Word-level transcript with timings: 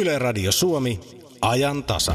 Yle 0.00 0.18
Radio 0.18 0.52
Suomi, 0.52 1.00
ajan 1.42 1.84
tasa. 1.84 2.14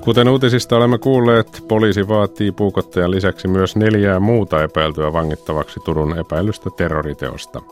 Kuten 0.00 0.28
uutisista 0.28 0.76
olemme 0.76 0.98
kuulleet, 0.98 1.64
poliisi 1.68 2.08
vaatii 2.08 2.52
puukottajan 2.52 3.10
lisäksi 3.10 3.48
myös 3.48 3.76
neljää 3.76 4.20
muuta 4.20 4.62
epäiltyä 4.62 5.12
vangittavaksi 5.12 5.80
Turun 5.80 6.18
epäilystä 6.18 6.70
terroriteosta. 6.70 7.62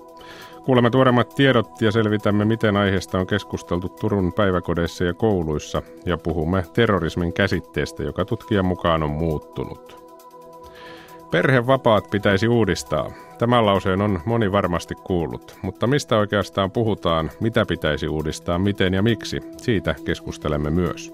Kuulemme 0.64 0.90
tuoremmat 0.90 1.34
tiedot 1.34 1.80
ja 1.80 1.92
selvitämme, 1.92 2.44
miten 2.44 2.76
aiheesta 2.76 3.18
on 3.18 3.26
keskusteltu 3.26 3.88
Turun 3.88 4.32
päiväkodeissa 4.32 5.04
ja 5.04 5.14
kouluissa 5.14 5.82
ja 6.06 6.18
puhumme 6.18 6.64
terrorismin 6.72 7.32
käsitteestä, 7.32 8.02
joka 8.02 8.25
tutkijan 8.25 8.64
mukaan 8.64 9.02
on 9.02 9.11
muuttunut. 9.11 10.02
Perhevapaat 11.30 12.11
pitäisi 12.11 12.48
uudistaa. 12.48 13.11
Tämän 13.38 13.66
lauseen 13.66 14.00
on 14.00 14.21
moni 14.25 14.52
varmasti 14.52 14.94
kuullut, 14.94 15.57
mutta 15.62 15.86
mistä 15.86 16.18
oikeastaan 16.18 16.71
puhutaan, 16.71 17.30
mitä 17.40 17.64
pitäisi 17.68 18.08
uudistaa, 18.08 18.58
miten 18.58 18.94
ja 18.94 19.02
miksi, 19.02 19.40
siitä 19.57 19.94
keskustelemme 20.04 20.71
myös. 20.71 21.13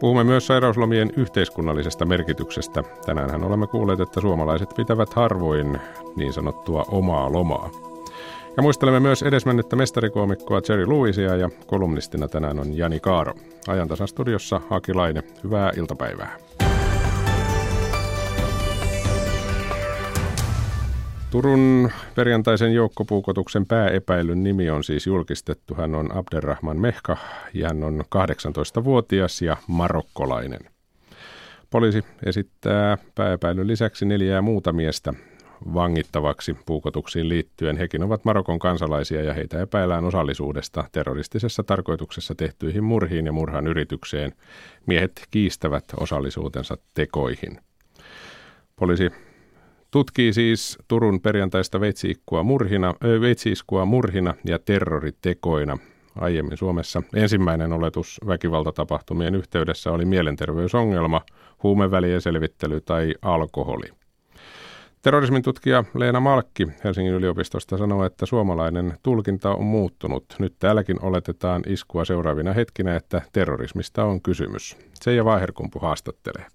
Puhumme 0.00 0.24
myös 0.24 0.46
sairauslomien 0.46 1.10
yhteiskunnallisesta 1.16 2.04
merkityksestä. 2.04 2.82
Tänään 3.06 3.44
olemme 3.44 3.66
kuulleet, 3.66 4.00
että 4.00 4.20
suomalaiset 4.20 4.70
pitävät 4.76 5.14
harvoin 5.14 5.80
niin 6.16 6.32
sanottua 6.32 6.84
omaa 6.90 7.32
lomaa. 7.32 7.89
Ja 8.56 8.62
muistelemme 8.62 9.00
myös 9.00 9.22
edesmennyttä 9.22 9.76
mestarikoomikkoa 9.76 10.60
Jerry 10.68 10.88
Lewisia 10.88 11.36
ja 11.36 11.50
kolumnistina 11.66 12.28
tänään 12.28 12.58
on 12.58 12.76
Jani 12.76 13.00
Kaaro. 13.00 13.34
Ajantasan 13.68 14.08
studiossa 14.08 14.60
Aki 14.70 14.94
Laine. 14.94 15.22
Hyvää 15.44 15.72
iltapäivää. 15.76 16.36
Turun 21.30 21.90
perjantaisen 22.14 22.74
joukkopuukotuksen 22.74 23.66
pääepäilyn 23.66 24.42
nimi 24.42 24.70
on 24.70 24.84
siis 24.84 25.06
julkistettu. 25.06 25.74
Hän 25.74 25.94
on 25.94 26.16
Abderrahman 26.16 26.80
Mehka 26.80 27.16
ja 27.54 27.68
hän 27.68 27.84
on 27.84 28.00
18-vuotias 28.00 29.42
ja 29.42 29.56
marokkolainen. 29.66 30.60
Poliisi 31.70 32.04
esittää 32.26 32.98
pääepäilyn 33.14 33.66
lisäksi 33.66 34.04
neljää 34.04 34.42
muuta 34.42 34.72
miestä 34.72 35.14
vangittavaksi 35.74 36.56
puukotuksiin 36.66 37.28
liittyen. 37.28 37.76
Hekin 37.76 38.02
ovat 38.02 38.24
Marokon 38.24 38.58
kansalaisia 38.58 39.22
ja 39.22 39.34
heitä 39.34 39.60
epäillään 39.60 40.04
osallisuudesta 40.04 40.84
terroristisessa 40.92 41.62
tarkoituksessa 41.62 42.34
tehtyihin 42.34 42.84
murhiin 42.84 43.26
ja 43.26 43.32
murhan 43.32 43.66
yritykseen. 43.66 44.32
Miehet 44.86 45.22
kiistävät 45.30 45.84
osallisuutensa 45.96 46.76
tekoihin. 46.94 47.58
Poliisi 48.76 49.10
tutkii 49.90 50.32
siis 50.32 50.78
Turun 50.88 51.20
perjantaista 51.20 51.80
veitsiiskua 51.80 52.42
murhina, 52.42 52.94
veitsiiskua 53.20 53.84
murhina 53.84 54.34
ja 54.44 54.58
terroritekoina. 54.58 55.78
Aiemmin 56.16 56.56
Suomessa 56.56 57.02
ensimmäinen 57.14 57.72
oletus 57.72 58.20
väkivaltatapahtumien 58.26 59.34
yhteydessä 59.34 59.90
oli 59.90 60.04
mielenterveysongelma, 60.04 61.20
huumevälien 61.62 62.20
selvittely 62.20 62.80
tai 62.80 63.14
alkoholi. 63.22 63.99
Terrorismin 65.02 65.42
tutkija 65.42 65.84
Leena 65.94 66.20
Malkki 66.20 66.68
Helsingin 66.84 67.14
yliopistosta 67.14 67.78
sanoo, 67.78 68.04
että 68.04 68.26
suomalainen 68.26 68.94
tulkinta 69.02 69.54
on 69.54 69.64
muuttunut. 69.64 70.24
Nyt 70.38 70.54
täälläkin 70.58 71.02
oletetaan 71.02 71.62
iskua 71.66 72.04
seuraavina 72.04 72.52
hetkinä, 72.52 72.96
että 72.96 73.22
terrorismista 73.32 74.04
on 74.04 74.22
kysymys. 74.22 74.76
Seija 74.94 75.24
Vaiherkumpu 75.24 75.78
haastattelee. 75.78 76.46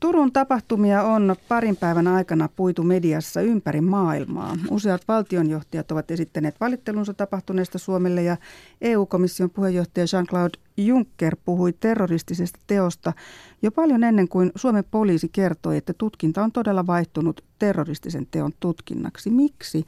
Turun 0.00 0.32
tapahtumia 0.32 1.02
on 1.02 1.36
parin 1.48 1.76
päivän 1.76 2.06
aikana 2.06 2.48
puitu 2.56 2.82
mediassa 2.82 3.40
ympäri 3.40 3.80
maailmaa. 3.80 4.56
Useat 4.70 5.02
valtionjohtajat 5.08 5.92
ovat 5.92 6.10
esittäneet 6.10 6.60
valittelunsa 6.60 7.14
tapahtuneesta 7.14 7.78
Suomelle 7.78 8.22
ja 8.22 8.36
EU-komission 8.80 9.50
puheenjohtaja 9.50 10.06
Jean-Claude 10.06 10.60
Juncker 10.76 11.36
puhui 11.44 11.72
terroristisesta 11.72 12.58
teosta 12.66 13.12
jo 13.62 13.70
paljon 13.70 14.04
ennen 14.04 14.28
kuin 14.28 14.52
Suomen 14.54 14.84
poliisi 14.90 15.28
kertoi, 15.28 15.76
että 15.76 15.92
tutkinta 15.92 16.44
on 16.44 16.52
todella 16.52 16.86
vaihtunut 16.86 17.44
terroristisen 17.58 18.26
teon 18.30 18.52
tutkinnaksi. 18.60 19.30
Miksi 19.30 19.86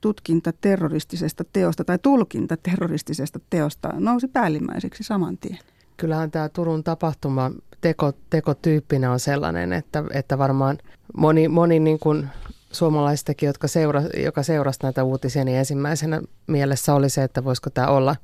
tutkinta 0.00 0.52
terroristisesta 0.60 1.44
teosta 1.52 1.84
tai 1.84 1.98
tulkinta 1.98 2.56
terroristisesta 2.56 3.40
teosta 3.50 3.92
nousi 3.98 4.28
päällimmäiseksi 4.28 5.02
saman 5.02 5.38
tien? 5.38 5.58
Kyllähän 5.96 6.30
tämä 6.30 6.48
Turun 6.48 6.84
tapahtuma 6.84 7.50
teko, 7.80 8.12
tekotyyppinä 8.30 9.12
on 9.12 9.20
sellainen, 9.20 9.72
että, 9.72 10.04
että 10.14 10.38
varmaan 10.38 10.78
moni, 11.16 11.48
moni 11.48 11.80
niin 11.80 11.98
kuin 11.98 12.28
suomalaistakin, 12.72 13.46
jotka 13.46 13.68
seura, 13.68 14.02
joka 14.22 14.42
seurasi 14.42 14.78
näitä 14.82 15.04
uutisia, 15.04 15.44
niin 15.44 15.58
ensimmäisenä 15.58 16.20
mielessä 16.46 16.94
oli 16.94 17.10
se, 17.10 17.22
että 17.22 17.44
voisiko 17.44 17.70
tämä 17.70 17.86
olla, 17.86 18.16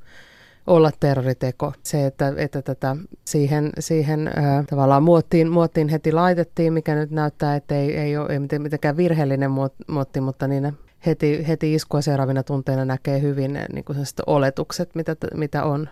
olla 0.66 0.90
terroriteko. 1.00 1.72
Se, 1.82 2.06
että, 2.06 2.32
että 2.36 2.62
tätä 2.62 2.96
siihen, 3.24 3.70
siihen 3.78 4.30
ää, 4.36 4.64
tavallaan 4.70 5.02
muottiin, 5.02 5.50
muottiin 5.50 5.88
heti 5.88 6.12
laitettiin, 6.12 6.72
mikä 6.72 6.94
nyt 6.94 7.10
näyttää, 7.10 7.56
että 7.56 7.74
ei, 7.74 7.96
ei 7.96 8.16
ole 8.16 8.28
ei 8.32 8.58
mitenkään 8.58 8.96
virheellinen 8.96 9.50
muotti, 9.88 10.20
mutta 10.20 10.48
niin 10.48 10.78
heti, 11.06 11.48
heti 11.48 11.74
iskua 11.74 12.00
seuraavina 12.00 12.42
tunteina 12.42 12.84
näkee 12.84 13.20
hyvin 13.20 13.58
niin 13.72 13.84
kuin 13.84 13.98
oletukset, 14.26 14.94
mitä, 14.94 15.16
mitä 15.34 15.64
on 15.64 15.88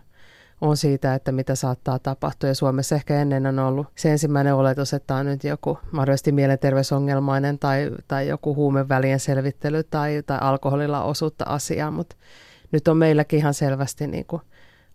on 0.62 0.76
siitä, 0.76 1.14
että 1.14 1.32
mitä 1.32 1.54
saattaa 1.54 1.98
tapahtua. 1.98 2.48
Ja 2.48 2.54
Suomessa 2.54 2.94
ehkä 2.94 3.20
ennen 3.20 3.46
on 3.46 3.58
ollut 3.58 3.86
se 3.94 4.12
ensimmäinen 4.12 4.54
oletus, 4.54 4.94
että 4.94 5.14
on 5.14 5.26
nyt 5.26 5.44
joku 5.44 5.78
mahdollisesti 5.92 6.32
mielenterveysongelmainen 6.32 7.58
tai, 7.58 7.90
tai 8.08 8.28
joku 8.28 8.54
huumevälien 8.54 9.20
selvittely 9.20 9.82
tai, 9.82 10.22
tai 10.26 10.38
alkoholilla 10.40 11.04
osuutta 11.04 11.44
asiaa, 11.48 11.90
mutta 11.90 12.16
nyt 12.72 12.88
on 12.88 12.96
meilläkin 12.96 13.38
ihan 13.38 13.54
selvästi 13.54 14.06
niin 14.06 14.24
kuin 14.26 14.42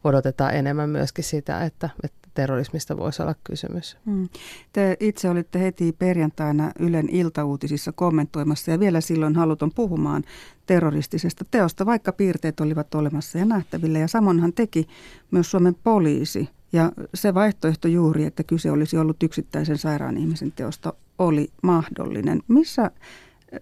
odotetaan 0.03 0.55
enemmän 0.55 0.89
myöskin 0.89 1.23
sitä, 1.23 1.63
että, 1.63 1.89
että 2.03 2.16
terrorismista 2.37 2.97
voisi 2.97 3.21
olla 3.21 3.35
kysymys. 3.43 3.97
Hmm. 4.05 4.29
Te 4.73 4.97
itse 4.99 5.29
olitte 5.29 5.59
heti 5.59 5.95
perjantaina 5.99 6.71
Ylen 6.79 7.09
iltauutisissa 7.09 7.91
kommentoimassa 7.91 8.71
ja 8.71 8.79
vielä 8.79 9.01
silloin 9.01 9.35
haluton 9.35 9.71
puhumaan 9.75 10.23
terroristisesta 10.65 11.45
teosta, 11.51 11.85
vaikka 11.85 12.11
piirteet 12.11 12.59
olivat 12.59 12.95
olemassa 12.95 13.37
ja 13.37 13.45
nähtävillä. 13.45 13.99
Ja 13.99 14.07
samonhan 14.07 14.53
teki 14.53 14.87
myös 15.31 15.51
Suomen 15.51 15.75
poliisi. 15.83 16.49
Ja 16.73 16.91
se 17.13 17.33
vaihtoehto 17.33 17.87
juuri, 17.87 18.25
että 18.25 18.43
kyse 18.43 18.71
olisi 18.71 18.97
ollut 18.97 19.23
yksittäisen 19.23 19.77
sairaan 19.77 20.17
ihmisen 20.17 20.51
teosta, 20.51 20.93
oli 21.19 21.49
mahdollinen. 21.63 22.41
Missä 22.47 22.91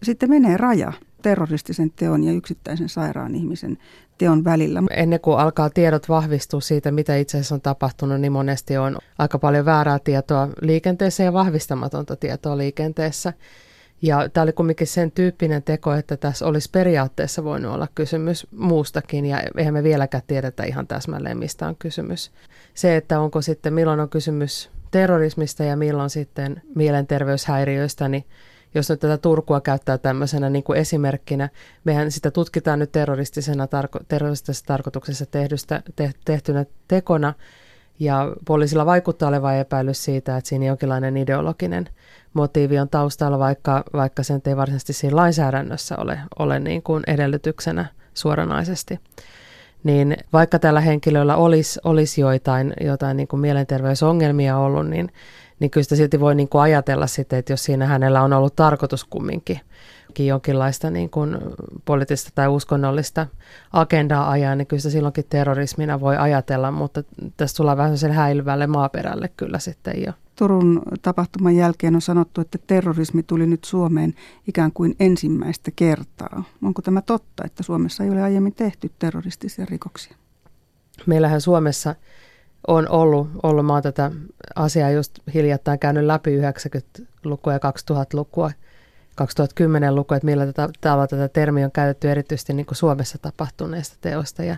sitten 0.03 0.30
menee 0.30 0.58
raja 0.58 0.94
terroristisen 1.25 1.91
teon 1.91 2.24
ja 2.24 2.31
yksittäisen 2.31 2.90
sairaan 2.90 3.36
ihmisen 3.36 3.78
teon 4.18 4.44
välillä. 4.44 4.84
Ennen 4.91 5.19
kuin 5.19 5.40
alkaa 5.40 5.69
tiedot 5.69 6.09
vahvistua 6.09 6.62
siitä, 6.62 6.91
mitä 6.91 7.16
itse 7.16 7.38
asiassa 7.38 7.56
on 7.56 7.62
tapahtunut, 7.62 8.22
niin 8.22 8.31
monesti 8.31 8.78
on 8.78 8.97
aika 9.18 9.40
paljon 9.40 9.66
väärää 9.66 10.00
tietoa 10.00 10.47
liikenteessä 10.62 11.24
ja 11.24 11.34
vahvistamatonta 11.34 12.16
tietoa 12.16 12.58
liikenteessä. 12.58 13.34
Ja 14.02 14.30
tämä 14.30 14.44
oli 14.44 14.53
kumminkin 14.53 14.88
sen 14.88 15.12
tyyppinen 15.12 15.64
teko, 15.64 15.94
että 15.94 16.18
tässä 16.18 16.46
olisi 16.46 16.69
periaatteessa 16.72 17.44
voinut 17.44 17.74
olla 17.74 17.88
kysymys 17.96 18.47
muustakin, 18.52 19.25
ja 19.25 19.41
eihän 19.58 19.74
me 19.74 19.84
vieläkään 19.84 20.24
tiedetä 20.28 20.64
ihan 20.64 20.88
täsmälleen, 20.88 21.38
mistä 21.38 21.68
on 21.68 21.75
kysymys. 21.75 22.31
Se, 22.74 22.96
että 22.96 23.19
onko 23.19 23.41
sitten, 23.41 23.74
milloin 23.74 24.00
on 24.00 24.09
kysymys 24.09 24.69
terrorismista 24.91 25.64
ja 25.64 25.78
milloin 25.78 26.09
sitten 26.09 26.62
mielenterveyshäiriöistä, 26.75 28.08
niin 28.08 28.25
jos 28.75 28.90
nyt 28.90 29.00
tätä 29.00 29.18
Turkua 29.18 29.62
käyttää 29.62 29.97
tämmöisenä 29.97 30.50
niin 30.50 30.63
kuin 30.63 30.80
esimerkkinä, 30.80 31.50
mehän 31.84 32.12
sitä 32.12 32.31
tutkitaan 32.31 32.80
nyt 32.80 32.91
terroristisena 32.91 33.66
tarko- 33.66 34.03
terroristisessa 34.08 34.66
tarkoituksessa 34.66 35.25
tehdystä, 35.25 35.81
te- 35.96 36.12
tehtynä 36.25 36.66
tekona, 36.88 37.34
ja 38.00 38.32
poliisilla 38.46 38.85
vaikuttaa 38.85 39.29
olevan 39.29 39.55
epäilys 39.55 40.03
siitä, 40.03 40.38
että 40.38 40.50
siinä 40.50 40.66
jonkinlainen 40.66 41.17
ideologinen 41.17 41.90
motiivi 42.34 42.79
on 42.79 42.90
taustalla, 42.90 43.40
vaikka, 43.40 43.84
vaikka 43.94 44.23
sen 44.23 44.41
ei 44.46 44.58
varsinaisesti 44.58 44.94
siinä 44.94 45.16
lainsäädännössä 45.16 45.97
ole, 45.97 46.20
ole 46.40 46.59
niin 46.59 46.84
kuin 46.84 47.03
edellytyksenä 47.08 47.85
suoranaisesti. 48.14 49.00
Niin 49.84 50.17
vaikka 50.34 50.59
tällä 50.59 50.82
henkilöllä 50.82 51.35
olisi, 51.35 51.79
olisi 51.84 52.22
joitain, 52.22 52.73
jotain 52.82 53.17
niin 53.17 53.28
kuin 53.28 53.40
mielenterveysongelmia 53.40 54.58
ollut, 54.58 54.88
niin 54.88 55.11
niin 55.59 55.72
kyllä 55.72 55.84
sitä 55.84 55.96
silti 55.96 56.19
voi 56.19 56.35
niin 56.35 56.49
kuin 56.49 56.61
ajatella 56.61 57.07
sitten, 57.07 57.40
että 57.40 57.53
jos 57.53 57.63
siinä 57.63 57.85
hänellä 57.85 58.22
on 58.22 58.34
ollut 58.34 58.55
tarkoitus 58.55 59.03
kumminkin 59.03 59.59
jonkinlaista 60.19 60.90
niin 60.90 61.09
kuin 61.09 61.37
poliittista 61.85 62.31
tai 62.35 62.47
uskonnollista 62.47 63.28
agendaa 63.73 64.29
ajaa, 64.29 64.55
niin 64.55 64.67
kyllä 64.67 64.81
sitä 64.81 64.91
silloinkin 64.91 65.25
terrorismina 65.29 65.99
voi 65.99 66.17
ajatella, 66.17 66.72
mutta 66.72 67.03
tässä 67.37 67.57
tullaan 67.57 67.78
vähän 67.78 67.97
sen 67.97 68.11
häilyvälle 68.11 68.67
maaperälle 68.67 69.29
kyllä 69.37 69.59
sitten 69.59 70.03
jo. 70.05 70.13
Turun 70.35 70.81
tapahtuman 71.02 71.55
jälkeen 71.55 71.96
on 71.96 72.02
sanottu, 72.02 72.41
että 72.41 72.57
terrorismi 72.67 73.23
tuli 73.23 73.47
nyt 73.47 73.63
Suomeen 73.63 74.13
ikään 74.47 74.72
kuin 74.72 74.96
ensimmäistä 74.99 75.72
kertaa. 75.75 76.43
Onko 76.63 76.81
tämä 76.81 77.02
totta, 77.02 77.43
että 77.46 77.63
Suomessa 77.63 78.03
ei 78.03 78.09
ole 78.09 78.22
aiemmin 78.22 78.55
tehty 78.55 78.91
terroristisia 78.99 79.66
rikoksia? 79.66 80.16
Meillähän 81.05 81.41
Suomessa 81.41 81.96
on 82.67 82.90
ollut, 82.90 83.29
ollut, 83.44 83.66
mä 83.66 83.73
oon 83.73 83.84
tätä 83.84 84.12
asiaa 84.56 84.91
just 84.91 85.20
hiljattain 85.34 85.79
käynyt 85.79 86.03
läpi 86.03 86.38
90-lukua 86.38 87.53
ja 87.53 87.59
2000-lukua, 87.59 88.52
2010-lukua, 89.22 90.17
että 90.17 90.26
millä 90.26 90.46
tätä, 90.46 90.70
tavalla 90.82 91.08
tätä 91.08 91.28
termiä 91.28 91.66
on 91.66 91.72
käytetty 91.72 92.12
erityisesti 92.12 92.53
niin 92.53 92.66
kuin 92.66 92.76
Suomessa 92.76 93.17
tapahtuneista 93.17 93.97
teoista. 94.02 94.44
Ja 94.44 94.58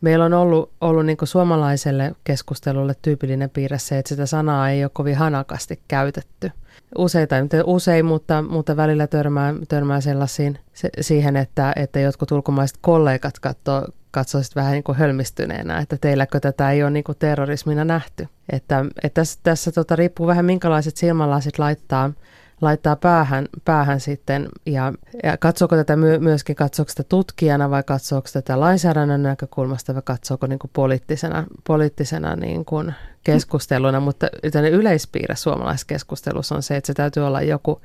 meillä 0.00 0.24
on 0.24 0.32
ollut, 0.32 0.72
ollut 0.80 1.06
niin 1.06 1.16
kuin 1.16 1.28
suomalaiselle 1.28 2.14
keskustelulle 2.24 2.94
tyypillinen 3.02 3.50
piirre 3.50 3.78
se, 3.78 3.98
että 3.98 4.08
sitä 4.08 4.26
sanaa 4.26 4.70
ei 4.70 4.84
ole 4.84 4.90
kovin 4.94 5.16
hanakasti 5.16 5.80
käytetty. 5.88 6.50
Useita, 6.98 7.36
usein, 7.64 8.04
mutta, 8.06 8.42
mutta 8.42 8.76
välillä 8.76 9.06
törmää, 9.06 9.54
törmää 9.68 10.00
sellaisiin 10.00 10.58
se, 10.72 10.88
siihen, 11.00 11.36
että, 11.36 11.72
että 11.76 12.00
jotkut 12.00 12.32
ulkomaiset 12.32 12.78
kollegat 12.80 13.38
katsoo 13.38 13.86
katsoisit 14.10 14.56
vähän 14.56 14.72
niin 14.72 14.84
kuin 14.84 14.98
hölmistyneenä, 14.98 15.78
että 15.78 15.96
teilläkö 16.00 16.40
tätä 16.40 16.70
ei 16.70 16.82
ole 16.82 16.90
niin 16.90 17.04
kuin 17.04 17.18
terrorismina 17.18 17.84
nähty. 17.84 18.28
Että, 18.52 18.84
että 19.02 19.20
tässä, 19.20 19.40
tässä 19.42 19.72
tota, 19.72 19.96
riippuu 19.96 20.26
vähän 20.26 20.44
minkälaiset 20.44 20.96
silmälasit 20.96 21.58
laittaa, 21.58 22.12
laittaa 22.60 22.96
päähän, 22.96 23.48
päähän 23.64 24.00
sitten 24.00 24.48
ja, 24.66 24.92
ja 25.22 25.36
katsooko 25.36 25.76
tätä 25.76 25.96
my, 25.96 26.18
myöskin, 26.18 26.56
katsooko 26.56 26.88
sitä 26.88 27.02
tutkijana 27.02 27.70
vai 27.70 27.82
katsooko 27.82 28.28
tätä 28.32 28.60
lainsäädännön 28.60 29.22
näkökulmasta 29.22 29.94
vai 29.94 30.02
katsooko 30.04 30.46
niin 30.46 30.58
kuin 30.58 30.70
poliittisena, 30.72 31.44
poliittisena 31.66 32.36
niin 32.36 32.64
kuin 32.64 32.94
keskusteluna, 33.24 34.00
mutta 34.00 34.28
yleispiirre 34.70 35.36
suomalaisessa 35.36 35.86
keskustelussa 35.86 36.54
on 36.54 36.62
se, 36.62 36.76
että 36.76 36.86
se 36.86 36.94
täytyy 36.94 37.26
olla 37.26 37.42
joku 37.42 37.80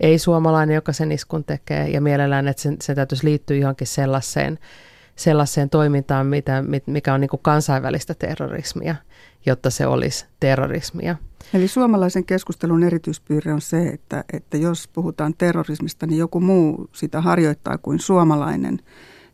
ei-suomalainen, 0.00 0.74
joka 0.74 0.92
sen 0.92 1.12
iskun 1.12 1.44
tekee 1.44 1.88
ja 1.88 2.00
mielellään, 2.00 2.48
että 2.48 2.62
se, 2.62 2.76
se 2.80 2.94
täytyisi 2.94 3.24
liittyä 3.24 3.56
johonkin 3.56 3.86
sellaiseen 3.86 4.58
sellaiseen 5.16 5.70
toimintaan, 5.70 6.26
mitä, 6.26 6.64
mikä 6.86 7.14
on 7.14 7.20
niin 7.20 7.28
kuin 7.28 7.42
kansainvälistä 7.42 8.14
terrorismia, 8.14 8.96
jotta 9.46 9.70
se 9.70 9.86
olisi 9.86 10.26
terrorismia. 10.40 11.16
Eli 11.54 11.68
suomalaisen 11.68 12.24
keskustelun 12.24 12.82
erityispiirre 12.82 13.52
on 13.52 13.60
se, 13.60 13.86
että, 13.86 14.24
että 14.32 14.56
jos 14.56 14.88
puhutaan 14.88 15.34
terrorismista, 15.38 16.06
niin 16.06 16.18
joku 16.18 16.40
muu 16.40 16.88
sitä 16.92 17.20
harjoittaa 17.20 17.78
kuin 17.78 17.98
suomalainen 17.98 18.78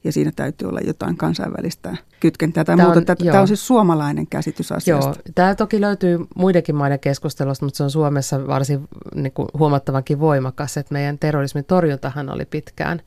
ja 0.05 0.13
siinä 0.13 0.33
täytyy 0.37 0.69
olla 0.69 0.81
jotain 0.81 1.17
kansainvälistä 1.17 1.97
kytkentää 2.21 2.65
tai 2.65 2.77
tämä 2.77 2.87
muuta. 2.87 2.99
On, 2.99 3.07
tämä, 3.07 3.31
tämä 3.31 3.41
on 3.41 3.49
siis 3.49 3.67
suomalainen 3.67 4.27
käsitys 4.27 4.73
asiasta. 4.73 5.09
Joo, 5.09 5.33
tämä 5.35 5.55
toki 5.55 5.81
löytyy 5.81 6.27
muidenkin 6.37 6.75
maiden 6.77 7.01
keskustelusta, 7.01 7.65
mutta 7.65 7.77
se 7.77 7.83
on 7.83 7.91
Suomessa 7.91 8.47
varsin 8.47 8.89
niin 9.15 9.33
kuin, 9.33 9.49
huomattavankin 9.59 10.21
voimakas, 10.21 10.77
että 10.77 10.93
meidän 10.93 11.19
terrorismin 11.19 11.65
torjuntahan 11.65 12.31
oli 12.31 12.45
pitkään 12.45 13.01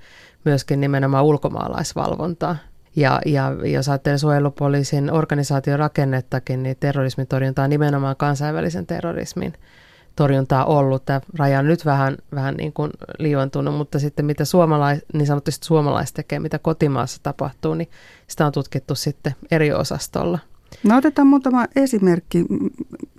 myöskin 0.46 0.82
nimenomaan 0.82 1.26
ulkomaalaisvalvontaa. 1.26 2.58
Ja, 2.96 3.22
ja 3.26 3.52
jos 3.64 3.90
ajattelee 3.90 4.18
suojelupoliisin 4.18 5.12
organisaation 5.12 5.80
rakennettakin, 5.80 6.64
niin 6.64 6.78
terrorismin 6.80 7.28
torjunta 7.28 7.64
on 7.64 7.70
nimenomaan 7.70 8.16
kansainvälisen 8.16 8.86
terrorismin 8.86 9.54
torjuntaa 10.16 10.66
ollut. 10.66 11.06
Tämä 11.06 11.22
raja 11.38 11.60
on 11.60 11.68
nyt 11.68 11.86
vähän, 11.86 12.18
vähän 12.36 12.56
niin 12.56 12.74
kuin 12.74 12.92
liivantunut, 13.20 13.76
mutta 13.76 14.00
sitten 14.00 14.26
mitä 14.26 14.46
suomalais, 14.46 15.06
niin 15.14 15.28
sanotusti 15.28 15.66
suomalaiset 15.66 16.14
tekee, 16.14 16.40
mitä 16.40 16.60
kotimaassa 16.60 17.20
tapahtuu, 17.24 17.74
niin 17.74 17.90
sitä 18.28 18.46
on 18.46 18.52
tutkittu 18.52 18.96
sitten 18.96 19.36
eri 19.52 19.74
osastolla. 19.74 20.40
No 20.84 20.98
otetaan 20.98 21.28
muutama 21.28 21.66
esimerkki 21.76 22.46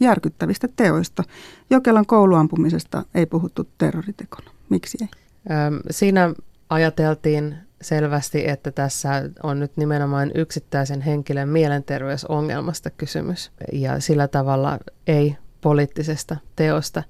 järkyttävistä 0.01 0.69
teoista. 0.77 1.23
Jokelan 1.71 2.07
kouluampumisesta 2.07 3.03
ei 3.15 3.27
puhuttu 3.27 3.69
terroritekona. 3.79 4.51
Miksi 4.69 4.99
ei? 5.01 5.09
Siinä 5.91 6.35
ajateltiin 6.71 7.55
selvästi, 7.87 8.49
että 8.49 8.71
tässä 8.71 9.23
on 9.43 9.61
nyt 9.61 9.77
nimenomaan 9.77 10.31
yksittäisen 10.35 11.01
henkilön 11.01 11.49
mielenterveysongelmasta 11.49 12.91
kysymys 12.91 13.51
ja 13.73 14.01
sillä 14.01 14.29
tavalla 14.29 14.79
ei 15.07 15.37
poliittisesta 15.61 16.37
teosta. 16.57 17.03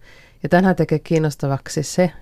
Ja 0.42 0.48
tänään 0.48 0.76
tekee 0.76 0.98
kiinnostavaksi 0.98 1.82
se, 1.82 2.12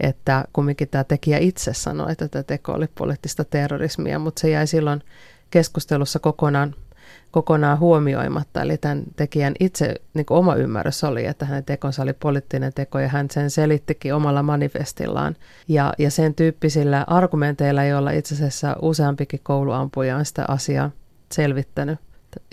että 0.00 0.44
kumminkin 0.52 0.88
tämä 0.88 1.04
tekijä 1.04 1.38
itse 1.38 1.74
sanoi, 1.74 2.12
että 2.12 2.28
tämä 2.28 2.42
teko 2.42 2.72
oli 2.72 2.86
poliittista 2.94 3.44
terrorismia, 3.44 4.18
mutta 4.18 4.40
se 4.40 4.50
jäi 4.50 4.66
silloin 4.66 5.02
keskustelussa 5.50 6.18
kokonaan 6.18 6.74
kokonaan 7.30 7.78
huomioimatta. 7.78 8.62
Eli 8.62 8.78
tämän 8.78 9.02
tekijän 9.16 9.54
itse 9.60 9.94
niin 10.14 10.26
oma 10.30 10.54
ymmärrys 10.54 11.04
oli, 11.04 11.26
että 11.26 11.44
hänen 11.44 11.64
tekonsa 11.64 12.02
oli 12.02 12.12
poliittinen 12.12 12.72
teko 12.74 12.98
ja 12.98 13.08
hän 13.08 13.30
sen 13.30 13.50
selittikin 13.50 14.14
omalla 14.14 14.42
manifestillaan. 14.42 15.36
Ja, 15.68 15.94
ja 15.98 16.10
sen 16.10 16.34
tyyppisillä 16.34 17.04
argumenteilla, 17.06 17.84
joilla 17.84 18.10
itse 18.10 18.34
asiassa 18.34 18.76
useampikin 18.82 19.40
kouluampuja 19.42 20.16
on 20.16 20.24
sitä 20.24 20.44
asiaa 20.48 20.90
selvittänyt 21.32 21.98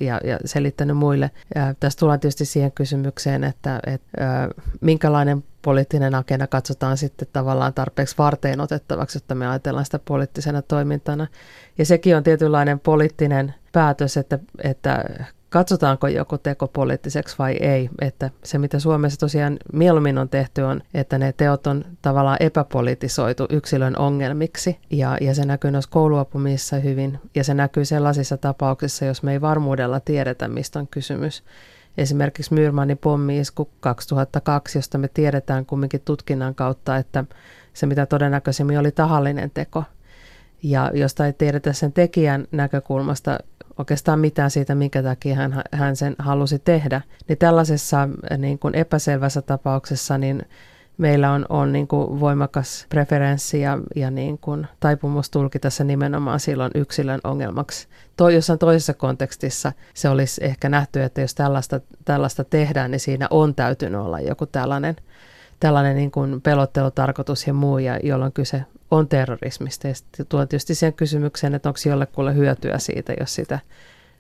ja, 0.02 0.22
ja 0.24 0.40
selittänyt 0.46 0.98
muille. 0.98 1.32
Ja 1.56 1.74
tässä 1.80 2.00
tullaan 2.00 2.20
tietysti 2.20 2.46
siihen 2.46 2.72
kysymykseen, 2.72 3.44
että, 3.44 3.80
että 3.88 4.50
minkälainen 4.82 5.44
poliittinen 5.62 6.16
agenda 6.16 6.48
katsotaan 6.48 6.98
sitten 6.98 7.28
tavallaan 7.34 7.74
tarpeeksi 7.74 8.16
varteen 8.18 8.60
otettavaksi, 8.60 9.18
että 9.18 9.36
me 9.36 9.48
ajatellaan 9.48 9.86
sitä 9.86 10.00
poliittisena 10.00 10.62
toimintana. 10.62 11.28
Ja 11.78 11.86
sekin 11.86 12.18
on 12.18 12.24
tietynlainen 12.24 12.80
poliittinen 12.80 13.54
päätös, 13.72 14.18
että, 14.18 14.40
että 14.64 15.06
katsotaanko 15.50 16.08
joku 16.08 16.38
teko 16.38 16.68
poliittiseksi 16.68 17.36
vai 17.40 17.54
ei. 17.54 17.90
Että 18.02 18.30
se, 18.44 18.58
mitä 18.58 18.80
Suomessa 18.80 19.20
tosiaan 19.20 19.58
mieluummin 19.74 20.18
on 20.18 20.30
tehty, 20.30 20.62
on, 20.62 20.82
että 20.94 21.18
ne 21.18 21.34
teot 21.34 21.68
on 21.68 21.86
tavallaan 22.02 22.38
epäpolitisoitu 22.40 23.46
yksilön 23.50 23.98
ongelmiksi. 23.98 24.80
Ja, 24.90 25.18
ja 25.22 25.36
se 25.36 25.46
näkyy 25.46 25.72
noissa 25.72 25.92
kouluapumissa 25.92 26.76
hyvin. 26.76 27.20
Ja 27.36 27.44
se 27.44 27.54
näkyy 27.54 27.86
sellaisissa 27.86 28.38
tapauksissa, 28.38 29.06
jos 29.06 29.24
me 29.24 29.32
ei 29.32 29.42
varmuudella 29.42 30.00
tiedetä, 30.00 30.48
mistä 30.48 30.80
on 30.80 30.88
kysymys. 30.88 31.44
Esimerkiksi 31.98 32.54
Myyrmannin 32.54 32.98
pommi-isku 32.98 33.70
2002, 33.80 34.78
josta 34.78 34.98
me 34.98 35.08
tiedetään 35.08 35.66
kumminkin 35.66 36.02
tutkinnan 36.06 36.56
kautta, 36.56 36.98
että 36.98 37.24
se 37.74 37.86
mitä 37.86 38.06
todennäköisemmin 38.06 38.80
oli 38.80 38.92
tahallinen 38.92 39.52
teko. 39.54 39.84
Ja 40.70 40.92
josta 40.94 41.26
ei 41.26 41.34
tiedetä 41.34 41.74
sen 41.74 41.94
tekijän 41.94 42.48
näkökulmasta 42.52 43.38
oikeastaan 43.78 44.20
mitään 44.20 44.52
siitä, 44.52 44.76
minkä 44.76 45.04
takia 45.04 45.36
hän, 45.36 45.64
hän 45.72 45.96
sen 45.96 46.16
halusi 46.20 46.60
tehdä. 46.60 47.02
Niin 47.28 47.38
tällaisessa 47.38 48.10
niin 48.38 48.60
kuin 48.60 48.76
epäselvässä 48.76 49.42
tapauksessa 49.42 50.18
niin 50.18 50.46
meillä 50.98 51.32
on, 51.32 51.46
on 51.50 51.74
niin 51.74 51.88
kuin 51.88 52.20
voimakas 52.20 52.86
preferenssi 52.90 53.62
ja, 53.62 53.78
ja 53.96 54.12
niin 54.12 54.38
kuin 54.38 54.68
taipumus 54.80 55.30
tulkita 55.30 55.70
se 55.70 55.84
nimenomaan 55.84 56.40
silloin 56.40 56.72
yksilön 56.76 57.20
ongelmaksi. 57.24 57.88
Toi, 58.18 58.36
jossain 58.36 58.60
toisessa 58.60 58.94
kontekstissa 58.94 59.72
se 59.94 60.10
olisi 60.10 60.44
ehkä 60.44 60.70
nähty, 60.70 61.04
että 61.04 61.22
jos 61.22 61.36
tällaista, 61.36 61.82
tällaista 62.06 62.44
tehdään, 62.44 62.92
niin 62.92 63.00
siinä 63.00 63.28
on 63.30 63.56
täytynyt 63.56 64.02
olla 64.02 64.20
joku 64.20 64.46
tällainen, 64.46 64.96
tällainen 65.60 65.96
niin 65.96 66.12
kuin 66.12 66.42
pelottelutarkoitus 66.42 67.48
ja 67.48 67.54
muu, 67.54 67.78
ja 67.78 68.00
jolloin 68.04 68.34
kyse 68.34 68.64
on 68.92 69.08
terrorismista. 69.08 69.88
Ja 69.88 69.94
tuo 70.30 70.46
tietysti 70.46 70.76
sen 70.76 70.94
kysymykseen, 70.94 71.56
että 71.56 71.70
onko 71.70 71.80
jollekulle 71.86 72.36
hyötyä 72.36 72.78
siitä, 72.78 73.14
jos 73.20 73.36
sitä 73.36 73.60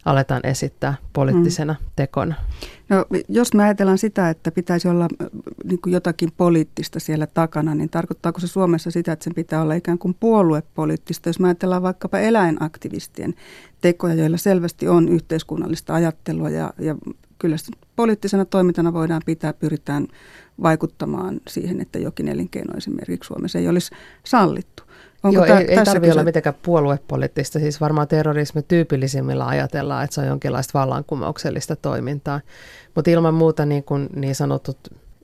aletaan 0.05 0.41
esittää 0.43 0.93
poliittisena 1.13 1.75
mm. 1.79 1.85
tekona. 1.95 2.35
No, 2.89 3.05
jos 3.29 3.53
me 3.53 3.63
ajatellaan 3.63 3.97
sitä, 3.97 4.29
että 4.29 4.51
pitäisi 4.51 4.87
olla 4.87 5.07
niin 5.63 5.81
kuin 5.81 5.93
jotakin 5.93 6.29
poliittista 6.37 6.99
siellä 6.99 7.27
takana, 7.27 7.75
niin 7.75 7.89
tarkoittaako 7.89 8.39
se 8.39 8.47
Suomessa 8.47 8.91
sitä, 8.91 9.11
että 9.11 9.23
sen 9.23 9.35
pitää 9.35 9.61
olla 9.61 9.73
ikään 9.73 9.97
kuin 9.97 10.15
puoluepoliittista? 10.19 11.29
Jos 11.29 11.39
me 11.39 11.47
ajatellaan 11.47 11.81
vaikkapa 11.81 12.19
eläinaktivistien 12.19 13.33
tekoja, 13.81 14.13
joilla 14.13 14.37
selvästi 14.37 14.87
on 14.87 15.09
yhteiskunnallista 15.09 15.93
ajattelua 15.93 16.49
ja, 16.49 16.73
ja 16.79 16.95
kyllä 17.39 17.55
poliittisena 17.95 18.45
toimintana 18.45 18.93
voidaan 18.93 19.21
pitää, 19.25 19.53
pyritään 19.53 20.07
vaikuttamaan 20.63 21.39
siihen, 21.47 21.81
että 21.81 21.99
jokin 21.99 22.27
elinkeino 22.27 22.77
esimerkiksi 22.77 23.27
Suomessa 23.27 23.59
ei 23.59 23.67
olisi 23.67 23.91
sallittu. 24.25 24.83
Onko 25.23 25.35
Joo, 25.35 25.45
tä- 25.45 25.59
ei, 25.59 25.65
ei 25.75 25.85
tarvitse 25.85 26.13
olla 26.13 26.23
mitenkään 26.23 26.55
puoluepoliittista. 26.61 27.59
Siis 27.59 27.81
varmaan 27.81 28.07
terrorismi 28.07 28.61
tyypillisimmillä 28.61 29.47
ajatellaan, 29.47 30.03
että 30.03 30.13
se 30.13 30.21
on 30.21 30.27
jonkinlaista 30.27 30.79
vallankumouksellista 30.79 31.75
toimintaa. 31.75 32.41
Mutta 32.95 33.11
ilman 33.11 33.33
muuta 33.33 33.65
niin, 33.65 33.83
kuin 33.83 34.09
niin 34.15 34.35
sanotut 34.35 34.77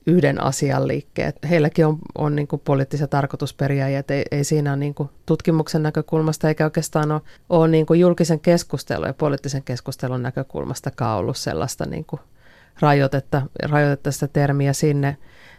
yhden 0.06 0.42
asian 0.42 0.88
liikkeet. 0.88 1.36
Heilläkin 1.50 1.86
on, 1.86 1.98
on 2.14 2.36
niin 2.36 2.48
kuin 2.48 2.62
poliittisia 2.64 3.06
tarkoitusperiä, 3.06 3.88
ja 3.88 4.02
ei, 4.08 4.24
ei 4.30 4.44
siinä 4.44 4.70
ole 4.70 4.76
niin 4.76 4.94
kuin 4.94 5.10
tutkimuksen 5.26 5.82
näkökulmasta 5.82 6.48
eikä 6.48 6.64
oikeastaan 6.64 7.12
ole, 7.12 7.20
ole 7.48 7.68
niin 7.68 7.86
kuin 7.86 8.00
julkisen 8.00 8.40
keskustelun 8.40 9.06
ja 9.06 9.14
poliittisen 9.14 9.62
keskustelun 9.62 10.22
näkökulmastakaan 10.22 11.18
ollut 11.18 11.36
sellaista 11.36 11.86
niin 11.86 12.04
kuin 12.04 12.20
rajoitetta, 12.80 13.42
rajoitetta 13.62 14.10
sitä 14.12 14.28
termiä 14.28 14.72
sinne 14.72 15.16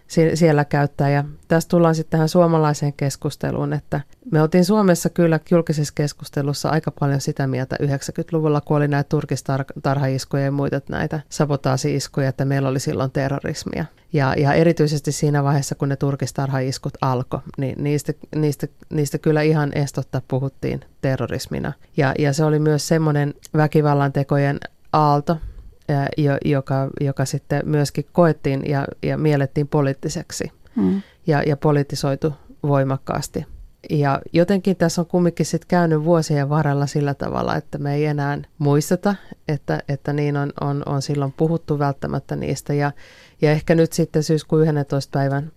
siellä 0.08 0.66
käyttää. 0.66 1.10
Ja 1.10 1.24
tässä 1.48 1.70
tullaan 1.70 1.96
sitten 1.96 2.12
tähän 2.12 2.30
suomalaiseen 2.30 2.94
keskusteluun, 2.94 3.74
että 3.74 4.02
me 4.32 4.42
oltiin 4.42 4.66
Suomessa 4.66 5.10
kyllä 5.10 5.40
julkisessa 5.52 5.94
keskustelussa 5.96 6.70
aika 6.70 6.92
paljon 7.00 7.22
sitä 7.22 7.48
mieltä 7.48 7.76
90-luvulla, 7.82 8.62
kun 8.62 8.78
oli 8.78 8.88
näitä 8.88 9.10
turkistarhaiskuja 9.10 10.44
ja 10.44 10.52
muita 10.52 10.82
näitä 10.90 11.20
sabotaasi-iskuja, 11.30 12.30
että 12.30 12.46
meillä 12.46 12.70
oli 12.70 12.80
silloin 12.80 13.12
terrorismia. 13.12 13.86
Ja, 14.14 14.34
ja 14.38 14.54
erityisesti 14.54 15.12
siinä 15.12 15.44
vaiheessa, 15.44 15.76
kun 15.76 15.90
ne 15.90 15.96
turkistarhaiskut 15.96 16.94
alkoi, 17.02 17.40
niin 17.58 17.84
niistä, 17.84 18.14
niistä, 18.36 18.68
niistä 18.90 19.18
kyllä 19.18 19.42
ihan 19.42 19.72
estotta 19.78 20.22
puhuttiin 20.28 20.82
terrorismina. 21.02 21.74
Ja, 21.98 22.14
ja 22.20 22.34
se 22.34 22.46
oli 22.46 22.60
myös 22.60 22.88
semmoinen 22.88 23.34
väkivallan 23.58 24.14
tekojen 24.14 24.60
aalto, 24.94 25.38
joka, 26.46 26.90
joka 27.02 27.26
sitten 27.26 27.62
myöskin 27.66 28.06
koettiin 28.12 28.62
ja, 28.66 28.88
ja 29.04 29.18
miellettiin 29.18 29.68
poliittiseksi 29.68 30.52
mm. 30.76 31.02
ja, 31.28 31.44
ja 31.44 31.58
politisoitu 31.58 32.34
voimakkaasti. 32.64 33.46
Ja 33.90 34.22
jotenkin 34.34 34.76
tässä 34.76 35.02
on 35.02 35.06
kumminkin 35.06 35.46
sitten 35.46 35.68
käynyt 35.68 36.04
vuosien 36.04 36.50
varrella 36.50 36.86
sillä 36.86 37.14
tavalla, 37.14 37.56
että 37.56 37.78
me 37.78 37.96
ei 37.96 38.06
enää 38.06 38.38
muisteta, 38.58 39.16
että, 39.48 39.80
että 39.90 40.14
niin 40.14 40.38
on, 40.38 40.54
on, 40.62 40.84
on 40.86 41.02
silloin 41.02 41.34
puhuttu 41.38 41.80
välttämättä 41.80 42.36
niistä. 42.36 42.74
Ja, 42.74 42.92
ja 43.42 43.52
ehkä 43.52 43.76
nyt 43.76 43.94
sitten 43.94 44.24
syyskuun 44.24 44.62
11. 44.62 45.20
päivän 45.20 45.52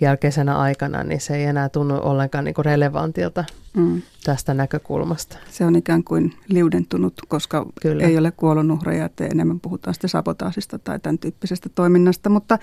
jälkeisenä 0.00 0.58
aikana, 0.58 1.04
niin 1.04 1.20
se 1.20 1.36
ei 1.36 1.44
enää 1.44 1.68
tunnu 1.68 2.00
ollenkaan 2.02 2.44
niin 2.44 2.54
kuin 2.54 2.64
relevantilta 2.64 3.44
mm. 3.74 4.02
tästä 4.24 4.54
näkökulmasta. 4.54 5.38
Se 5.50 5.64
on 5.64 5.76
ikään 5.76 6.04
kuin 6.04 6.34
liudentunut, 6.48 7.14
koska 7.28 7.66
Kyllä. 7.82 8.04
ei 8.04 8.18
ole 8.18 8.30
kuolonuhreja, 8.30 9.04
että 9.04 9.26
enemmän 9.26 9.60
puhutaan 9.60 9.94
sitten 9.94 10.10
sabotaasista 10.10 10.78
tai 10.78 11.00
tämän 11.00 11.18
tyyppisestä 11.18 11.68
toiminnasta. 11.74 12.30
Mutta 12.30 12.58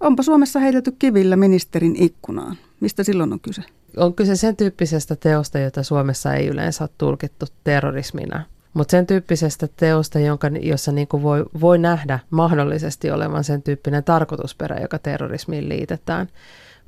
onpa 0.00 0.22
Suomessa 0.22 0.60
heitelty 0.60 0.92
kivillä 0.98 1.36
ministerin 1.36 1.96
ikkunaan. 1.96 2.56
Mistä 2.80 3.04
silloin 3.04 3.32
on 3.32 3.40
kyse? 3.40 3.62
On 3.96 4.14
kyse 4.14 4.36
sen 4.36 4.56
tyyppisestä 4.56 5.16
teosta, 5.16 5.58
jota 5.58 5.82
Suomessa 5.82 6.34
ei 6.34 6.46
yleensä 6.46 6.84
ole 6.84 6.90
tulkittu 6.98 7.46
terrorismina. 7.64 8.44
Mutta 8.74 8.90
sen 8.90 9.06
tyyppisestä 9.06 9.68
teosta, 9.76 10.18
jonka, 10.18 10.48
jossa 10.48 10.92
niin 10.92 11.08
kuin 11.08 11.22
voi, 11.22 11.44
voi 11.60 11.78
nähdä 11.78 12.18
mahdollisesti 12.30 13.10
olevan 13.10 13.44
sen 13.44 13.62
tyyppinen 13.62 14.04
tarkoitusperä, 14.04 14.80
joka 14.80 14.98
terrorismiin 14.98 15.68
liitetään, 15.68 16.28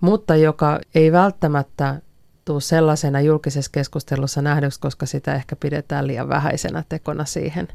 mutta 0.00 0.36
joka 0.36 0.80
ei 0.94 1.12
välttämättä 1.12 2.00
tule 2.50 2.60
sellaisena 2.60 3.20
julkisessa 3.20 3.70
keskustelussa 3.74 4.42
nähdyksi, 4.42 4.80
koska 4.80 5.06
sitä 5.06 5.34
ehkä 5.34 5.56
pidetään 5.56 6.06
liian 6.06 6.28
vähäisenä 6.28 6.84
tekona 6.88 7.24
siihen, 7.24 7.68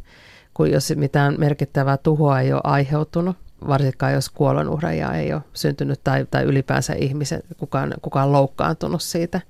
kun 0.53 0.71
jos 0.71 0.93
mitään 0.95 1.35
merkittävää 1.37 1.97
tuhoa 1.97 2.39
ei 2.39 2.53
ole 2.53 2.61
aiheutunut 2.63 3.37
varsinkaan 3.67 4.13
jos 4.13 4.29
kuolonuhreja 4.29 5.13
ei 5.13 5.33
ole 5.33 5.41
syntynyt 5.53 5.99
tai, 6.03 6.25
tai 6.31 6.43
ylipäänsä 6.43 6.93
ihmiset, 6.93 7.45
kukaan, 7.57 7.93
kukaan 8.01 8.31
loukkaantunut 8.31 9.01
siitä. 9.01 9.41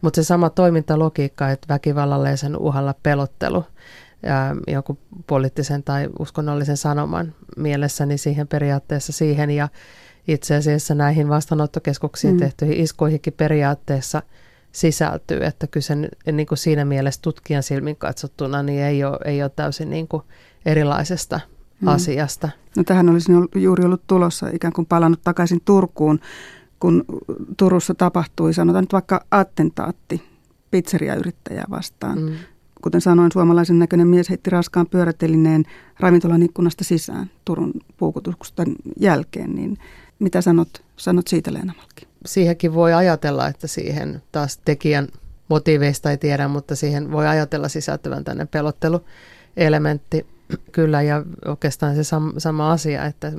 Mutta 0.00 0.22
se 0.22 0.24
sama 0.24 0.50
toimintalogiikka, 0.50 1.50
että 1.50 1.74
väkivallalle 1.74 2.30
ja 2.30 2.36
sen 2.36 2.56
uhalla 2.56 2.94
pelottelu 3.02 3.64
ja 4.22 4.56
jonkun 4.66 4.98
poliittisen 5.26 5.82
tai 5.82 6.08
uskonnollisen 6.18 6.76
sanoman 6.76 7.34
mielessä, 7.56 8.06
niin 8.06 8.18
siihen 8.18 8.48
periaatteessa 8.48 9.12
siihen 9.12 9.50
ja 9.50 9.68
itse 10.28 10.56
asiassa 10.56 10.94
näihin 10.94 11.28
vastaanottokeskuksiin 11.28 12.34
mm. 12.34 12.38
tehtyihin 12.38 12.76
iskoihinkin 12.80 13.32
periaatteessa 13.32 14.22
sisältyy, 14.72 15.44
että 15.44 15.66
kyllä 15.66 15.84
se 15.84 15.94
niin 16.32 16.46
kuin 16.46 16.58
siinä 16.58 16.84
mielessä 16.84 17.22
tutkijan 17.22 17.62
silmin 17.62 17.96
katsottuna 17.96 18.62
niin 18.62 18.82
ei 18.82 19.04
ole, 19.04 19.18
ei 19.24 19.42
ole 19.42 19.50
täysin 19.56 19.90
niin 19.90 20.08
kuin 20.08 20.22
erilaisesta 20.66 21.40
mm. 21.80 21.88
asiasta. 21.88 22.48
No 22.76 22.84
tähän 22.84 23.08
olisi 23.08 23.32
juuri 23.54 23.84
ollut 23.84 24.06
tulossa 24.06 24.48
ikään 24.52 24.72
kuin 24.72 24.86
palannut 24.86 25.20
takaisin 25.24 25.60
Turkuun, 25.64 26.20
kun 26.80 27.04
Turussa 27.56 27.94
tapahtui, 27.94 28.54
sanotaan 28.54 28.82
nyt 28.82 28.92
vaikka 28.92 29.24
attentaatti 29.30 30.22
pizzeriayrittäjää 30.70 31.64
vastaan. 31.70 32.18
Mm. 32.22 32.32
Kuten 32.82 33.00
sanoin, 33.00 33.32
suomalaisen 33.32 33.78
näköinen 33.78 34.08
mies 34.08 34.30
heitti 34.30 34.50
raskaan 34.50 34.86
pyörätelineen 34.86 35.64
ravintolan 36.00 36.42
ikkunasta 36.42 36.84
sisään 36.84 37.30
Turun 37.44 37.72
puukutusten 37.96 38.76
jälkeen. 39.00 39.54
Niin 39.54 39.78
mitä 40.18 40.40
sanot, 40.40 40.68
sanot 40.96 41.28
siitä 41.28 41.52
Leena? 41.52 41.72
Siihenkin 42.26 42.74
voi 42.74 42.92
ajatella, 42.92 43.48
että 43.48 43.66
siihen 43.66 44.22
taas 44.32 44.60
tekijän 44.64 45.08
motiiveista 45.48 46.10
ei 46.10 46.16
tiedä, 46.16 46.48
mutta 46.48 46.76
siihen 46.76 47.12
voi 47.12 47.28
ajatella 47.28 47.68
sisältyvän 47.68 48.24
tänne 48.24 48.46
pelotteluelementti 48.46 50.26
kyllä 50.72 51.02
ja 51.02 51.22
oikeastaan 51.44 51.94
se 51.94 52.04
sam, 52.04 52.32
sama 52.38 52.72
asia, 52.72 53.04
että 53.04 53.32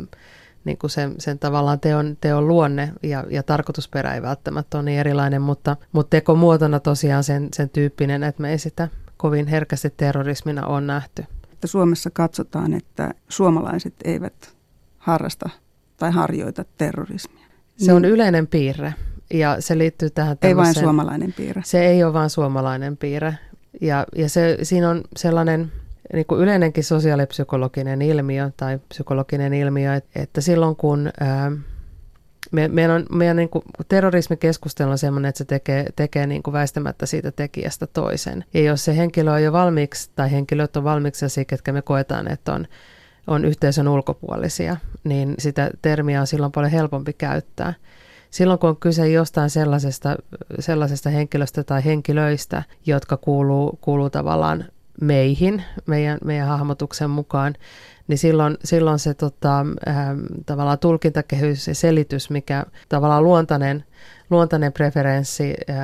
niin 0.65 0.77
kuin 0.77 0.89
sen, 0.89 1.15
sen 1.17 1.39
tavallaan 1.39 1.79
teon, 1.79 2.17
teon 2.21 2.47
luonne 2.47 2.93
ja, 3.03 3.23
ja 3.29 3.43
tarkoitusperä 3.43 4.13
ei 4.13 4.21
välttämättä 4.21 4.77
ole 4.77 4.85
niin 4.85 4.99
erilainen, 4.99 5.41
mutta, 5.41 5.77
mutta 5.91 6.09
tekomuotona 6.09 6.79
tosiaan 6.79 7.23
sen, 7.23 7.49
sen 7.53 7.69
tyyppinen, 7.69 8.23
että 8.23 8.41
me 8.41 8.51
ei 8.51 8.57
sitä 8.57 8.87
kovin 9.17 9.47
herkästi 9.47 9.89
terrorismina 9.97 10.67
on 10.67 10.87
nähty. 10.87 11.25
Että 11.53 11.67
Suomessa 11.67 12.09
katsotaan, 12.09 12.73
että 12.73 13.13
suomalaiset 13.29 13.93
eivät 14.03 14.55
harrasta 14.97 15.49
tai 15.97 16.11
harjoita 16.11 16.65
terrorismia. 16.77 17.42
Se 17.77 17.93
on 17.93 18.01
niin. 18.01 18.11
yleinen 18.11 18.47
piirre 18.47 18.93
ja 19.33 19.55
se 19.59 19.77
liittyy 19.77 20.09
tähän 20.09 20.37
Ei 20.41 20.55
vain 20.55 20.73
suomalainen 20.73 21.33
piirre. 21.33 21.61
Se 21.65 21.85
ei 21.85 22.03
ole 22.03 22.13
vain 22.13 22.29
suomalainen 22.29 22.97
piirre. 22.97 23.37
Ja, 23.81 24.05
ja 24.15 24.29
se, 24.29 24.57
siinä 24.63 24.89
on 24.89 25.03
sellainen 25.17 25.71
niin 26.13 26.25
kuin 26.25 26.41
yleinenkin 26.41 26.83
sosiaalipsykologinen 26.83 28.01
ilmiö 28.01 28.51
tai 28.57 28.79
psykologinen 28.89 29.53
ilmiö, 29.53 30.01
että 30.15 30.41
silloin 30.41 30.75
kun 30.75 31.11
ää, 31.19 31.51
me, 32.51 32.67
meidän, 32.67 32.91
on, 32.91 33.05
meidän 33.11 33.35
niin 33.35 33.49
kuin 33.49 33.63
terrorismikeskustelu 33.87 34.91
on 34.91 34.97
sellainen, 34.97 35.29
että 35.29 35.37
se 35.37 35.45
tekee, 35.45 35.85
tekee 35.95 36.27
niin 36.27 36.43
kuin 36.43 36.53
väistämättä 36.53 37.05
siitä 37.05 37.31
tekijästä 37.31 37.87
toisen. 37.87 38.45
Ja 38.53 38.61
jos 38.61 38.85
se 38.85 38.97
henkilö 38.97 39.31
on 39.31 39.43
jo 39.43 39.51
valmiiksi, 39.51 40.11
tai 40.15 40.31
henkilöt 40.31 40.77
on 40.77 40.83
valmiiksi 40.83 41.19
sellaisia, 41.19 41.45
ketkä 41.45 41.71
me 41.71 41.81
koetaan, 41.81 42.31
että 42.31 42.53
on, 42.53 42.67
on 43.27 43.45
yhteisön 43.45 43.87
ulkopuolisia, 43.87 44.77
niin 45.03 45.35
sitä 45.39 45.71
termiä 45.81 46.21
on 46.21 46.27
silloin 46.27 46.51
paljon 46.51 46.71
helpompi 46.71 47.13
käyttää. 47.13 47.73
Silloin 48.29 48.59
kun 48.59 48.69
on 48.69 48.77
kyse 48.77 49.09
jostain 49.09 49.49
sellaisesta, 49.49 50.15
sellaisesta 50.59 51.09
henkilöstä 51.09 51.63
tai 51.63 51.85
henkilöistä, 51.85 52.63
jotka 52.85 53.17
kuuluu, 53.17 53.79
kuuluu 53.81 54.09
tavallaan 54.09 54.65
meihin, 55.01 55.63
meidän, 55.85 56.17
meidän 56.23 56.47
hahmotuksen 56.47 57.09
mukaan, 57.09 57.55
niin 58.07 58.17
silloin, 58.17 58.57
silloin 58.63 58.99
se 58.99 59.13
tota, 59.13 59.59
äh, 59.87 59.95
tavallaan 60.45 60.79
tulkintakehys 60.79 61.67
ja 61.67 61.75
selitys, 61.75 62.29
mikä 62.29 62.65
tavallaan 62.89 63.23
luontainen, 63.23 63.83
luontainen 64.29 64.73
preferenssi, 64.73 65.53
äh, 65.69 65.77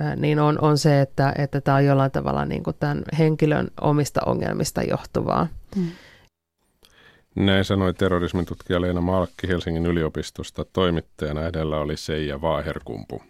äh, 0.00 0.16
niin 0.16 0.38
on, 0.38 0.60
on 0.60 0.78
se, 0.78 1.00
että, 1.00 1.32
että 1.38 1.60
tämä 1.60 1.76
on 1.76 1.84
jollain 1.84 2.10
tavalla 2.10 2.44
niin 2.44 2.62
kuin 2.62 2.76
tämän 2.80 3.02
henkilön 3.18 3.68
omista 3.80 4.20
ongelmista 4.26 4.82
johtuvaa. 4.82 5.46
Hmm. 5.76 5.86
Näin 7.36 7.64
sanoi 7.64 7.94
terrorismin 7.94 8.46
tutkija 8.46 8.80
Leena 8.80 9.00
Malkki 9.00 9.48
Helsingin 9.48 9.86
yliopistosta. 9.86 10.64
Toimittajana 10.72 11.46
edellä 11.46 11.80
oli 11.80 11.96
Seija 11.96 12.40
Vaaherkumpu. 12.40 13.22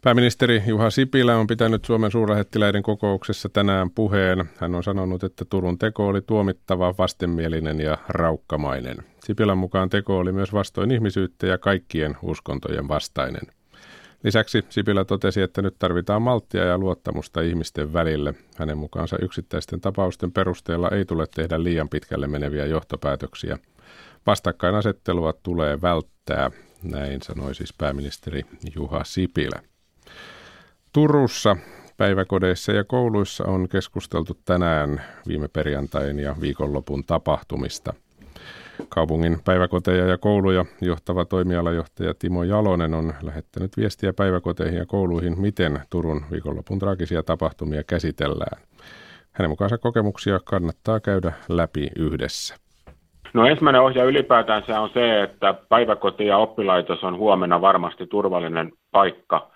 Pääministeri 0.00 0.62
Juha 0.66 0.90
Sipilä 0.90 1.36
on 1.36 1.46
pitänyt 1.46 1.84
Suomen 1.84 2.10
suurlähettiläiden 2.10 2.82
kokouksessa 2.82 3.48
tänään 3.48 3.90
puheen. 3.90 4.44
Hän 4.56 4.74
on 4.74 4.82
sanonut, 4.82 5.24
että 5.24 5.44
Turun 5.44 5.78
teko 5.78 6.08
oli 6.08 6.20
tuomittava, 6.20 6.94
vastenmielinen 6.98 7.80
ja 7.80 7.98
raukkamainen. 8.08 8.96
Sipilän 9.24 9.58
mukaan 9.58 9.88
teko 9.88 10.18
oli 10.18 10.32
myös 10.32 10.52
vastoin 10.52 10.90
ihmisyyttä 10.90 11.46
ja 11.46 11.58
kaikkien 11.58 12.16
uskontojen 12.22 12.88
vastainen. 12.88 13.42
Lisäksi 14.24 14.64
Sipilä 14.68 15.04
totesi, 15.04 15.42
että 15.42 15.62
nyt 15.62 15.78
tarvitaan 15.78 16.22
malttia 16.22 16.64
ja 16.64 16.78
luottamusta 16.78 17.40
ihmisten 17.40 17.92
välille. 17.92 18.34
Hänen 18.56 18.78
mukaansa 18.78 19.16
yksittäisten 19.22 19.80
tapausten 19.80 20.32
perusteella 20.32 20.90
ei 20.90 21.04
tule 21.04 21.26
tehdä 21.34 21.62
liian 21.62 21.88
pitkälle 21.88 22.26
meneviä 22.26 22.66
johtopäätöksiä. 22.66 23.58
Vastakkainasettelua 24.26 25.32
tulee 25.32 25.82
välttää, 25.82 26.50
näin 26.82 27.22
sanoi 27.22 27.54
siis 27.54 27.74
pääministeri 27.78 28.42
Juha 28.74 29.04
Sipilä. 29.04 29.62
Turussa 30.92 31.56
päiväkodeissa 31.96 32.72
ja 32.72 32.84
kouluissa 32.84 33.44
on 33.44 33.68
keskusteltu 33.68 34.38
tänään 34.44 35.02
viime 35.28 35.48
perjantain 35.48 36.18
ja 36.18 36.36
viikonlopun 36.40 37.04
tapahtumista. 37.04 37.94
Kaupungin 38.88 39.38
päiväkoteja 39.44 40.06
ja 40.06 40.18
kouluja 40.18 40.64
johtava 40.80 41.24
toimialajohtaja 41.24 42.14
Timo 42.18 42.42
Jalonen 42.42 42.94
on 42.94 43.14
lähettänyt 43.22 43.76
viestiä 43.76 44.12
päiväkoteihin 44.12 44.78
ja 44.78 44.86
kouluihin, 44.86 45.40
miten 45.40 45.80
Turun 45.90 46.24
viikonlopun 46.30 46.78
traagisia 46.78 47.22
tapahtumia 47.22 47.82
käsitellään. 47.84 48.62
Hänen 49.32 49.50
mukaansa 49.50 49.78
kokemuksia 49.78 50.40
kannattaa 50.44 51.00
käydä 51.00 51.32
läpi 51.48 51.88
yhdessä. 51.96 52.56
No 53.34 53.46
ensimmäinen 53.46 53.82
ohja 53.82 54.04
ylipäätään 54.04 54.62
se 54.66 54.74
on 54.74 54.90
se, 54.94 55.22
että 55.22 55.54
päiväkoti 55.68 56.26
ja 56.26 56.38
oppilaitos 56.38 57.04
on 57.04 57.18
huomenna 57.18 57.60
varmasti 57.60 58.06
turvallinen 58.06 58.72
paikka– 58.90 59.50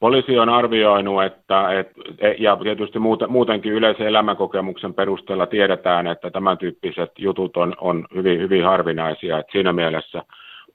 Poliisi 0.00 0.38
on 0.38 0.48
arvioinut, 0.48 1.24
että, 1.24 1.72
et, 1.72 1.90
ja 2.38 2.56
tietysti 2.56 2.98
muutenkin 3.28 3.72
yleisen 3.72 4.06
elämänkokemuksen 4.06 4.94
perusteella 4.94 5.46
tiedetään, 5.46 6.06
että 6.06 6.30
tämän 6.30 6.58
tyyppiset 6.58 7.10
jutut 7.18 7.56
on, 7.56 7.74
on 7.80 8.06
hyvin, 8.14 8.40
hyvin 8.40 8.64
harvinaisia. 8.64 9.38
Et 9.38 9.46
siinä 9.52 9.72
mielessä 9.72 10.22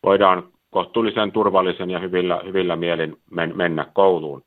voidaan 0.04 0.44
kohtuullisen 0.70 1.32
turvallisen 1.32 1.90
ja 1.90 2.00
hyvillä, 2.00 2.42
hyvillä 2.46 2.76
mielin 2.76 3.16
men, 3.32 3.58
mennä 3.58 3.86
kouluun. 3.94 4.44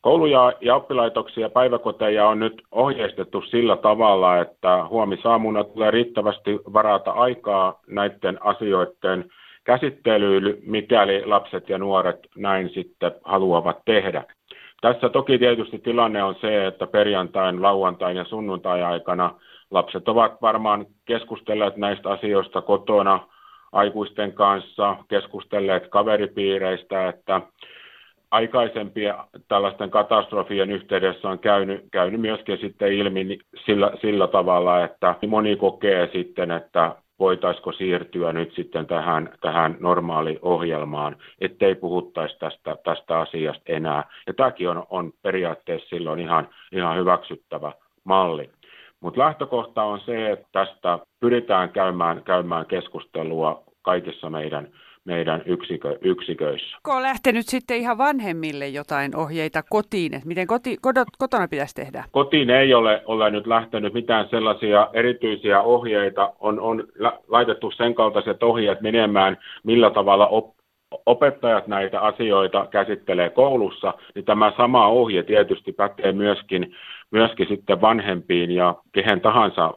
Kouluja 0.00 0.52
ja 0.60 0.76
oppilaitoksia 0.76 1.44
ja 1.44 1.50
päiväkoteja 1.50 2.28
on 2.28 2.38
nyt 2.38 2.62
ohjeistettu 2.70 3.42
sillä 3.42 3.76
tavalla, 3.76 4.38
että 4.38 4.86
huomisaamuna 4.90 5.64
tulee 5.64 5.90
riittävästi 5.90 6.58
varata 6.72 7.10
aikaa 7.10 7.80
näiden 7.86 8.38
asioiden 8.44 9.24
käsittelyyn, 9.64 10.56
mikäli 10.66 11.26
lapset 11.26 11.68
ja 11.68 11.78
nuoret 11.78 12.18
näin 12.36 12.70
sitten 12.70 13.12
haluavat 13.24 13.78
tehdä. 13.84 14.24
Tässä 14.80 15.08
toki 15.08 15.38
tietysti 15.38 15.78
tilanne 15.78 16.22
on 16.22 16.34
se, 16.40 16.66
että 16.66 16.86
perjantain, 16.86 17.62
lauantain 17.62 18.16
ja 18.16 18.24
sunnuntai 18.24 18.82
aikana 18.82 19.34
lapset 19.70 20.08
ovat 20.08 20.42
varmaan 20.42 20.86
keskustelleet 21.04 21.76
näistä 21.76 22.10
asioista 22.10 22.62
kotona 22.62 23.20
aikuisten 23.72 24.32
kanssa, 24.32 24.96
keskustelleet 25.08 25.88
kaveripiireistä, 25.88 27.08
että 27.08 27.40
aikaisempien 28.30 29.14
tällaisten 29.48 29.90
katastrofien 29.90 30.70
yhteydessä 30.70 31.28
on 31.28 31.38
käynyt, 31.38 31.84
käynyt 31.92 32.20
myöskin 32.20 32.58
sitten 32.58 32.92
ilmi 32.92 33.38
sillä, 33.66 33.90
sillä 34.00 34.26
tavalla, 34.26 34.84
että 34.84 35.14
moni 35.28 35.56
kokee 35.56 36.10
sitten, 36.12 36.50
että 36.50 36.94
voitaisiko 37.20 37.72
siirtyä 37.72 38.32
nyt 38.32 38.52
sitten 38.54 38.86
tähän, 38.86 39.28
tähän 39.40 39.76
ohjelmaan, 40.42 41.16
ettei 41.40 41.74
puhuttaisi 41.74 42.38
tästä, 42.38 42.76
tästä 42.84 43.18
asiasta 43.18 43.62
enää. 43.66 44.04
Ja 44.26 44.34
tämäkin 44.34 44.68
on, 44.68 44.86
on 44.90 45.12
periaatteessa 45.22 45.88
silloin 45.88 46.20
ihan, 46.20 46.48
ihan 46.72 46.96
hyväksyttävä 46.96 47.72
malli. 48.04 48.50
Mutta 49.00 49.20
lähtökohta 49.20 49.82
on 49.82 50.00
se, 50.00 50.30
että 50.30 50.46
tästä 50.52 50.98
pyritään 51.20 51.70
käymään, 51.70 52.22
käymään 52.22 52.66
keskustelua 52.66 53.62
kaikissa 53.82 54.30
meidän 54.30 54.68
meidän 55.04 55.42
yksikö, 55.46 55.98
yksiköissä. 56.02 56.76
Onko 56.86 57.02
lähtenyt 57.02 57.46
sitten 57.46 57.76
ihan 57.76 57.98
vanhemmille 57.98 58.68
jotain 58.68 59.16
ohjeita 59.16 59.62
kotiin, 59.70 60.14
että 60.14 60.28
miten 60.28 60.46
koti, 60.46 60.76
kodot, 60.80 61.08
kotona 61.18 61.48
pitäisi 61.48 61.74
tehdä? 61.74 62.04
Kotiin 62.10 62.50
ei 62.50 62.74
ole, 62.74 63.02
ole 63.06 63.30
nyt 63.30 63.46
lähtenyt 63.46 63.92
mitään 63.94 64.28
sellaisia 64.30 64.88
erityisiä 64.92 65.60
ohjeita. 65.60 66.32
On, 66.40 66.60
on 66.60 66.84
laitettu 67.28 67.70
sen 67.70 67.94
kaltaiset 67.94 68.42
ohjeet 68.42 68.80
menemään, 68.80 69.36
millä 69.64 69.90
tavalla 69.90 70.26
op, 70.26 70.54
opettajat 71.06 71.66
näitä 71.66 72.00
asioita 72.00 72.66
käsittelee 72.70 73.30
koulussa, 73.30 73.94
niin 74.14 74.24
tämä 74.24 74.52
sama 74.56 74.86
ohje 74.86 75.22
tietysti 75.22 75.72
pätee 75.72 76.12
myöskin, 76.12 76.74
myöskin 77.10 77.48
sitten 77.48 77.80
vanhempiin 77.80 78.50
ja 78.50 78.74
kehen 78.92 79.20
tahansa 79.20 79.74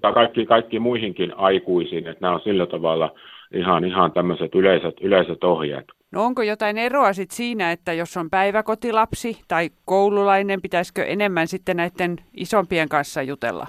tai 0.00 0.12
kaikki, 0.12 0.46
kaikki 0.46 0.78
muihinkin 0.78 1.32
aikuisiin, 1.36 2.06
että 2.06 2.20
nämä 2.20 2.34
on 2.34 2.40
sillä 2.40 2.66
tavalla 2.66 3.14
ihan, 3.54 3.84
ihan 3.84 4.12
tämmöiset 4.12 4.54
yleiset, 4.54 4.94
yleiset 5.00 5.44
ohjeet. 5.44 5.84
No 6.12 6.24
onko 6.24 6.42
jotain 6.42 6.78
eroa 6.78 7.12
sit 7.12 7.30
siinä, 7.30 7.72
että 7.72 7.92
jos 7.92 8.16
on 8.16 8.30
päiväkotilapsi 8.30 9.40
tai 9.48 9.70
koululainen, 9.84 10.62
pitäisikö 10.62 11.04
enemmän 11.04 11.48
sitten 11.48 11.76
näiden 11.76 12.16
isompien 12.36 12.88
kanssa 12.88 13.22
jutella? 13.22 13.66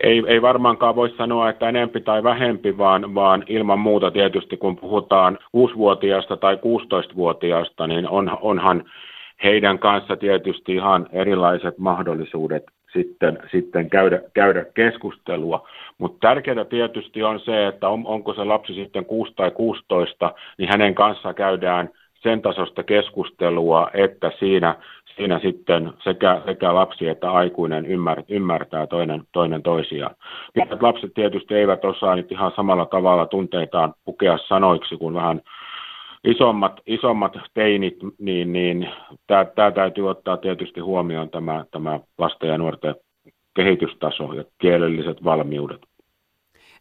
Ei, 0.00 0.22
ei 0.26 0.42
varmaankaan 0.42 0.96
voi 0.96 1.10
sanoa, 1.10 1.50
että 1.50 1.68
enempi 1.68 2.00
tai 2.00 2.22
vähempi, 2.22 2.78
vaan, 2.78 3.14
vaan 3.14 3.44
ilman 3.46 3.78
muuta 3.78 4.10
tietysti 4.10 4.56
kun 4.56 4.76
puhutaan 4.76 5.38
6-vuotiaasta 5.56 6.36
tai 6.36 6.54
16-vuotiaasta, 6.54 7.86
niin 7.86 8.08
on, 8.08 8.38
onhan 8.40 8.84
heidän 9.44 9.78
kanssa 9.78 10.16
tietysti 10.16 10.74
ihan 10.74 11.06
erilaiset 11.12 11.78
mahdollisuudet 11.78 12.64
sitten, 12.94 13.38
sitten 13.50 13.90
käydä, 13.90 14.20
käydä 14.34 14.64
keskustelua. 14.74 15.68
Mutta 15.98 16.28
tärkeää 16.28 16.64
tietysti 16.64 17.22
on 17.22 17.40
se, 17.40 17.66
että 17.66 17.88
on, 17.88 18.06
onko 18.06 18.34
se 18.34 18.44
lapsi 18.44 18.74
sitten 18.74 19.04
6 19.04 19.32
tai 19.36 19.50
16, 19.50 20.32
niin 20.58 20.68
hänen 20.68 20.94
kanssa 20.94 21.34
käydään 21.34 21.90
sen 22.22 22.42
tasosta 22.42 22.82
keskustelua, 22.82 23.90
että 23.94 24.32
siinä, 24.38 24.74
siinä 25.16 25.38
sitten 25.38 25.92
sekä, 26.04 26.40
sekä 26.46 26.74
lapsi 26.74 27.08
että 27.08 27.30
aikuinen 27.30 27.86
ymmär, 27.86 28.22
ymmärtää 28.28 28.86
toinen, 28.86 29.22
toinen 29.32 29.62
toisiaan. 29.62 30.14
Pienet 30.54 30.82
lapset 30.82 31.14
tietysti 31.14 31.54
eivät 31.54 31.84
osaa 31.84 32.16
nyt 32.16 32.32
ihan 32.32 32.52
samalla 32.56 32.86
tavalla 32.86 33.26
tunteitaan 33.26 33.94
pukea 34.04 34.38
sanoiksi 34.38 34.96
kuin 34.96 35.14
vähän 35.14 35.40
isommat, 36.24 36.80
isommat 36.86 37.32
teinit, 37.54 37.96
niin, 38.18 38.52
niin 38.52 38.88
tämä 39.56 39.70
täytyy 39.74 40.10
ottaa 40.10 40.36
tietysti 40.36 40.80
huomioon 40.80 41.30
tämä, 41.30 41.64
tämä 41.70 42.00
lasten 42.18 42.48
ja 42.48 42.58
nuorten 42.58 42.94
kehitystaso 43.56 44.32
ja 44.32 44.44
kielelliset 44.58 45.24
valmiudet. 45.24 45.80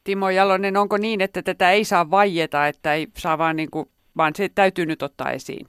Timo 0.04 0.30
Jalonen, 0.30 0.78
onko 0.78 0.98
niin, 0.98 1.22
että 1.22 1.42
tätä 1.42 1.72
ei 1.72 1.84
saa 1.84 2.12
vaieta, 2.12 2.68
että 2.68 2.94
ei 2.94 3.08
saa 3.14 3.38
vaan, 3.38 3.56
niin 3.56 3.72
kuin, 3.72 3.86
vaan 4.18 4.32
se 4.36 4.50
täytyy 4.56 4.86
nyt 4.86 5.02
ottaa 5.02 5.32
esiin? 5.32 5.68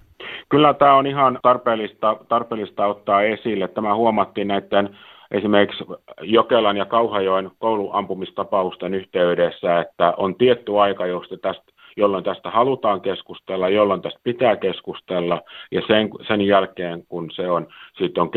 Kyllä 0.48 0.74
tämä 0.74 0.94
on 0.94 1.06
ihan 1.06 1.38
tarpeellista, 1.42 2.16
tarpeellista 2.28 2.86
ottaa 2.86 3.22
esille. 3.22 3.68
Tämä 3.68 3.94
huomattiin 3.94 4.48
näiden 4.48 4.96
esimerkiksi 5.30 5.84
Jokelan 6.20 6.76
ja 6.76 6.84
Kauhajoen 6.84 7.50
kouluampumistapausten 7.58 8.94
yhteydessä, 8.94 9.80
että 9.80 10.14
on 10.16 10.34
tietty 10.34 10.78
aika, 10.80 11.06
josta 11.06 11.36
tästä 11.36 11.73
jolloin 11.96 12.24
tästä 12.24 12.50
halutaan 12.50 13.00
keskustella, 13.00 13.68
jolloin 13.68 14.02
tästä 14.02 14.20
pitää 14.22 14.56
keskustella, 14.56 15.40
ja 15.70 15.82
sen, 15.86 16.10
sen 16.28 16.40
jälkeen, 16.40 17.04
kun 17.08 17.30
se 17.30 17.50
on, 17.50 17.66
siitä 17.98 18.22
on 18.22 18.30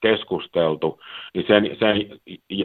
keskusteltu, 0.00 1.00
niin 1.34 1.46
sen, 1.46 1.76
sen 1.78 2.20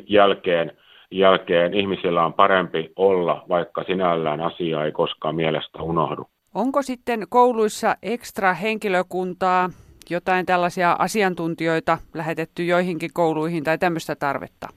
jälkeen, 0.09 0.71
jälkeen 1.11 1.73
ihmisillä 1.73 2.25
on 2.25 2.33
parempi 2.33 2.91
olla, 2.95 3.45
vaikka 3.49 3.83
sinällään 3.83 4.41
asia 4.41 4.85
ei 4.85 4.91
koskaan 4.91 5.35
mielestä 5.35 5.81
unohdu. 5.81 6.27
Onko 6.55 6.81
sitten 6.81 7.25
kouluissa 7.29 7.95
ekstra 8.03 8.53
henkilökuntaa, 8.53 9.69
jotain 10.09 10.45
tällaisia 10.45 10.95
asiantuntijoita 10.99 11.97
lähetetty 12.13 12.65
joihinkin 12.65 13.09
kouluihin 13.13 13.63
tai 13.63 13.77
tämmöistä 13.77 14.15
tarvetta? 14.15 14.67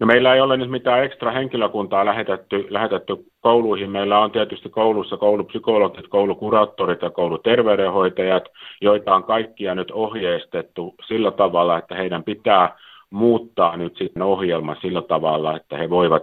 No 0.00 0.06
meillä 0.06 0.34
ei 0.34 0.40
ole 0.40 0.56
nyt 0.56 0.70
mitään 0.70 1.04
ekstra 1.04 1.30
henkilökuntaa 1.30 2.04
lähetetty, 2.04 2.66
lähetetty 2.70 3.16
kouluihin. 3.40 3.90
Meillä 3.90 4.18
on 4.18 4.30
tietysti 4.30 4.68
koulussa 4.68 5.16
koulupsykologit, 5.16 6.08
koulukuraattorit 6.08 7.02
ja 7.02 7.10
kouluterveydenhoitajat, 7.10 8.44
joita 8.80 9.14
on 9.14 9.24
kaikkia 9.24 9.74
nyt 9.74 9.90
ohjeistettu 9.90 10.94
sillä 11.06 11.30
tavalla, 11.30 11.78
että 11.78 11.94
heidän 11.94 12.24
pitää 12.24 12.76
muuttaa 13.10 13.76
nyt 13.76 13.96
sitten 13.96 14.22
ohjelma 14.22 14.76
sillä 14.80 15.02
tavalla, 15.02 15.56
että 15.56 15.76
he 15.76 15.90
voivat, 15.90 16.22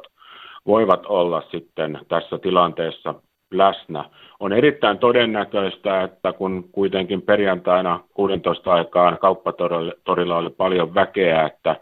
voivat 0.67 1.05
olla 1.05 1.43
sitten 1.51 1.99
tässä 2.07 2.37
tilanteessa 2.37 3.13
läsnä. 3.51 4.05
On 4.39 4.53
erittäin 4.53 4.97
todennäköistä, 4.97 6.03
että 6.03 6.33
kun 6.33 6.69
kuitenkin 6.71 7.21
perjantaina 7.21 7.99
16 8.13 8.73
aikaan 8.73 9.17
kauppatorilla 9.17 10.37
oli 10.37 10.49
paljon 10.49 10.95
väkeä, 10.95 11.45
että 11.45 11.75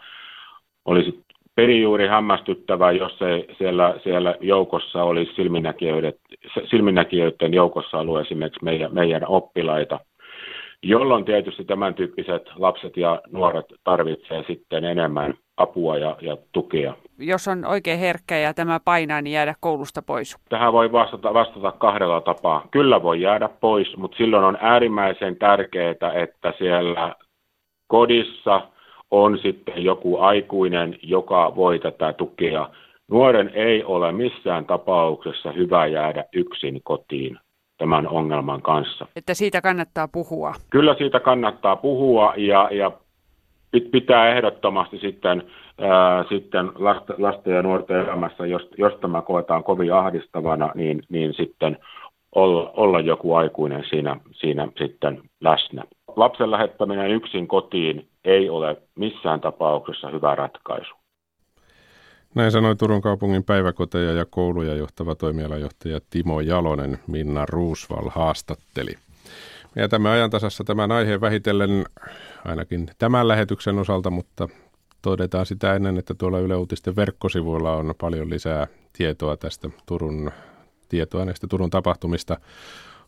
olisi 0.86 1.25
perijuuri 1.56 2.08
hämmästyttävää, 2.08 2.92
jos 2.92 3.22
ei 3.22 3.48
siellä, 3.58 3.94
siellä 4.04 4.36
joukossa 4.42 5.04
olisi 5.04 5.34
silminnäkijöiden, 5.36 6.14
silminnäkijöiden 6.70 7.54
joukossa 7.54 7.98
ollut 7.98 8.20
esimerkiksi 8.20 8.64
meidän, 8.64 8.94
meidän 8.94 9.28
oppilaita, 9.28 10.00
jolloin 10.84 11.26
tietysti 11.26 11.66
tämän 11.66 11.94
tyyppiset 11.94 12.50
lapset 12.56 12.98
ja 12.98 13.22
nuoret 13.32 13.66
tarvitsevat 13.84 14.48
sitten 14.48 14.86
enemmän 14.86 15.34
apua 15.58 15.98
ja, 15.98 16.18
ja 16.22 16.38
tukea. 16.52 16.94
Jos 17.20 17.48
on 17.48 17.66
oikein 17.66 18.00
herkkä 18.00 18.38
ja 18.38 18.54
tämä 18.54 18.80
painaa, 18.86 19.22
niin 19.22 19.34
jäädä 19.34 19.56
koulusta 19.60 20.02
pois? 20.02 20.38
Tähän 20.50 20.74
voi 20.74 20.92
vastata, 20.92 21.34
vastata 21.34 21.72
kahdella 21.72 22.22
tapaa. 22.22 22.68
Kyllä 22.72 23.04
voi 23.04 23.22
jäädä 23.22 23.50
pois, 23.60 23.98
mutta 23.98 24.18
silloin 24.18 24.44
on 24.44 24.58
äärimmäisen 24.62 25.36
tärkeää, 25.36 25.92
että 26.16 26.54
siellä 26.58 27.16
kodissa– 27.88 28.62
on 29.24 29.38
sitten 29.38 29.84
joku 29.84 30.18
aikuinen, 30.18 30.98
joka 31.02 31.56
voi 31.56 31.80
tätä 31.80 32.14
tukea. 32.14 32.70
Nuoren 33.12 33.52
ei 33.54 33.84
ole 33.84 34.12
missään 34.12 34.66
tapauksessa 34.66 35.52
hyvä 35.52 35.86
jäädä 35.86 36.26
yksin 36.34 36.82
kotiin 36.84 37.40
tämän 37.78 38.08
ongelman 38.08 38.62
kanssa. 38.62 39.08
Että 39.16 39.34
siitä 39.34 39.62
kannattaa 39.62 40.08
puhua. 40.08 40.54
Kyllä 40.70 40.96
siitä 40.96 41.20
kannattaa 41.20 41.76
puhua 41.76 42.34
ja, 42.38 42.70
ja 42.72 42.92
pitää 43.92 44.30
ehdottomasti 44.30 44.98
sitten, 44.98 45.44
ää, 45.82 46.24
sitten 46.30 46.72
lasten, 46.76 47.16
lasten 47.20 47.56
ja 47.56 47.62
nuorten 47.62 48.00
elämässä, 48.00 48.46
jos, 48.46 48.70
jos 48.78 48.94
tämä 49.02 49.22
koetaan 49.22 49.64
kovin 49.64 49.94
ahdistavana, 49.94 50.72
niin, 50.76 51.04
niin 51.10 51.34
sitten 51.34 51.78
olla, 52.36 52.72
olla 52.76 53.00
joku 53.00 53.34
aikuinen 53.34 53.84
siinä, 53.90 54.18
siinä 54.32 54.68
sitten 54.78 55.22
läsnä. 55.42 55.84
Lapsen 56.16 56.52
lähettäminen 56.52 57.12
yksin 57.12 57.48
kotiin 57.48 58.08
ei 58.26 58.50
ole 58.50 58.78
missään 58.96 59.42
tapauksessa 59.42 60.10
hyvä 60.10 60.36
ratkaisu. 60.36 60.96
Näin 62.36 62.52
sanoi 62.52 62.76
Turun 62.76 63.02
kaupungin 63.02 63.44
päiväkoteja 63.44 64.12
ja 64.12 64.26
kouluja 64.26 64.76
johtava 64.76 65.16
toimialajohtaja 65.16 66.00
Timo 66.10 66.42
Jalonen. 66.42 67.00
Minna 67.08 67.46
Ruusval 67.50 68.10
haastatteli. 68.10 68.92
Me 69.76 69.82
jätämme 69.82 70.10
ajantasassa 70.10 70.64
tämän 70.64 70.92
aiheen 70.92 71.22
vähitellen 71.22 71.86
ainakin 72.46 72.88
tämän 72.98 73.28
lähetyksen 73.28 73.80
osalta, 73.80 74.10
mutta 74.10 74.48
todetaan 75.02 75.46
sitä 75.46 75.76
ennen, 75.76 75.98
että 75.98 76.14
tuolla 76.14 76.40
Yle 76.40 76.56
Uutisten 76.56 76.96
verkkosivuilla 76.96 77.76
on 77.76 77.94
paljon 78.02 78.30
lisää 78.30 78.68
tietoa 78.94 79.38
tästä 79.38 79.70
Turun 79.86 80.32
tietoa 80.90 81.26
näistä 81.26 81.48
Turun 81.48 81.70
tapahtumista. 81.70 82.38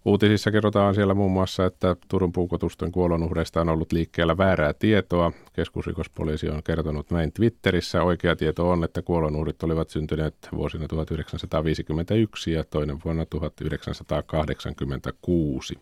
Uutisissa 0.06 0.52
kerrotaan 0.52 0.96
siellä 0.96 1.14
muun 1.14 1.32
muassa, 1.32 1.66
että 1.66 1.96
Turun 2.08 2.32
puukotusten 2.32 2.92
kuolonuhreista 2.92 3.62
on 3.62 3.70
ollut 3.70 3.92
liikkeellä 3.92 4.38
väärää 4.38 4.74
tietoa. 4.74 5.32
Keskusrikospoliisi 5.54 6.50
on 6.50 6.64
kertonut 6.64 7.12
näin 7.12 7.34
Twitterissä. 7.34 8.04
Oikea 8.04 8.36
tieto 8.36 8.70
on, 8.70 8.84
että 8.84 9.02
kuolonuhrit 9.02 9.64
olivat 9.64 9.90
syntyneet 9.90 10.36
vuosina 10.56 10.88
1951 10.88 12.52
ja 12.52 12.64
toinen 12.64 12.98
vuonna 13.06 13.26
1986. 13.26 15.76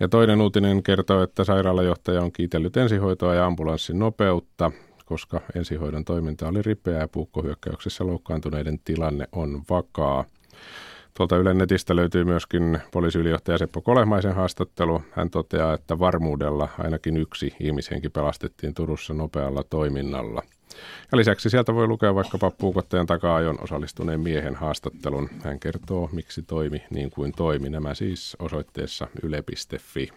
Ja 0.00 0.08
toinen 0.08 0.40
uutinen 0.40 0.82
kertoo, 0.82 1.22
että 1.22 1.44
sairaalajohtaja 1.44 2.22
on 2.22 2.32
kiitellyt 2.32 2.76
ensihoitoa 2.76 3.34
ja 3.34 3.46
ambulanssin 3.46 3.98
nopeutta. 3.98 4.72
koska 5.04 5.40
ensihoidon 5.54 6.04
toiminta 6.04 6.48
oli 6.48 6.62
ripeää 6.62 7.00
ja 7.00 7.08
puukkohyökkäyksessä 7.08 8.06
loukkaantuneiden 8.06 8.78
tilanne 8.84 9.28
on 9.32 9.62
vakaa. 9.70 10.24
Tuolta 11.18 11.36
Ylen 11.36 11.58
netistä 11.58 11.96
löytyy 11.96 12.24
myöskin 12.24 12.78
poliisiylijohtaja 12.92 13.58
Seppo 13.58 13.80
Kolehmaisen 13.80 14.34
haastattelu. 14.34 15.02
Hän 15.10 15.30
toteaa, 15.30 15.74
että 15.74 15.98
varmuudella 15.98 16.68
ainakin 16.78 17.16
yksi 17.16 17.54
ihmishenki 17.60 18.08
pelastettiin 18.08 18.74
Turussa 18.74 19.14
nopealla 19.14 19.62
toiminnalla. 19.62 20.42
Ja 21.12 21.18
lisäksi 21.18 21.50
sieltä 21.50 21.74
voi 21.74 21.86
lukea 21.86 22.14
vaikkapa 22.14 22.50
puukottajan 22.50 23.06
taka-ajon 23.06 23.62
osallistuneen 23.62 24.20
miehen 24.20 24.54
haastattelun. 24.54 25.28
Hän 25.42 25.60
kertoo, 25.60 26.08
miksi 26.12 26.42
toimi 26.42 26.82
niin 26.90 27.10
kuin 27.10 27.32
toimi. 27.36 27.70
Nämä 27.70 27.94
siis 27.94 28.36
osoitteessa 28.38 29.06
yle.fi. 29.22 30.08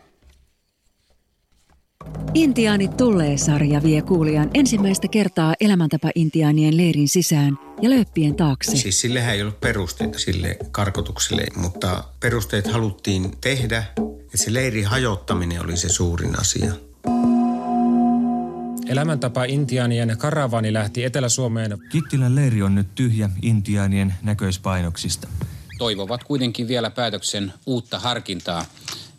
Intiaanit 2.33 2.97
tulee 2.97 3.37
sarja 3.37 3.83
vie 3.83 4.01
kuulijan 4.01 4.49
ensimmäistä 4.53 5.07
kertaa 5.07 5.53
elämäntapa-intiaanien 5.59 6.77
leirin 6.77 7.07
sisään 7.07 7.59
ja 7.81 7.89
lööppien 7.89 8.35
taakse. 8.35 8.77
Siis 8.77 9.01
sillehän 9.01 9.35
ei 9.35 9.41
ollut 9.41 9.59
perusteita 9.59 10.19
sille 10.19 10.57
karkotukselle, 10.71 11.45
mutta 11.55 12.03
perusteet 12.19 12.67
haluttiin 12.67 13.31
tehdä, 13.41 13.83
että 14.17 14.37
se 14.37 14.53
leirin 14.53 14.85
hajottaminen 14.85 15.63
oli 15.63 15.77
se 15.77 15.89
suurin 15.89 16.39
asia. 16.39 16.73
Elämäntapa 18.87 19.43
intiaanien 19.43 20.15
karavani 20.17 20.73
lähti 20.73 21.03
Etelä-Suomeen. 21.03 21.77
Kittilän 21.91 22.35
leiri 22.35 22.61
on 22.61 22.75
nyt 22.75 22.87
tyhjä 22.95 23.29
intiaanien 23.41 24.13
näköispainoksista. 24.21 25.27
Toivovat 25.77 26.23
kuitenkin 26.23 26.67
vielä 26.67 26.89
päätöksen 26.89 27.53
uutta 27.65 27.99
harkintaa 27.99 28.65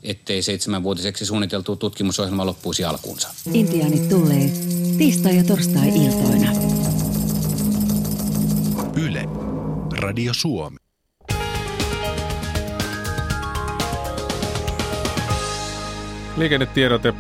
ettei 0.03 0.43
seitsemänvuotiseksi 0.43 1.27
suunniteltu 1.27 1.77
tutkimusohjelma 1.77 2.47
loppuisi 2.47 2.85
alkuunsa. 2.85 3.35
Intiaanit 3.53 4.09
tulee 4.09 4.51
tiistai- 4.99 5.37
ja 5.37 5.45
torstai-iltoina. 5.45 6.53
Yle. 8.97 9.25
Radio 9.93 10.35
Suomi. 10.35 10.77
Liikennetiedote 16.37 17.15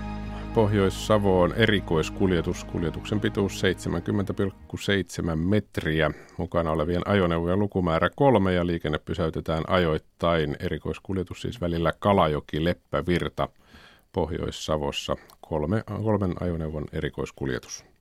Pohjois-Savoon 0.55 1.55
erikoiskuljetus. 1.55 2.65
Kuljetuksen 2.65 3.21
pituus 3.21 3.63
70,7 3.63 5.37
metriä. 5.37 6.11
Mukana 6.37 6.71
olevien 6.71 7.09
ajoneuvojen 7.09 7.59
lukumäärä 7.59 8.11
kolme 8.17 8.53
ja 8.53 8.67
liikenne 8.67 8.99
pysäytetään 8.99 9.65
ajoittain. 9.67 10.57
Erikoiskuljetus 10.61 11.43
siis 11.43 11.61
välillä 11.61 11.93
Kalajoki-Leppävirta 11.99 13.49
Pohjois-Savossa. 14.13 15.17
Kolme, 15.41 15.85
kolmen 16.03 16.35
ajoneuvon 16.41 16.85
erikoiskuljetus. 16.93 17.92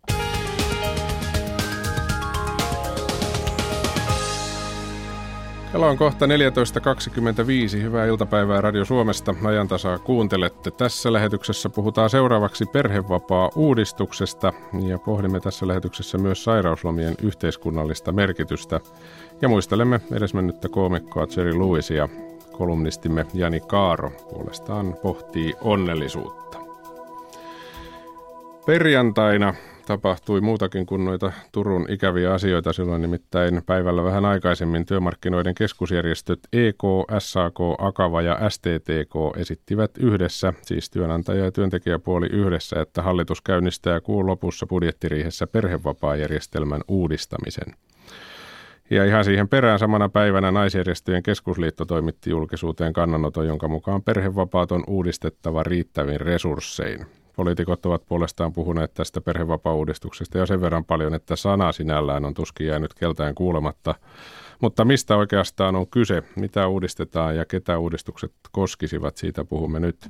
Kello 5.72 5.88
on 5.88 5.98
kohta 5.98 6.26
14.25. 6.26 7.82
Hyvää 7.82 8.06
iltapäivää 8.06 8.62
Radio 8.62 8.86
Suomesta. 8.86 9.36
Ajantasaa 9.44 10.00
kuuntelette. 10.00 10.72
Tässä 10.72 11.14
lähetyksessä 11.14 11.70
puhutaan 11.70 12.10
seuraavaksi 12.10 12.66
perhevapaa-uudistuksesta 12.66 14.54
ja 14.88 15.00
pohdimme 15.00 15.40
tässä 15.40 15.68
lähetyksessä 15.68 16.18
myös 16.18 16.44
sairauslomien 16.44 17.16
yhteiskunnallista 17.24 18.12
merkitystä. 18.12 18.80
Ja 19.42 19.50
muistelemme 19.50 20.02
edesmennyttä 20.12 20.70
koomikkoa 20.70 21.28
Jerry 21.38 21.60
Lewisia. 21.60 22.10
Kolumnistimme 22.52 23.26
Jani 23.34 23.60
Kaaro 23.60 24.12
puolestaan 24.30 24.96
pohtii 25.02 25.54
onnellisuutta. 25.62 26.58
Perjantaina 28.66 29.54
tapahtui 29.92 30.42
muutakin 30.42 30.86
kuin 30.86 31.06
noita 31.06 31.32
Turun 31.52 31.86
ikäviä 31.90 32.34
asioita. 32.34 32.74
Silloin 32.74 33.02
nimittäin 33.02 33.62
päivällä 33.66 34.04
vähän 34.04 34.26
aikaisemmin 34.26 34.86
työmarkkinoiden 34.86 35.56
keskusjärjestöt 35.56 36.40
EK, 36.54 36.84
SAK, 37.20 37.56
Akava 37.78 38.22
ja 38.22 38.50
STTK 38.50 39.38
esittivät 39.38 39.92
yhdessä, 39.98 40.54
siis 40.62 40.90
työnantaja- 40.90 41.46
ja 41.46 41.52
työntekijäpuoli 41.52 42.28
yhdessä, 42.28 42.82
että 42.82 43.02
hallitus 43.02 43.42
käynnistää 43.42 44.02
kuun 44.02 44.28
lopussa 44.28 44.68
budjettiriihessä 44.68 45.48
perhevapaajärjestelmän 45.48 46.82
uudistamisen. 46.88 47.76
Ja 48.90 49.06
ihan 49.06 49.26
siihen 49.26 49.50
perään 49.50 49.80
samana 49.80 50.10
päivänä 50.10 50.52
naisjärjestöjen 50.52 51.24
keskusliitto 51.24 51.86
toimitti 51.86 52.30
julkisuuteen 52.30 52.94
kannanoton, 52.94 53.48
jonka 53.48 53.68
mukaan 53.68 54.04
perhevapaat 54.04 54.72
on 54.72 54.84
uudistettava 54.88 55.64
riittävin 55.64 56.22
resurssein. 56.22 57.06
Poliitikot 57.36 57.86
ovat 57.86 58.06
puolestaan 58.08 58.54
puhuneet 58.54 58.94
tästä 58.94 59.22
perhevapaa-uudistuksesta 59.22 60.38
jo 60.38 60.46
sen 60.46 60.62
verran 60.62 60.86
paljon, 60.86 61.14
että 61.14 61.36
sana 61.36 61.72
sinällään 61.72 62.26
on 62.26 62.34
tuskin 62.34 62.68
jäänyt 62.68 62.94
keltään 62.94 63.36
kuulematta. 63.36 63.96
Mutta 64.62 64.86
mistä 64.86 65.16
oikeastaan 65.18 65.76
on 65.76 65.88
kyse, 65.88 66.24
mitä 66.36 66.68
uudistetaan 66.68 67.36
ja 67.36 67.46
ketä 67.46 67.78
uudistukset 67.78 68.32
koskisivat, 68.52 69.18
siitä 69.18 69.46
puhumme 69.46 69.80
nyt. 69.80 70.10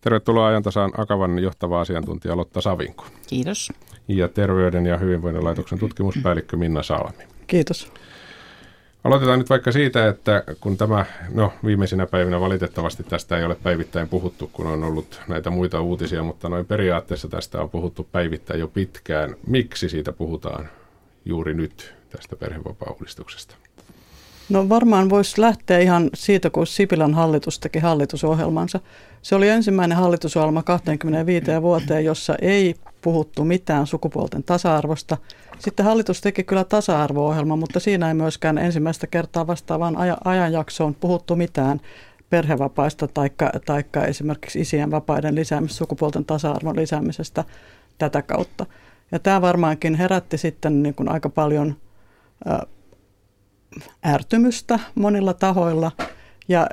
Tervetuloa 0.00 0.46
ajantasaan 0.46 0.92
Akavan 0.96 1.38
johtava 1.38 1.80
asiantuntija 1.80 2.36
Lotta 2.36 2.60
Savinko. 2.60 3.06
Kiitos. 3.26 3.72
Ja 4.08 4.28
Terveyden 4.28 4.86
ja 4.86 4.98
hyvinvoinnin 4.98 5.44
laitoksen 5.44 5.78
tutkimuspäällikkö 5.78 6.56
Minna 6.56 6.82
Salmi. 6.82 7.24
Kiitos. 7.46 7.92
Aloitetaan 9.06 9.38
nyt 9.38 9.50
vaikka 9.50 9.72
siitä, 9.72 10.08
että 10.08 10.44
kun 10.60 10.76
tämä, 10.76 11.04
no 11.34 11.52
viimeisinä 11.64 12.06
päivinä 12.06 12.40
valitettavasti 12.40 13.02
tästä 13.02 13.38
ei 13.38 13.44
ole 13.44 13.54
päivittäin 13.62 14.08
puhuttu, 14.08 14.50
kun 14.52 14.66
on 14.66 14.84
ollut 14.84 15.20
näitä 15.28 15.50
muita 15.50 15.80
uutisia, 15.80 16.22
mutta 16.22 16.48
noin 16.48 16.66
periaatteessa 16.66 17.28
tästä 17.28 17.60
on 17.60 17.70
puhuttu 17.70 18.08
päivittäin 18.12 18.60
jo 18.60 18.68
pitkään. 18.68 19.36
Miksi 19.46 19.88
siitä 19.88 20.12
puhutaan 20.12 20.68
juuri 21.24 21.54
nyt, 21.54 21.94
tästä 22.10 22.36
perhevapaa-uudistuksesta? 22.36 23.56
No 24.48 24.68
varmaan 24.68 25.10
voisi 25.10 25.40
lähteä 25.40 25.78
ihan 25.78 26.10
siitä, 26.14 26.50
kun 26.50 26.66
Sipilän 26.66 27.14
hallitus 27.14 27.58
teki 27.58 27.78
hallitusohjelmansa. 27.78 28.80
Se 29.22 29.34
oli 29.34 29.48
ensimmäinen 29.48 29.98
hallitusohjelma 29.98 30.62
25 30.62 31.46
vuoteen, 31.62 32.04
jossa 32.04 32.34
ei 32.42 32.74
puhuttu 33.06 33.44
mitään 33.44 33.86
sukupuolten 33.86 34.42
tasa-arvosta. 34.42 35.16
Sitten 35.58 35.86
hallitus 35.86 36.20
teki 36.20 36.44
kyllä 36.44 36.64
tasa-arvo-ohjelma, 36.64 37.56
mutta 37.56 37.80
siinä 37.80 38.08
ei 38.08 38.14
myöskään 38.14 38.58
ensimmäistä 38.58 39.06
kertaa 39.06 39.46
vastaavaan 39.46 39.96
ajanjaksoon 40.24 40.94
puhuttu 40.94 41.36
mitään 41.36 41.80
perhevapaista 42.30 43.08
tai 43.66 43.84
esimerkiksi 44.08 44.60
isien 44.60 44.90
vapaiden 44.90 45.34
lisäämisestä, 45.34 45.78
sukupuolten 45.78 46.24
tasa-arvon 46.24 46.76
lisäämisestä 46.76 47.44
tätä 47.98 48.22
kautta. 48.22 48.66
Ja 49.12 49.18
tämä 49.18 49.40
varmaankin 49.40 49.94
herätti 49.94 50.38
sitten 50.38 50.82
niin 50.82 50.94
kuin 50.94 51.08
aika 51.08 51.28
paljon 51.28 51.76
ärtymystä 54.06 54.78
monilla 54.94 55.34
tahoilla 55.34 55.92
ja 56.48 56.66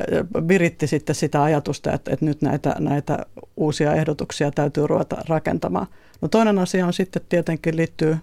viritti 0.48 0.88
sitten 0.88 1.16
sitä 1.16 1.44
ajatusta, 1.44 1.94
että, 1.94 2.14
että 2.14 2.26
nyt 2.26 2.42
näitä, 2.42 2.76
näitä 2.80 3.26
uusia 3.58 3.94
ehdotuksia 3.94 4.52
täytyy 4.52 4.88
ruveta 4.88 5.18
rakentamaan. 5.28 5.88
No 6.22 6.28
toinen 6.28 6.60
asia 6.60 6.86
on 6.86 6.94
sitten 6.94 7.22
tietenkin 7.30 7.78
liittyy 7.78 8.18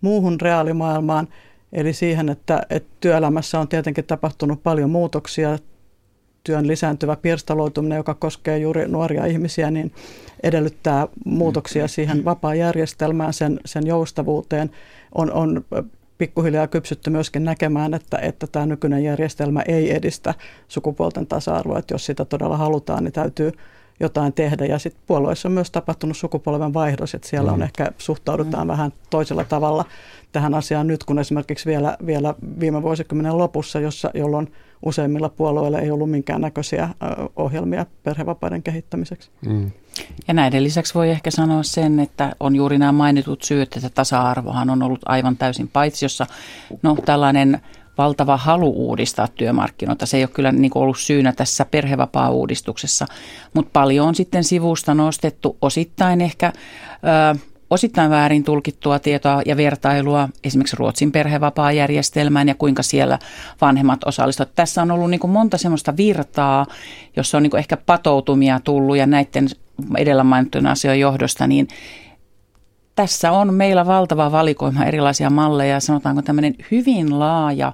muuhun 0.00 0.40
reaalimaailmaan, 0.40 1.28
eli 1.72 1.92
siihen, 1.92 2.28
että, 2.28 2.62
että 2.70 2.88
työelämässä 3.00 3.60
on 3.60 3.68
tietenkin 3.68 4.04
tapahtunut 4.04 4.62
paljon 4.62 4.90
muutoksia, 4.90 5.58
työn 6.44 6.68
lisääntyvä 6.68 7.16
pirstaloituminen, 7.16 7.96
joka 7.96 8.14
koskee 8.14 8.58
juuri 8.58 8.88
nuoria 8.88 9.26
ihmisiä, 9.26 9.70
niin 9.70 9.92
edellyttää 10.42 11.08
muutoksia 11.24 11.88
siihen 11.88 12.24
vapaa-järjestelmään, 12.24 13.32
sen, 13.32 13.60
sen 13.64 13.86
joustavuuteen. 13.86 14.70
On, 15.14 15.32
on 15.32 15.64
pikkuhiljaa 16.18 16.66
kypsytty 16.66 17.10
myöskin 17.10 17.44
näkemään, 17.44 17.94
että, 17.94 18.18
että 18.18 18.46
tämä 18.46 18.66
nykyinen 18.66 19.04
järjestelmä 19.04 19.62
ei 19.62 19.94
edistä 19.94 20.34
sukupuolten 20.68 21.26
tasa-arvoa. 21.26 21.78
Että 21.78 21.94
jos 21.94 22.06
sitä 22.06 22.24
todella 22.24 22.56
halutaan, 22.56 23.04
niin 23.04 23.12
täytyy 23.12 23.52
jotain 24.00 24.32
tehdä. 24.32 24.66
Ja 24.66 24.78
sitten 24.78 25.02
puolueissa 25.06 25.48
on 25.48 25.52
myös 25.52 25.70
tapahtunut 25.70 26.16
sukupolven 26.16 26.74
vaihdos, 26.74 27.14
että 27.14 27.28
siellä 27.28 27.52
on 27.52 27.58
mm. 27.58 27.62
ehkä 27.62 27.92
suhtaudutaan 27.98 28.66
mm. 28.66 28.70
vähän 28.70 28.92
toisella 29.10 29.44
tavalla 29.44 29.84
tähän 30.32 30.54
asiaan 30.54 30.86
nyt, 30.86 31.04
kun 31.04 31.18
esimerkiksi 31.18 31.66
vielä, 31.66 31.96
vielä 32.06 32.34
viime 32.60 32.82
vuosikymmenen 32.82 33.38
lopussa, 33.38 33.80
jossa, 33.80 34.10
jolloin 34.14 34.52
useimmilla 34.84 35.28
puolueilla 35.28 35.78
ei 35.78 35.90
ollut 35.90 36.10
minkäännäköisiä 36.10 36.88
ohjelmia 37.36 37.86
perhevapaiden 38.02 38.62
kehittämiseksi. 38.62 39.30
Mm. 39.46 39.70
Ja 40.28 40.34
näiden 40.34 40.64
lisäksi 40.64 40.94
voi 40.94 41.10
ehkä 41.10 41.30
sanoa 41.30 41.62
sen, 41.62 42.00
että 42.00 42.36
on 42.40 42.56
juuri 42.56 42.78
nämä 42.78 42.92
mainitut 42.92 43.42
syyt, 43.42 43.76
että 43.76 43.90
tasa-arvohan 43.90 44.70
on 44.70 44.82
ollut 44.82 45.00
aivan 45.06 45.36
täysin 45.36 45.68
paitsi, 45.68 46.04
jossa 46.04 46.26
no, 46.82 46.96
tällainen 47.04 47.60
valtava 47.98 48.36
halu 48.36 48.72
uudistaa 48.76 49.28
työmarkkinoita. 49.28 50.06
Se 50.06 50.16
ei 50.16 50.22
ole 50.22 50.30
kyllä 50.34 50.52
niin 50.52 50.72
ollut 50.74 50.98
syynä 50.98 51.32
tässä 51.32 51.64
perhevapaa-uudistuksessa, 51.64 53.06
mutta 53.54 53.70
paljon 53.72 54.08
on 54.08 54.14
sitten 54.14 54.44
sivusta 54.44 54.94
nostettu 54.94 55.56
osittain 55.62 56.20
ehkä... 56.20 56.52
Ö, 57.34 57.38
osittain 57.70 58.10
väärin 58.10 58.44
tulkittua 58.44 58.98
tietoa 58.98 59.42
ja 59.46 59.56
vertailua 59.56 60.28
esimerkiksi 60.44 60.76
Ruotsin 60.76 61.12
perhevapaajärjestelmään 61.12 62.48
ja 62.48 62.54
kuinka 62.54 62.82
siellä 62.82 63.18
vanhemmat 63.60 64.04
osallistuvat. 64.04 64.54
Tässä 64.54 64.82
on 64.82 64.90
ollut 64.90 65.10
niin 65.10 65.20
kuin 65.20 65.30
monta 65.30 65.58
semmoista 65.58 65.96
virtaa, 65.96 66.66
jossa 67.16 67.36
on 67.36 67.42
niin 67.42 67.50
kuin 67.50 67.58
ehkä 67.58 67.76
patoutumia 67.76 68.60
tullut 68.60 68.96
ja 68.96 69.06
näiden 69.06 69.48
edellä 69.96 70.24
mainittujen 70.24 70.66
asioiden 70.66 71.00
johdosta, 71.00 71.46
niin 71.46 71.68
tässä 72.94 73.32
on 73.32 73.54
meillä 73.54 73.86
valtava 73.86 74.32
valikoima 74.32 74.84
erilaisia 74.84 75.30
malleja, 75.30 75.80
sanotaanko 75.80 76.22
tämmöinen 76.22 76.54
hyvin 76.70 77.18
laaja 77.18 77.72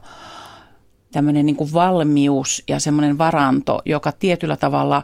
tämmöinen 1.12 1.46
niin 1.46 1.56
kuin 1.56 1.72
valmius 1.72 2.62
ja 2.68 2.80
semmoinen 2.80 3.18
varanto, 3.18 3.82
joka 3.84 4.12
tietyllä 4.12 4.56
tavalla 4.56 5.02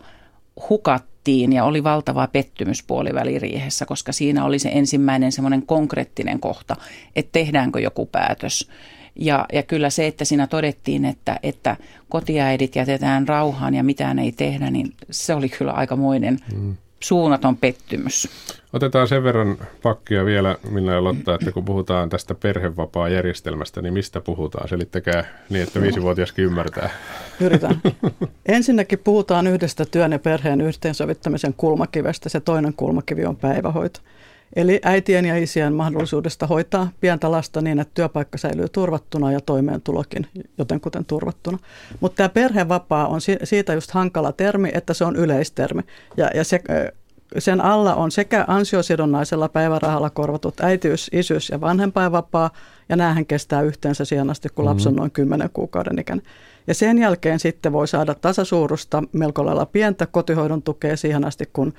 hukattiin 1.29 1.53
ja 1.53 1.64
oli 1.64 1.85
valtava 1.85 2.27
pettymys 2.27 2.83
puoliväliriihessä, 2.83 3.87
koska 3.87 4.12
siinä 4.12 4.45
oli 4.45 4.59
se 4.59 4.69
ensimmäinen 4.73 5.33
semmoinen 5.33 5.62
konkreettinen 5.62 6.41
kohta, 6.41 6.77
että 7.17 7.33
tehdäänkö 7.33 7.81
joku 7.81 8.07
päätös. 8.07 8.69
Ja, 9.21 9.47
ja 9.53 9.62
kyllä 9.62 9.91
se, 9.91 10.07
että 10.07 10.25
siinä 10.25 10.47
todettiin, 10.47 11.05
että, 11.05 11.41
että 11.43 11.77
kotiäidit 12.09 12.77
jätetään 12.77 13.29
rauhaan 13.29 13.75
ja 13.75 13.83
mitään 13.83 14.19
ei 14.19 14.33
tehdä, 14.33 14.71
niin 14.71 14.95
se 15.11 15.35
oli 15.35 15.49
kyllä 15.49 15.73
aikamoinen 15.73 16.38
mm 16.55 16.77
suunnaton 17.01 17.57
pettymys. 17.57 18.29
Otetaan 18.73 19.09
sen 19.09 19.25
verran 19.25 19.59
pakkia 19.83 20.25
vielä, 20.25 20.57
millä 20.71 21.05
Lotta, 21.05 21.35
että 21.35 21.53
kun 21.53 21.65
puhutaan 21.65 22.09
tästä 22.09 22.35
perhevapaa-järjestelmästä, 22.35 23.83
niin 23.83 23.95
mistä 23.95 24.21
puhutaan? 24.21 24.69
Selittäkää 24.69 25.25
niin, 25.51 25.63
että 25.63 25.81
viisivuotiaskin 25.81 26.45
ymmärtää. 26.45 26.91
Yritän. 27.41 27.81
Ensinnäkin 28.47 28.99
puhutaan 28.99 29.47
yhdestä 29.47 29.85
työn 29.85 30.13
ja 30.13 30.19
perheen 30.19 30.61
yhteensovittamisen 30.61 31.55
kulmakivestä. 31.57 32.29
Se 32.29 32.41
toinen 32.41 32.75
kulmakivi 32.75 33.25
on 33.25 33.37
päivähoito. 33.37 34.01
Eli 34.57 34.81
äitien 34.85 35.25
ja 35.25 35.37
isien 35.37 35.73
mahdollisuudesta 35.73 36.47
hoitaa 36.47 36.89
pientä 37.01 37.31
lasta 37.31 37.61
niin, 37.61 37.79
että 37.79 37.95
työpaikka 37.95 38.39
säilyy 38.39 38.69
turvattuna 38.69 39.33
ja 39.33 39.41
toimeentulokin 39.41 40.27
jotenkuten 40.59 41.05
turvattuna. 41.05 41.59
Mutta 42.01 42.17
tämä 42.17 42.29
perhevapaa 42.29 43.09
on 43.09 43.21
siitä 43.45 43.75
just 43.75 43.91
hankala 43.91 44.33
termi, 44.33 44.71
että 44.75 44.95
se 44.95 45.05
on 45.05 45.17
yleistermi. 45.17 45.83
Ja, 46.17 46.31
ja 46.35 46.45
se, 46.45 46.61
sen 47.39 47.61
alla 47.61 47.95
on 47.95 48.11
sekä 48.11 48.45
ansiosidonnaisella 48.49 49.49
päivärahalla 49.49 50.11
korvatut 50.11 50.61
äitiys, 50.61 51.11
isyys 51.13 51.49
ja 51.49 51.61
vanhempainvapaa, 51.61 52.51
ja 52.89 52.97
näähän 52.97 53.27
kestää 53.27 53.63
yhteensä 53.63 54.05
siihen 54.05 54.31
asti, 54.31 54.49
kun 54.55 54.65
lapsi 54.65 54.89
on 54.89 54.95
mm-hmm. 54.95 55.01
noin 55.01 55.11
10 55.11 55.51
kuukauden 55.53 55.99
ikäinen. 55.99 56.27
Ja 56.67 56.75
sen 56.75 56.99
jälkeen 56.99 57.39
sitten 57.39 57.73
voi 57.73 57.89
saada 57.89 58.15
tasasuurusta 58.15 59.03
melko 59.13 59.47
lailla 59.47 59.67
pientä 59.67 60.07
kotihoidon 60.07 60.63
tukea 60.63 60.97
siihen 60.97 61.25
asti, 61.25 61.45
kun 61.53 61.75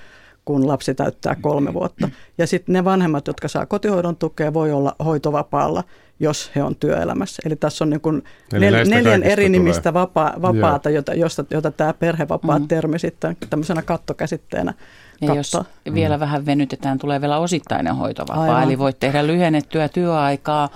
kun 0.49 0.67
lapsi 0.67 0.95
täyttää 0.95 1.35
kolme 1.41 1.73
vuotta. 1.73 2.09
Ja 2.37 2.47
sitten 2.47 2.73
ne 2.73 2.85
vanhemmat, 2.85 3.27
jotka 3.27 3.47
saa 3.47 3.65
kotihoidon 3.65 4.15
tukea, 4.15 4.53
voi 4.53 4.71
olla 4.71 4.95
hoitovapaalla, 5.05 5.83
jos 6.19 6.51
he 6.55 6.63
on 6.63 6.75
työelämässä. 6.75 7.41
Eli 7.45 7.55
tässä 7.55 7.83
on 7.83 7.89
niin 7.89 8.01
kuin 8.01 8.23
nel, 8.53 8.85
neljän 8.89 9.23
eri 9.23 9.49
nimistä 9.49 9.93
vapaa, 9.93 10.33
vapaata, 10.41 10.89
jota, 10.89 11.13
josta, 11.13 11.45
jota 11.51 11.71
tämä 11.71 11.93
perhevapaa-termi 11.93 12.95
mm. 12.95 12.99
sitten 12.99 13.37
tämmöisenä 13.49 13.81
kattokäsitteenä 13.81 14.73
ja 15.21 15.35
jos 15.35 15.57
mm. 15.85 15.93
vielä 15.93 16.19
vähän 16.19 16.45
venytetään, 16.45 16.99
tulee 16.99 17.21
vielä 17.21 17.37
osittainen 17.37 17.95
hoitovapaa. 17.95 18.43
Aivan. 18.43 18.63
Eli 18.63 18.79
voit 18.79 18.99
tehdä 18.99 19.27
lyhennettyä 19.27 19.89
työaikaa 19.89 20.69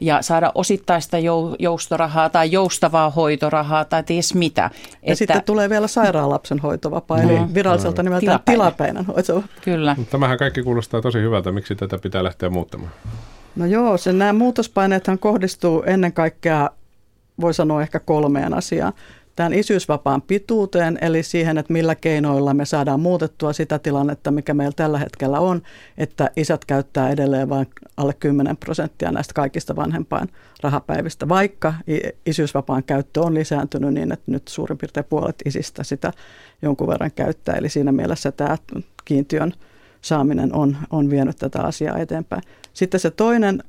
ja 0.00 0.22
saada 0.22 0.52
osittaista 0.54 1.16
joustorahaa 1.58 2.28
tai 2.28 2.52
joustavaa 2.52 3.10
hoitorahaa 3.10 3.84
tai 3.84 4.02
ties 4.02 4.34
mitä. 4.34 4.62
Ja 4.62 4.68
että... 5.02 5.14
sitten 5.14 5.42
tulee 5.44 5.70
vielä 5.70 5.86
sairaalapsen 5.86 6.58
hoitovapaa, 6.58 7.18
mm. 7.18 7.28
eli 7.28 7.54
viralliselta 7.54 8.02
mm. 8.02 8.06
nimeltään 8.06 8.40
tilapäinen, 8.44 9.04
tilapäinen 9.04 9.06
hoitovapaa. 9.06 9.56
Kyllä. 9.64 9.96
Tämähän 10.10 10.38
kaikki 10.38 10.62
kuulostaa 10.62 11.02
tosi 11.02 11.18
hyvältä. 11.18 11.52
Miksi 11.52 11.76
tätä 11.76 11.98
pitää 11.98 12.24
lähteä 12.24 12.50
muuttamaan? 12.50 12.90
No 13.56 13.66
joo, 13.66 13.96
sen 13.96 14.18
nämä 14.18 14.32
muutospaineethan 14.32 15.18
kohdistuu 15.18 15.82
ennen 15.86 16.12
kaikkea, 16.12 16.70
voi 17.40 17.54
sanoa 17.54 17.82
ehkä 17.82 18.00
kolmeen 18.00 18.54
asiaan 18.54 18.92
tämän 19.36 19.52
isyysvapaan 19.52 20.22
pituuteen, 20.22 20.98
eli 21.00 21.22
siihen, 21.22 21.58
että 21.58 21.72
millä 21.72 21.94
keinoilla 21.94 22.54
me 22.54 22.64
saadaan 22.64 23.00
muutettua 23.00 23.52
sitä 23.52 23.78
tilannetta, 23.78 24.30
mikä 24.30 24.54
meillä 24.54 24.74
tällä 24.76 24.98
hetkellä 24.98 25.40
on, 25.40 25.62
että 25.98 26.30
isät 26.36 26.64
käyttää 26.64 27.10
edelleen 27.10 27.48
vain 27.48 27.66
alle 27.96 28.14
10 28.14 28.56
prosenttia 28.56 29.12
näistä 29.12 29.34
kaikista 29.34 29.76
vanhempain 29.76 30.28
rahapäivistä, 30.62 31.28
vaikka 31.28 31.74
isyysvapaan 32.26 32.84
käyttö 32.84 33.22
on 33.22 33.34
lisääntynyt 33.34 33.94
niin, 33.94 34.12
että 34.12 34.30
nyt 34.30 34.48
suurin 34.48 34.78
piirtein 34.78 35.06
puolet 35.08 35.42
isistä 35.44 35.84
sitä 35.84 36.12
jonkun 36.62 36.88
verran 36.88 37.12
käyttää, 37.12 37.54
eli 37.54 37.68
siinä 37.68 37.92
mielessä 37.92 38.32
tämä 38.32 38.56
kiintiön 39.04 39.52
saaminen 40.00 40.54
on, 40.54 40.76
on 40.90 41.10
vienyt 41.10 41.36
tätä 41.36 41.62
asiaa 41.62 41.98
eteenpäin. 41.98 42.42
Sitten 42.74 43.00
se 43.00 43.10
toinen, 43.10 43.62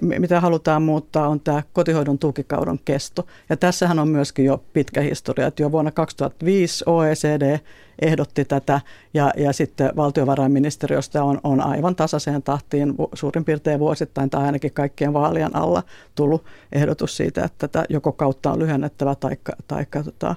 mitä 0.00 0.40
halutaan 0.40 0.82
muuttaa, 0.82 1.28
on 1.28 1.40
tämä 1.40 1.62
kotihoidon 1.72 2.18
tukikauden 2.18 2.80
kesto. 2.84 3.26
Ja 3.48 3.56
tässähän 3.56 3.98
on 3.98 4.08
myöskin 4.08 4.44
jo 4.44 4.64
pitkä 4.72 5.00
historia, 5.00 5.46
että 5.46 5.62
jo 5.62 5.72
vuonna 5.72 5.90
2005 5.90 6.84
OECD 6.86 7.58
ehdotti 8.02 8.44
tätä 8.44 8.80
ja, 9.14 9.32
ja 9.36 9.52
sitten 9.52 9.92
valtiovarainministeriöstä 9.96 11.24
on, 11.24 11.40
on 11.44 11.60
aivan 11.60 11.96
tasaiseen 11.96 12.42
tahtiin 12.42 12.94
suurin 13.14 13.44
piirtein 13.44 13.80
vuosittain 13.80 14.30
tai 14.30 14.44
ainakin 14.44 14.72
kaikkien 14.72 15.12
vaalien 15.12 15.56
alla 15.56 15.82
tullut 16.14 16.44
ehdotus 16.72 17.16
siitä, 17.16 17.44
että 17.44 17.68
tätä 17.68 17.84
joko 17.88 18.12
kautta 18.12 18.52
on 18.52 18.58
lyhennettävä 18.58 19.14
tai, 19.14 19.36
tai 19.68 19.86
tota, 20.04 20.34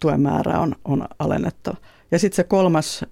tuen 0.00 0.20
määrää 0.20 0.60
on, 0.60 0.74
on 0.84 1.08
alennettava. 1.18 1.76
Ja 2.10 2.18
sitten 2.18 2.36
se 2.36 2.44
kolmas 2.44 3.04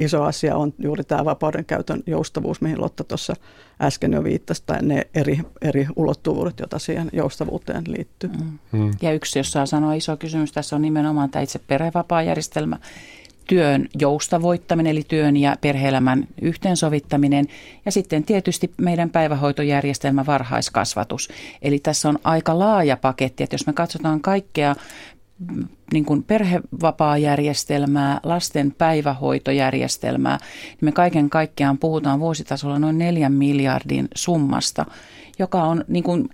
iso 0.00 0.22
asia 0.22 0.56
on 0.56 0.74
juuri 0.78 1.04
tämä 1.04 1.24
vapauden 1.24 1.64
käytön 1.64 2.02
joustavuus, 2.06 2.60
mihin 2.60 2.80
Lotta 2.80 3.04
tuossa 3.04 3.34
äsken 3.80 4.12
jo 4.12 4.24
viittasi, 4.24 4.62
tai 4.66 4.82
ne 4.82 5.06
eri, 5.14 5.40
eri 5.62 5.86
ulottuvuudet, 5.96 6.58
joita 6.60 6.78
siihen 6.78 7.10
joustavuuteen 7.12 7.84
liittyy. 7.86 8.30
Mm. 8.30 8.58
Mm. 8.72 8.90
Ja 9.02 9.12
yksi, 9.12 9.38
jos 9.38 9.52
saa 9.52 9.66
sanoa 9.66 9.94
iso 9.94 10.16
kysymys, 10.16 10.52
tässä 10.52 10.76
on 10.76 10.82
nimenomaan 10.82 11.30
tämä 11.30 11.42
itse 11.42 11.60
perhevapaajärjestelmä, 11.66 12.78
työn 13.46 13.88
joustavoittaminen, 13.98 14.90
eli 14.90 15.02
työn 15.08 15.36
ja 15.36 15.56
perheelämän 15.60 16.28
yhteensovittaminen, 16.42 17.46
ja 17.84 17.92
sitten 17.92 18.24
tietysti 18.24 18.70
meidän 18.76 19.10
päivähoitojärjestelmä 19.10 20.26
varhaiskasvatus. 20.26 21.28
Eli 21.62 21.78
tässä 21.78 22.08
on 22.08 22.18
aika 22.24 22.58
laaja 22.58 22.96
paketti, 22.96 23.44
että 23.44 23.54
jos 23.54 23.66
me 23.66 23.72
katsotaan 23.72 24.20
kaikkea 24.20 24.74
niin 25.92 26.04
kuin 26.04 26.22
perhevapaajärjestelmää, 26.22 28.20
lasten 28.22 28.74
päivähoitojärjestelmää, 28.78 30.38
niin 30.68 30.78
me 30.80 30.92
kaiken 30.92 31.30
kaikkiaan 31.30 31.78
puhutaan 31.78 32.20
vuositasolla 32.20 32.78
noin 32.78 32.98
neljän 32.98 33.32
miljardin 33.32 34.08
summasta, 34.14 34.86
joka 35.38 35.62
on 35.62 35.84
niin 35.88 36.04
kuin 36.04 36.28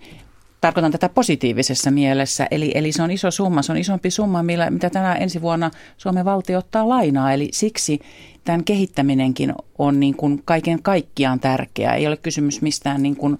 tarkoitan 0.64 0.92
tätä 0.92 1.08
positiivisessa 1.08 1.90
mielessä, 1.90 2.46
eli, 2.50 2.72
eli 2.74 2.92
se 2.92 3.02
on 3.02 3.10
iso 3.10 3.30
summa, 3.30 3.62
se 3.62 3.72
on 3.72 3.78
isompi 3.78 4.10
summa, 4.10 4.42
millä, 4.42 4.70
mitä 4.70 4.90
tänä 4.90 5.14
ensi 5.14 5.42
vuonna 5.42 5.70
Suomen 5.96 6.24
valtio 6.24 6.58
ottaa 6.58 6.88
lainaa, 6.88 7.32
eli 7.32 7.48
siksi 7.52 8.00
tämän 8.44 8.64
kehittäminenkin 8.64 9.54
on 9.78 10.00
niin 10.00 10.16
kuin 10.16 10.42
kaiken 10.44 10.82
kaikkiaan 10.82 11.40
tärkeää. 11.40 11.94
Ei 11.94 12.06
ole 12.06 12.16
kysymys 12.16 12.62
mistään 12.62 13.02
niin 13.02 13.16
kuin 13.16 13.38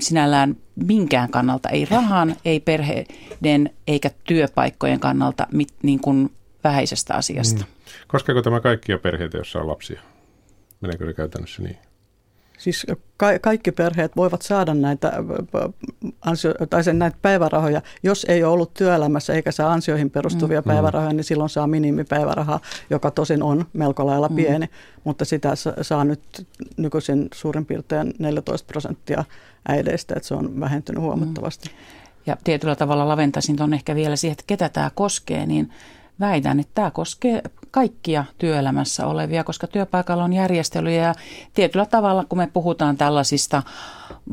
sinällään 0.00 0.56
minkään 0.74 1.30
kannalta, 1.30 1.68
ei 1.68 1.84
rahan, 1.84 2.36
ei 2.44 2.60
perheiden 2.60 3.70
eikä 3.86 4.10
työpaikkojen 4.24 5.00
kannalta 5.00 5.46
mit, 5.52 5.68
niin 5.82 6.00
kuin 6.00 6.32
vähäisestä 6.64 7.14
asiasta. 7.14 7.64
Mm. 7.64 7.92
Koskeeko 8.08 8.42
tämä 8.42 8.60
kaikkia 8.60 8.98
perheitä, 8.98 9.38
joissa 9.38 9.58
on 9.58 9.68
lapsia? 9.68 10.00
Meneekö 10.80 11.06
se 11.06 11.12
käytännössä 11.12 11.62
niin? 11.62 11.78
Siis 12.62 12.86
ka- 13.16 13.38
kaikki 13.40 13.72
perheet 13.72 14.16
voivat 14.16 14.42
saada 14.42 14.74
näitä, 14.74 15.12
ansio- 16.20 16.66
tai 16.70 16.84
sen, 16.84 16.98
näitä 16.98 17.16
päivärahoja. 17.22 17.82
Jos 18.02 18.26
ei 18.28 18.44
ole 18.44 18.52
ollut 18.52 18.74
työelämässä 18.74 19.32
eikä 19.32 19.52
saa 19.52 19.72
ansioihin 19.72 20.10
perustuvia 20.10 20.60
mm. 20.60 20.64
päivärahoja, 20.64 21.12
niin 21.12 21.24
silloin 21.24 21.50
saa 21.50 21.66
minimipäivärahaa, 21.66 22.60
joka 22.90 23.10
tosin 23.10 23.42
on 23.42 23.64
melko 23.72 24.06
lailla 24.06 24.28
mm. 24.28 24.36
pieni. 24.36 24.68
Mutta 25.04 25.24
sitä 25.24 25.52
saa 25.82 26.04
nyt 26.04 26.46
nykyisin 26.76 27.28
suurin 27.34 27.66
piirtein 27.66 28.14
14 28.18 28.66
prosenttia 28.66 29.24
äideistä, 29.68 30.14
että 30.16 30.28
se 30.28 30.34
on 30.34 30.60
vähentynyt 30.60 31.02
huomattavasti. 31.02 31.68
Mm. 31.68 31.74
Ja 32.26 32.36
tietyllä 32.44 32.76
tavalla 32.76 33.08
laventaisin 33.08 33.62
on 33.62 33.74
ehkä 33.74 33.94
vielä 33.94 34.16
siihen, 34.16 34.32
että 34.32 34.44
ketä 34.46 34.68
tämä 34.68 34.90
koskee, 34.94 35.46
niin 35.46 35.70
väitän, 36.20 36.60
että 36.60 36.72
tämä 36.74 36.90
koskee 36.90 37.42
kaikkia 37.72 38.24
työelämässä 38.38 39.06
olevia, 39.06 39.44
koska 39.44 39.66
työpaikalla 39.66 40.24
on 40.24 40.32
järjestelyjä 40.32 41.02
ja 41.02 41.14
tietyllä 41.54 41.86
tavalla, 41.86 42.24
kun 42.28 42.38
me 42.38 42.48
puhutaan 42.52 42.96
tällaisista 42.96 43.62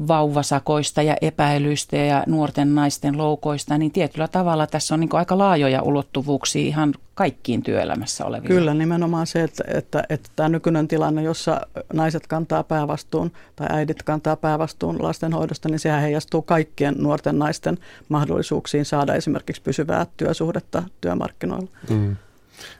vauvasakoista 0.08 1.02
ja 1.02 1.15
epäilyistä 1.21 1.97
ja 1.97 2.23
nuorten 2.28 2.75
naisten 2.75 3.17
loukoista, 3.17 3.78
niin 3.78 3.91
tietyllä 3.91 4.28
tavalla 4.28 4.67
tässä 4.67 4.93
on 4.93 4.99
niin 4.99 5.10
aika 5.13 5.38
laajoja 5.38 5.82
ulottuvuuksia 5.82 6.67
ihan 6.67 6.93
kaikkiin 7.15 7.63
työelämässä 7.63 8.25
oleviin. 8.25 8.47
Kyllä, 8.47 8.73
nimenomaan 8.73 9.28
se, 9.28 9.43
että, 9.43 9.63
että, 9.67 10.04
että 10.10 10.30
tämä 10.36 10.49
nykyinen 10.49 10.88
tilanne, 10.88 11.21
jossa 11.21 11.62
naiset 11.93 12.28
kantaa 12.28 12.63
päävastuun 12.63 13.32
tai 13.56 13.67
äidit 13.69 14.04
kantaa 14.04 14.36
päävastuun 14.36 15.04
lastenhoidosta, 15.04 15.69
niin 15.69 15.80
sehän 15.80 16.02
heijastuu 16.02 16.41
kaikkien 16.41 16.95
nuorten 16.97 17.39
naisten 17.39 17.78
mahdollisuuksiin 18.10 18.86
saada 18.86 19.13
esimerkiksi 19.15 19.62
pysyvää 19.62 20.06
työsuhdetta 20.17 20.84
työmarkkinoilla. 21.02 21.69
Mm. 21.89 22.15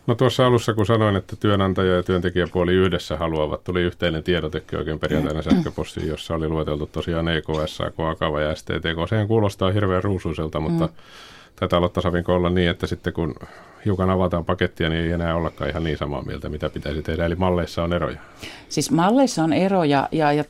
No 0.08 0.16
tuossa 0.16 0.48
alussa, 0.48 0.74
kun 0.74 0.86
sanoin, 0.86 1.16
että 1.16 1.36
työnantaja 1.36 1.96
ja 1.96 2.04
työntekijäpuoli 2.04 2.74
yhdessä 2.74 3.18
haluavat, 3.18 3.64
tuli 3.64 3.82
yhteinen 3.82 4.24
tiedotekin 4.24 4.80
oikein 4.80 5.00
perjantaina 5.00 5.42
sähköpostiin, 5.42 6.08
jossa 6.08 6.36
oli 6.36 6.48
lueteltu 6.48 6.86
tosiaan 6.86 7.28
EKS, 7.28 7.82
Akava 8.10 8.42
ja 8.42 8.56
STTK. 8.56 9.10
Sehän 9.10 9.28
kuulostaa 9.28 9.72
hirveän 9.72 10.04
ruusuiselta, 10.04 10.60
mutta 10.60 10.86
mm. 10.86 10.94
taitaa 11.56 11.78
olla 11.78 11.90
tasavinko 11.90 12.36
olla 12.36 12.50
niin, 12.50 12.70
että 12.70 12.88
sitten 12.88 13.14
kun 13.14 13.36
hiukan 13.86 14.10
avataan 14.10 14.46
pakettia, 14.46 14.90
niin 14.90 15.04
ei 15.04 15.12
enää 15.12 15.36
ollakaan 15.36 15.70
ihan 15.70 15.84
niin 15.84 15.98
samaa 15.98 16.22
mieltä, 16.22 16.50
mitä 16.50 16.70
pitäisi 16.70 17.02
tehdä. 17.02 17.26
Eli 17.26 17.36
malleissa 17.36 17.84
on 17.84 17.94
eroja. 17.94 18.20
Siis 18.70 18.92
malleissa 18.92 19.44
on 19.44 19.54
eroja 19.54 20.10
ja, 20.12 20.34
ja 20.34 20.44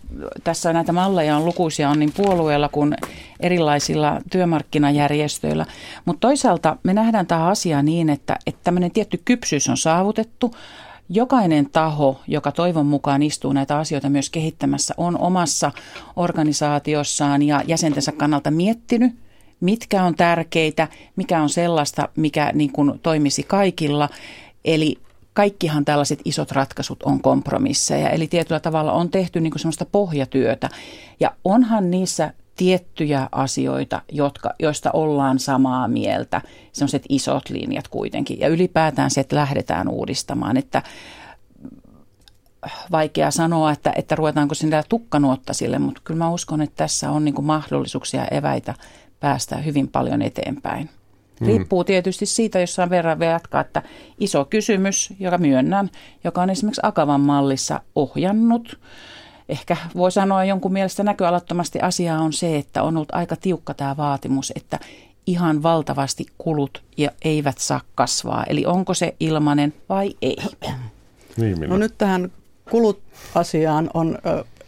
tässä 0.43 0.73
näitä 0.73 0.91
malleja 0.91 1.37
on 1.37 1.45
lukuisia 1.45 1.89
on 1.89 1.99
niin 1.99 2.13
puolueella 2.17 2.69
kuin 2.69 2.95
erilaisilla 3.39 4.21
työmarkkinajärjestöillä. 4.31 5.65
Mutta 6.05 6.27
toisaalta 6.27 6.77
me 6.83 6.93
nähdään 6.93 7.27
tämä 7.27 7.47
asia 7.47 7.81
niin, 7.81 8.09
että, 8.09 8.35
että 8.47 8.61
tämmöinen 8.63 8.91
tietty 8.91 9.21
kypsyys 9.25 9.69
on 9.69 9.77
saavutettu. 9.77 10.55
Jokainen 11.09 11.69
taho, 11.69 12.21
joka 12.27 12.51
toivon 12.51 12.85
mukaan 12.85 13.23
istuu 13.23 13.53
näitä 13.53 13.77
asioita 13.77 14.09
myös 14.09 14.29
kehittämässä, 14.29 14.93
on 14.97 15.17
omassa 15.17 15.71
organisaatiossaan 16.15 17.41
ja 17.41 17.61
jäsentensä 17.67 18.11
kannalta 18.11 18.51
miettinyt– 18.51 19.13
mitkä 19.59 20.03
on 20.03 20.15
tärkeitä, 20.15 20.87
mikä 21.15 21.41
on 21.41 21.49
sellaista, 21.49 22.09
mikä 22.15 22.51
niin 22.53 22.71
kuin 22.71 22.99
toimisi 23.03 23.43
kaikilla. 23.43 24.09
Eli 24.65 24.97
kaikkihan 25.33 25.85
tällaiset 25.85 26.19
isot 26.25 26.51
ratkaisut 26.51 27.03
on 27.03 27.21
kompromisseja, 27.21 28.09
eli 28.09 28.27
tietyllä 28.27 28.59
tavalla 28.59 28.91
on 28.91 29.09
tehty 29.09 29.41
niin 29.41 29.51
kuin 29.51 29.59
semmoista 29.59 29.85
pohjatyötä. 29.85 30.69
Ja 31.19 31.31
onhan 31.43 31.91
niissä 31.91 32.33
tiettyjä 32.55 33.29
asioita, 33.31 34.01
jotka, 34.11 34.53
joista 34.59 34.91
ollaan 34.93 35.39
samaa 35.39 35.87
mieltä, 35.87 36.41
semmoiset 36.71 37.03
isot 37.09 37.49
linjat 37.49 37.87
kuitenkin. 37.87 38.39
Ja 38.39 38.47
ylipäätään 38.47 39.11
se, 39.11 39.21
että 39.21 39.35
lähdetään 39.35 39.87
uudistamaan, 39.87 40.57
että 40.57 40.83
vaikea 42.91 43.31
sanoa, 43.31 43.71
että, 43.71 43.93
että 43.95 44.15
ruvetaanko 44.15 44.55
sinne 44.55 44.83
tukkanuotta 44.89 45.53
sille, 45.53 45.79
mutta 45.79 46.01
kyllä 46.03 46.17
mä 46.17 46.29
uskon, 46.29 46.61
että 46.61 46.75
tässä 46.75 47.11
on 47.11 47.25
niin 47.25 47.45
mahdollisuuksia 47.45 48.25
eväitä 48.25 48.73
päästä 49.19 49.57
hyvin 49.57 49.87
paljon 49.87 50.21
eteenpäin. 50.21 50.89
Mm. 51.39 51.47
Riippuu 51.47 51.83
tietysti 51.83 52.25
siitä, 52.25 52.59
jos 52.59 52.79
on 52.79 52.89
verran 52.89 53.21
jatkaa, 53.21 53.61
että 53.61 53.81
iso 54.19 54.45
kysymys, 54.45 55.13
joka 55.19 55.37
myönnän, 55.37 55.89
joka 56.23 56.41
on 56.41 56.49
esimerkiksi 56.49 56.81
Akavan 56.83 57.21
mallissa 57.21 57.81
ohjannut. 57.95 58.79
Ehkä 59.49 59.77
voi 59.95 60.11
sanoa 60.11 60.43
jonkun 60.43 60.73
mielestä 60.73 61.03
näköalattomasti 61.03 61.79
asiaa 61.79 62.21
on 62.21 62.33
se, 62.33 62.57
että 62.57 62.83
on 62.83 62.97
ollut 62.97 63.15
aika 63.15 63.35
tiukka 63.35 63.73
tämä 63.73 63.97
vaatimus, 63.97 64.53
että 64.55 64.79
ihan 65.27 65.63
valtavasti 65.63 66.25
kulut 66.37 66.83
ja 66.97 67.11
eivät 67.21 67.57
saa 67.57 67.81
kasvaa. 67.95 68.43
Eli 68.43 68.65
onko 68.65 68.93
se 68.93 69.15
ilmanen 69.19 69.73
vai 69.89 70.15
ei? 70.21 70.37
Niin, 71.37 71.59
no 71.59 71.77
nyt 71.77 71.97
tähän 71.97 72.31
kulut-asiaan 72.71 73.89
on 73.93 74.17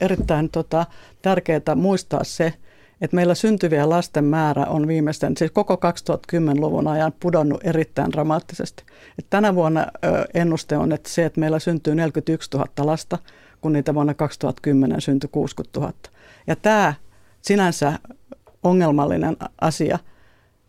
erittäin 0.02 0.50
tota, 0.50 0.86
tärkeää 1.22 1.76
muistaa 1.76 2.24
se, 2.24 2.54
että 3.02 3.16
meillä 3.16 3.36
syntyviä 3.36 3.90
lasten 3.90 4.24
määrä 4.24 4.66
on 4.66 4.88
viimeisten, 4.88 5.38
siis 5.38 5.52
koko 5.52 5.76
2010-luvun 5.76 6.88
ajan 6.88 7.14
pudonnut 7.20 7.62
erittäin 7.64 8.12
dramaattisesti. 8.12 8.84
Et 9.20 9.26
tänä 9.30 9.56
vuonna 9.56 9.86
ennuste 10.34 10.78
on, 10.78 10.92
että 10.92 11.10
se, 11.10 11.26
että 11.26 11.40
meillä 11.40 11.60
syntyy 11.60 11.96
41 11.96 12.50
000 12.54 12.68
lasta, 12.78 13.18
kun 13.62 13.74
niitä 13.74 13.94
vuonna 13.94 14.14
2010 14.14 15.02
syntyi 15.02 15.30
60 15.32 15.80
000. 15.80 15.94
Ja 16.48 16.56
tämä 16.56 16.94
sinänsä 17.42 17.94
ongelmallinen 18.64 19.38
asia 19.62 20.00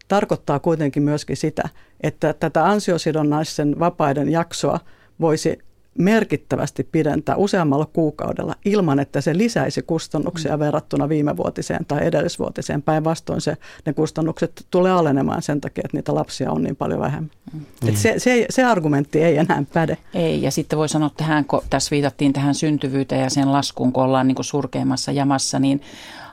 tarkoittaa 0.09 0.59
kuitenkin 0.59 1.03
myöskin 1.03 1.37
sitä, 1.37 1.63
että 2.01 2.33
tätä 2.33 2.65
ansiosidonnaisen 2.65 3.79
vapaiden 3.79 4.29
jaksoa 4.29 4.81
voisi 5.21 5.59
merkittävästi 5.99 6.89
pidentää 6.93 7.37
useammalla 7.37 7.87
kuukaudella 7.93 8.55
ilman, 8.65 8.99
että 8.99 9.21
se 9.21 9.39
lisäisi 9.39 9.83
kustannuksia 9.83 10.57
mm. 10.57 10.61
verrattuna 10.61 11.09
viimevuotiseen 11.09 11.85
tai 11.85 12.07
edellisvuotiseen. 12.07 12.83
Päinvastoin 12.83 13.41
se, 13.41 13.57
ne 13.87 13.93
kustannukset 13.93 14.67
tulee 14.71 14.93
alenemaan 14.93 15.43
sen 15.43 15.61
takia, 15.61 15.83
että 15.85 15.97
niitä 15.97 16.15
lapsia 16.15 16.53
on 16.53 16.63
niin 16.63 16.77
paljon 16.77 17.01
vähemmän. 17.01 17.31
Mm. 17.53 17.89
Et 17.89 17.97
se, 17.97 18.15
se, 18.19 18.47
se 18.51 18.65
argumentti 18.65 19.23
ei 19.23 19.37
enää 19.37 19.65
päde. 19.73 19.99
Ei, 20.15 20.43
ja 20.43 20.51
sitten 20.51 20.79
voi 20.79 20.89
sanoa 20.89 21.11
tähän, 21.17 21.45
kun 21.45 21.63
tässä 21.71 21.91
viitattiin 21.91 22.33
tähän 22.33 22.55
syntyvyyteen 22.55 23.21
ja 23.21 23.31
sen 23.31 23.53
laskuun, 23.53 23.93
kun 23.93 24.05
ollaan 24.05 24.29
niin 24.29 24.45
surkeimmassa 24.45 25.13
jamassa, 25.13 25.59
niin 25.59 25.81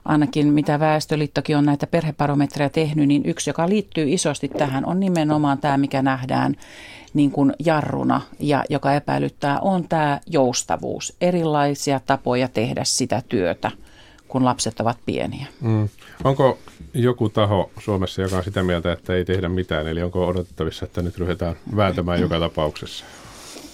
ainakin 0.05 0.53
mitä 0.53 0.79
Väestöliittokin 0.79 1.57
on 1.57 1.65
näitä 1.65 1.87
perheparometreja 1.87 2.69
tehnyt, 2.69 3.07
niin 3.07 3.25
yksi, 3.25 3.49
joka 3.49 3.69
liittyy 3.69 4.09
isosti 4.09 4.47
tähän, 4.47 4.85
on 4.85 4.99
nimenomaan 4.99 5.57
tämä, 5.57 5.77
mikä 5.77 6.01
nähdään 6.01 6.55
niin 7.13 7.31
kuin 7.31 7.53
jarruna 7.65 8.21
ja 8.39 8.63
joka 8.69 8.93
epäilyttää, 8.93 9.59
on 9.59 9.87
tämä 9.87 10.19
joustavuus. 10.27 11.15
Erilaisia 11.21 11.99
tapoja 12.05 12.47
tehdä 12.47 12.83
sitä 12.83 13.21
työtä, 13.29 13.71
kun 14.27 14.45
lapset 14.45 14.79
ovat 14.79 14.97
pieniä. 15.05 15.45
Mm. 15.61 15.89
Onko 16.23 16.57
joku 16.93 17.29
taho 17.29 17.71
Suomessa, 17.79 18.21
joka 18.21 18.37
on 18.37 18.43
sitä 18.43 18.63
mieltä, 18.63 18.91
että 18.91 19.13
ei 19.13 19.25
tehdä 19.25 19.49
mitään, 19.49 19.87
eli 19.87 20.03
onko 20.03 20.27
odotettavissa, 20.27 20.85
että 20.85 21.01
nyt 21.01 21.17
ryhdytään 21.17 21.55
vääntämään 21.75 22.21
joka 22.21 22.39
tapauksessa? 22.39 23.05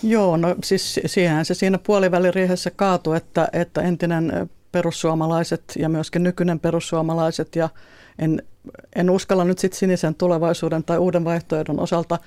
Joo, 0.03 0.37
no 0.37 0.55
siis 0.63 0.99
siihen 1.05 1.45
se 1.45 1.53
siinä 1.53 1.77
puoliväliriihessä 1.77 2.71
kaatui, 2.71 3.17
että, 3.17 3.47
että 3.53 3.81
entinen 3.81 4.49
perussuomalaiset 4.71 5.63
ja 5.79 5.89
myöskin 5.89 6.23
nykyinen 6.23 6.59
perussuomalaiset 6.59 7.55
ja 7.55 7.69
en, 8.19 8.43
en 8.95 9.09
uskalla 9.09 9.43
nyt 9.43 9.59
sitten 9.59 9.79
sinisen 9.79 10.15
tulevaisuuden 10.15 10.83
tai 10.83 10.97
uuden 10.97 11.25
vaihtoehdon 11.25 11.79
osalta 11.79 12.19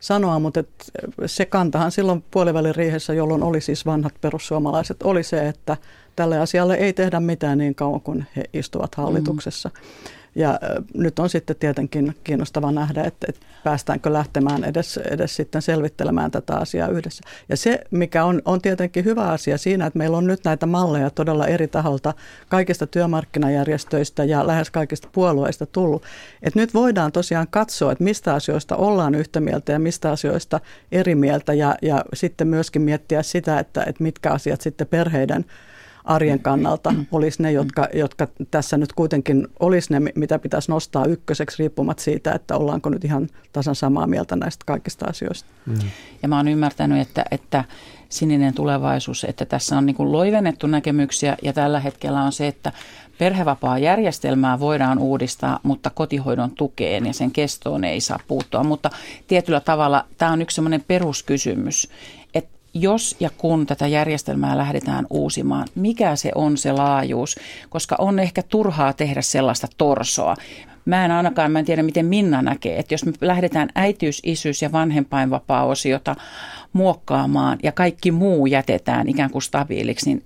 sanoa, 0.00 0.38
mutta 0.38 0.60
et 0.60 0.92
se 1.26 1.44
kantahan 1.44 1.92
silloin 1.92 2.24
puoliväliriihessä, 2.30 3.14
jolloin 3.14 3.42
oli 3.42 3.60
siis 3.60 3.86
vanhat 3.86 4.14
perussuomalaiset, 4.20 5.02
oli 5.02 5.22
se, 5.22 5.48
että 5.48 5.76
tälle 6.16 6.38
asialle 6.38 6.74
ei 6.74 6.92
tehdä 6.92 7.20
mitään 7.20 7.58
niin 7.58 7.74
kauan 7.74 8.00
kuin 8.00 8.26
he 8.36 8.44
istuvat 8.52 8.94
hallituksessa. 8.94 9.68
Mm. 9.68 10.10
Ja 10.36 10.58
nyt 10.94 11.18
on 11.18 11.28
sitten 11.28 11.56
tietenkin 11.56 12.16
kiinnostava 12.24 12.72
nähdä, 12.72 13.04
että, 13.04 13.26
että 13.28 13.46
päästäänkö 13.64 14.12
lähtemään 14.12 14.64
edes, 14.64 14.96
edes 14.96 15.36
sitten 15.36 15.62
selvittelemään 15.62 16.30
tätä 16.30 16.56
asiaa 16.56 16.88
yhdessä. 16.88 17.22
Ja 17.48 17.56
se, 17.56 17.80
mikä 17.90 18.24
on, 18.24 18.42
on 18.44 18.62
tietenkin 18.62 19.04
hyvä 19.04 19.28
asia 19.28 19.58
siinä, 19.58 19.86
että 19.86 19.98
meillä 19.98 20.16
on 20.16 20.26
nyt 20.26 20.44
näitä 20.44 20.66
malleja 20.66 21.10
todella 21.10 21.46
eri 21.46 21.68
taholta 21.68 22.14
kaikista 22.48 22.86
työmarkkinajärjestöistä 22.86 24.24
ja 24.24 24.46
lähes 24.46 24.70
kaikista 24.70 25.08
puolueista 25.12 25.66
tullut. 25.66 26.02
Että 26.42 26.60
nyt 26.60 26.74
voidaan 26.74 27.12
tosiaan 27.12 27.46
katsoa, 27.50 27.92
että 27.92 28.04
mistä 28.04 28.34
asioista 28.34 28.76
ollaan 28.76 29.14
yhtä 29.14 29.40
mieltä 29.40 29.72
ja 29.72 29.78
mistä 29.78 30.10
asioista 30.10 30.60
eri 30.92 31.14
mieltä 31.14 31.54
ja, 31.54 31.74
ja 31.82 32.04
sitten 32.14 32.48
myöskin 32.48 32.82
miettiä 32.82 33.22
sitä, 33.22 33.58
että, 33.58 33.82
että 33.82 34.02
mitkä 34.02 34.30
asiat 34.30 34.60
sitten 34.60 34.86
perheiden 34.86 35.44
arjen 36.06 36.40
kannalta 36.40 36.94
olisi 37.12 37.42
ne, 37.42 37.52
jotka, 37.52 37.88
jotka 37.94 38.28
tässä 38.50 38.76
nyt 38.76 38.92
kuitenkin 38.92 39.48
olisi 39.60 39.92
ne, 39.92 40.12
mitä 40.14 40.38
pitäisi 40.38 40.70
nostaa 40.70 41.04
ykköseksi 41.04 41.56
riippumatta 41.58 42.02
siitä, 42.02 42.32
että 42.32 42.56
ollaanko 42.56 42.90
nyt 42.90 43.04
ihan 43.04 43.28
tasan 43.52 43.74
samaa 43.74 44.06
mieltä 44.06 44.36
näistä 44.36 44.62
kaikista 44.66 45.06
asioista. 45.06 45.50
Mm. 45.66 45.74
Ja 46.22 46.28
mä 46.28 46.36
oon 46.36 46.48
ymmärtänyt, 46.48 47.00
että, 47.00 47.24
että 47.30 47.64
sininen 48.08 48.54
tulevaisuus, 48.54 49.24
että 49.24 49.44
tässä 49.44 49.78
on 49.78 49.86
niin 49.86 49.96
kuin 49.96 50.12
loivennettu 50.12 50.66
näkemyksiä 50.66 51.36
ja 51.42 51.52
tällä 51.52 51.80
hetkellä 51.80 52.22
on 52.22 52.32
se, 52.32 52.46
että 52.46 52.72
perhevapaa-järjestelmää 53.18 54.60
voidaan 54.60 54.98
uudistaa, 54.98 55.60
mutta 55.62 55.90
kotihoidon 55.90 56.50
tukeen 56.50 57.06
ja 57.06 57.12
sen 57.12 57.30
kestoon 57.30 57.84
ei 57.84 58.00
saa 58.00 58.18
puuttua. 58.28 58.64
Mutta 58.64 58.90
tietyllä 59.26 59.60
tavalla 59.60 60.04
tämä 60.18 60.32
on 60.32 60.42
yksi 60.42 60.54
sellainen 60.54 60.84
peruskysymys, 60.88 61.88
jos 62.80 63.16
ja 63.20 63.30
kun 63.38 63.66
tätä 63.66 63.86
järjestelmää 63.86 64.58
lähdetään 64.58 65.06
uusimaan, 65.10 65.68
mikä 65.74 66.16
se 66.16 66.30
on 66.34 66.56
se 66.56 66.72
laajuus, 66.72 67.36
koska 67.68 67.96
on 67.98 68.18
ehkä 68.18 68.42
turhaa 68.42 68.92
tehdä 68.92 69.22
sellaista 69.22 69.66
torsoa. 69.78 70.36
Mä 70.84 71.04
en 71.04 71.10
ainakaan, 71.10 71.52
mä 71.52 71.58
en 71.58 71.64
tiedä 71.64 71.82
miten 71.82 72.06
Minna 72.06 72.42
näkee, 72.42 72.78
että 72.78 72.94
jos 72.94 73.04
me 73.04 73.12
lähdetään 73.20 73.68
äitiys, 73.74 74.20
isyys 74.24 74.62
ja 74.62 74.72
vanhempainvapaa-osiota 74.72 76.16
muokkaamaan 76.72 77.58
ja 77.62 77.72
kaikki 77.72 78.10
muu 78.10 78.46
jätetään 78.46 79.08
ikään 79.08 79.30
kuin 79.30 79.42
stabiiliksi, 79.42 80.06
niin 80.10 80.24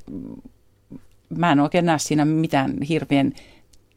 mä 1.39 1.53
en 1.53 1.61
oikein 1.61 1.87
näe 1.87 1.99
siinä 1.99 2.25
mitään 2.25 2.83
hirveän 2.89 3.33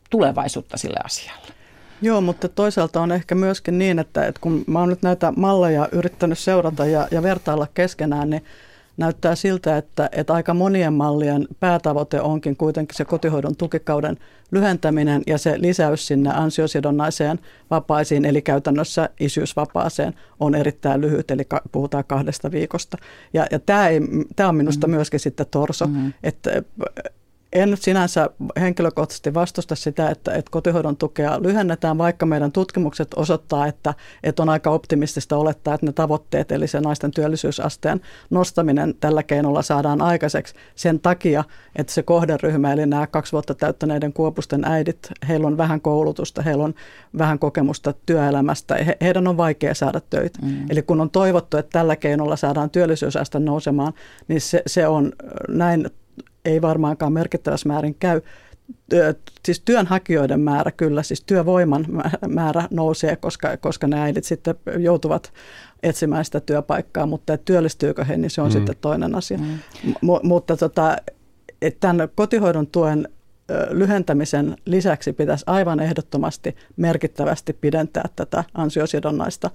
tulevaisuutta 0.10 0.78
sille 0.78 1.00
asialle. 1.04 1.63
Joo, 2.04 2.22
mutta 2.22 2.50
toisaalta 2.50 3.02
on 3.02 3.12
ehkä 3.12 3.36
myöskin 3.36 3.80
niin, 3.80 4.00
että, 4.00 4.26
että 4.26 4.42
kun 4.42 4.64
mä 4.68 4.80
oon 4.80 4.90
nyt 4.90 5.02
näitä 5.02 5.34
malleja 5.36 5.90
yrittänyt 5.92 6.40
seurata 6.40 6.86
ja, 6.86 7.08
ja 7.12 7.24
vertailla 7.24 7.68
keskenään, 7.74 8.30
niin 8.30 8.44
näyttää 8.98 9.36
siltä, 9.36 9.78
että, 9.78 10.10
että 10.12 10.34
aika 10.34 10.54
monien 10.54 10.94
mallien 10.94 11.48
päätavoite 11.60 12.22
onkin 12.22 12.58
kuitenkin 12.58 12.98
se 12.98 13.06
kotihoidon 13.06 13.56
tukikauden 13.56 14.18
lyhentäminen 14.52 15.22
ja 15.28 15.38
se 15.38 15.62
lisäys 15.62 16.08
sinne 16.08 16.34
ansiosidonnaiseen 16.34 17.40
vapaisiin, 17.72 18.26
eli 18.26 18.42
käytännössä 18.42 19.10
isyysvapaaseen 19.20 20.14
on 20.40 20.56
erittäin 20.56 21.02
lyhyt, 21.02 21.32
eli 21.32 21.44
puhutaan 21.72 22.04
kahdesta 22.08 22.52
viikosta. 22.52 22.98
Ja, 23.34 23.46
ja 23.52 23.60
tämä, 23.60 23.88
ei, 23.88 24.02
tämä 24.36 24.50
on 24.50 24.56
minusta 24.56 24.88
mm-hmm. 24.88 24.96
myöskin 24.96 25.20
sitten 25.20 25.46
torso, 25.52 25.88
mm-hmm. 25.88 26.14
että 26.24 26.64
en 27.54 27.78
sinänsä 27.80 28.30
henkilökohtaisesti 28.60 29.34
vastusta 29.34 29.76
sitä, 29.76 30.10
että, 30.10 30.34
että 30.34 30.52
kotihoidon 30.52 30.98
tukea 30.98 31.42
lyhennetään, 31.42 31.98
vaikka 31.98 32.26
meidän 32.26 32.52
tutkimukset 32.52 33.14
osoittaa, 33.16 33.68
että, 33.68 33.94
että 34.24 34.42
on 34.42 34.50
aika 34.50 34.70
optimistista 34.70 35.38
olettaa, 35.38 35.74
että 35.74 35.86
ne 35.86 35.92
tavoitteet, 35.92 36.52
eli 36.52 36.68
se 36.68 36.82
naisten 36.82 37.12
työllisyysasteen 37.12 38.02
nostaminen 38.30 38.96
tällä 39.00 39.24
keinolla 39.24 39.62
saadaan 39.62 40.02
aikaiseksi 40.02 40.54
sen 40.76 41.00
takia, 41.00 41.44
että 41.76 41.94
se 41.94 42.04
kohderyhmä, 42.04 42.74
eli 42.74 42.86
nämä 42.86 43.08
kaksi 43.08 43.32
vuotta 43.32 43.56
täyttäneiden 43.56 44.14
kuopusten 44.14 44.66
äidit, 44.66 45.12
heillä 45.28 45.48
on 45.48 45.58
vähän 45.58 45.82
koulutusta, 45.82 46.42
heillä 46.42 46.64
on 46.64 46.74
vähän 47.18 47.40
kokemusta 47.40 47.94
työelämästä, 48.06 48.76
he, 48.76 48.98
heidän 49.02 49.28
on 49.28 49.38
vaikea 49.38 49.74
saada 49.74 50.02
töitä. 50.10 50.40
Mm. 50.42 50.66
Eli 50.70 50.82
kun 50.82 51.02
on 51.02 51.10
toivottu, 51.10 51.58
että 51.58 51.80
tällä 51.80 51.96
keinolla 51.96 52.36
saadaan 52.36 52.70
työllisyysaste 52.70 53.40
nousemaan, 53.40 53.94
niin 54.28 54.42
se, 54.42 54.62
se 54.68 54.88
on 54.88 55.12
näin 55.50 55.90
ei 56.46 56.62
varmaankaan 56.62 57.14
merkittävässä 57.14 57.70
määrin 57.70 57.96
käy. 58.00 58.22
Siis 59.46 59.60
työnhakijoiden 59.66 60.40
määrä 60.40 60.72
kyllä, 60.72 61.04
siis 61.04 61.24
työvoiman 61.24 61.86
määrä 62.28 62.68
nousee, 62.72 63.16
koska, 63.16 63.58
koska 63.58 63.88
ne 63.88 64.02
äidit 64.02 64.24
sitten 64.24 64.56
joutuvat 64.78 65.34
etsimään 65.84 66.26
sitä 66.26 66.40
työpaikkaa, 66.40 67.06
mutta 67.06 67.38
työllistyykö 67.38 68.04
he, 68.04 68.18
niin 68.18 68.30
se 68.30 68.42
on 68.42 68.48
mm. 68.48 68.52
sitten 68.52 68.76
toinen 68.82 69.16
asia. 69.16 69.38
Mm. 69.38 69.60
M- 70.02 70.28
mutta 70.28 70.58
tota, 70.58 70.98
tämän 71.80 72.10
kotihoidon 72.16 72.68
tuen 72.68 73.10
lyhentämisen 73.70 74.58
lisäksi 74.66 75.14
pitäisi 75.14 75.44
aivan 75.48 75.80
ehdottomasti 75.80 76.56
merkittävästi 76.78 77.54
pidentää 77.54 78.06
tätä 78.16 78.44
ansiosidonnaista 78.54 79.50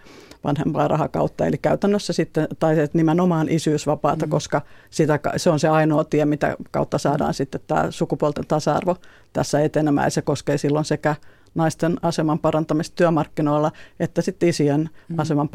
vanhempainrahakautta, 0.45 1.47
eli 1.47 1.59
käytännössä 1.59 2.13
sitten, 2.13 2.49
tai 2.59 2.77
nimenomaan 2.93 3.49
isyysvapaata, 3.49 4.27
mm. 4.27 4.31
koska 4.31 4.63
sitä, 4.91 5.21
se 5.37 5.51
on 5.51 5.61
se 5.61 5.69
ainoa 5.69 6.05
tie, 6.05 6.25
mitä 6.25 6.57
kautta 6.71 6.99
saadaan 6.99 7.35
sitten 7.35 7.61
tämä 7.67 7.91
sukupuolten 7.91 8.47
tasa-arvo 8.47 8.97
tässä 9.33 9.61
etenemään, 9.61 10.07
ja 10.07 10.11
se 10.11 10.23
koskee 10.23 10.59
silloin 10.59 10.85
sekä 10.85 11.15
naisten 11.55 11.97
aseman 12.03 12.39
parantamista 12.39 12.97
työmarkkinoilla, 12.97 13.73
että 14.01 14.23
sitten 14.23 14.49
isien 14.49 14.91
mm. 15.09 15.19
aseman 15.19 15.49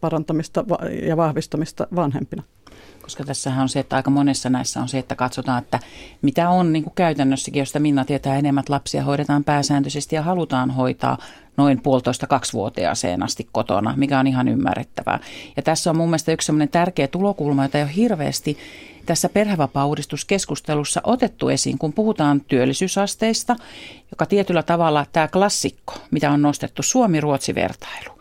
parantamista 0.00 0.64
ja 1.02 1.16
vahvistamista 1.16 1.86
vanhempina 1.96 2.42
koska 3.10 3.24
tässähän 3.24 3.62
on 3.62 3.68
se, 3.68 3.80
että 3.80 3.96
aika 3.96 4.10
monessa 4.10 4.50
näissä 4.50 4.80
on 4.80 4.88
se, 4.88 4.98
että 4.98 5.14
katsotaan, 5.14 5.62
että 5.62 5.80
mitä 6.22 6.48
on 6.50 6.72
niin 6.72 6.82
kuin 6.82 6.94
käytännössäkin, 6.94 7.60
josta 7.60 7.78
Minna 7.78 8.04
tietää 8.04 8.38
enemmän, 8.38 8.64
lapsia 8.68 9.04
hoidetaan 9.04 9.44
pääsääntöisesti 9.44 10.16
ja 10.16 10.22
halutaan 10.22 10.70
hoitaa 10.70 11.18
noin 11.56 11.82
puolitoista 11.82 12.26
kaksivuotiaaseen 12.26 13.22
asti 13.22 13.48
kotona, 13.52 13.94
mikä 13.96 14.18
on 14.18 14.26
ihan 14.26 14.48
ymmärrettävää. 14.48 15.18
Ja 15.56 15.62
tässä 15.62 15.90
on 15.90 15.96
mun 15.96 16.08
mielestä 16.08 16.32
yksi 16.32 16.46
sellainen 16.46 16.68
tärkeä 16.68 17.08
tulokulma, 17.08 17.64
jota 17.64 17.78
ei 17.78 17.84
ole 17.84 17.96
hirveästi 17.96 18.58
tässä 19.06 19.28
perhevapaa-uudistuskeskustelussa 19.28 21.00
otettu 21.04 21.48
esiin, 21.48 21.78
kun 21.78 21.92
puhutaan 21.92 22.40
työllisyysasteista, 22.40 23.56
joka 24.10 24.26
tietyllä 24.26 24.62
tavalla 24.62 25.06
tämä 25.12 25.28
klassikko, 25.28 25.94
mitä 26.10 26.30
on 26.30 26.42
nostettu 26.42 26.82
Suomi-Ruotsi-vertailu, 26.82 28.20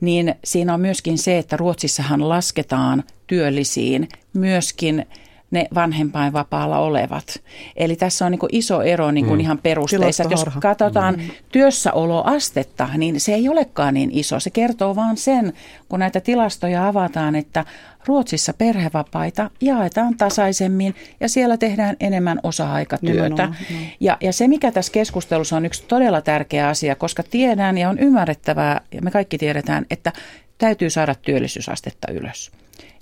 niin 0.00 0.34
siinä 0.44 0.74
on 0.74 0.80
myöskin 0.80 1.18
se, 1.18 1.38
että 1.38 1.56
Ruotsissahan 1.56 2.28
lasketaan 2.28 3.04
työllisiin 3.26 4.08
myöskin 4.32 5.06
ne 5.50 5.66
vanhempainvapaalla 5.74 6.78
olevat. 6.78 7.42
Eli 7.76 7.96
tässä 7.96 8.26
on 8.26 8.32
niin 8.32 8.40
iso 8.52 8.82
ero 8.82 9.10
niin 9.10 9.26
kuin 9.26 9.38
mm. 9.38 9.40
ihan 9.40 9.58
perusteissa. 9.58 10.24
Jos 10.30 10.44
katsotaan 10.60 11.14
mm. 11.14 11.30
työssäoloastetta, 11.52 12.88
niin 12.96 13.20
se 13.20 13.34
ei 13.34 13.48
olekaan 13.48 13.94
niin 13.94 14.10
iso. 14.12 14.40
Se 14.40 14.50
kertoo 14.50 14.96
vaan 14.96 15.16
sen, 15.16 15.52
kun 15.88 15.98
näitä 15.98 16.20
tilastoja 16.20 16.88
avataan, 16.88 17.34
että 17.34 17.64
Ruotsissa 18.06 18.52
perhevapaita 18.52 19.50
jaetaan 19.60 20.16
tasaisemmin 20.16 20.94
ja 21.20 21.28
siellä 21.28 21.56
tehdään 21.56 21.96
enemmän 22.00 22.40
osa-aikatyötä. 22.42 23.54
Ja, 24.00 24.16
ja 24.20 24.32
se, 24.32 24.48
mikä 24.48 24.72
tässä 24.72 24.92
keskustelussa 24.92 25.56
on 25.56 25.66
yksi 25.66 25.84
todella 25.88 26.20
tärkeä 26.20 26.68
asia, 26.68 26.94
koska 26.94 27.22
tiedän 27.22 27.78
ja 27.78 27.88
on 27.88 27.98
ymmärrettävää, 27.98 28.80
ja 28.92 29.02
me 29.02 29.10
kaikki 29.10 29.38
tiedetään, 29.38 29.86
että 29.90 30.12
täytyy 30.58 30.90
saada 30.90 31.14
työllisyysastetta 31.14 32.12
ylös 32.12 32.50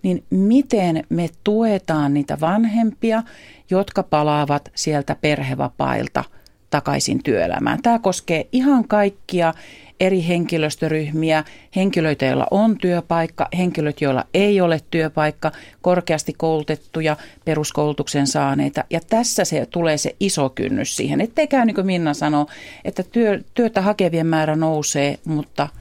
niin 0.04 0.24
miten 0.30 1.04
me 1.08 1.28
tuetaan 1.44 2.14
niitä 2.14 2.40
vanhempia, 2.40 3.22
jotka 3.70 4.02
palaavat 4.02 4.70
sieltä 4.74 5.16
perhevapailta 5.20 6.24
takaisin 6.70 7.22
työelämään. 7.22 7.82
Tämä 7.82 7.98
koskee 7.98 8.46
ihan 8.52 8.88
kaikkia 8.88 9.54
eri 10.00 10.24
henkilöstöryhmiä, 10.28 11.44
henkilöitä, 11.76 12.24
joilla 12.24 12.46
on 12.50 12.78
työpaikka, 12.78 13.48
henkilöt, 13.58 14.00
joilla 14.00 14.24
ei 14.34 14.60
ole 14.60 14.80
työpaikka, 14.90 15.52
korkeasti 15.80 16.32
koulutettuja, 16.32 17.16
peruskoulutuksen 17.44 18.26
saaneita. 18.26 18.84
Ja 18.90 19.00
tässä 19.10 19.44
se 19.44 19.66
tulee 19.66 19.98
se 19.98 20.16
iso 20.20 20.48
kynnys 20.48 20.96
siihen, 20.96 21.20
ettei 21.20 21.46
käy 21.46 21.64
niin 21.64 21.74
kuin 21.74 21.86
Minna 21.86 22.14
sanoo, 22.14 22.46
että 22.84 23.02
työ, 23.02 23.40
työtä 23.54 23.82
hakevien 23.82 24.26
määrä 24.26 24.56
nousee, 24.56 25.18
mutta– 25.24 25.68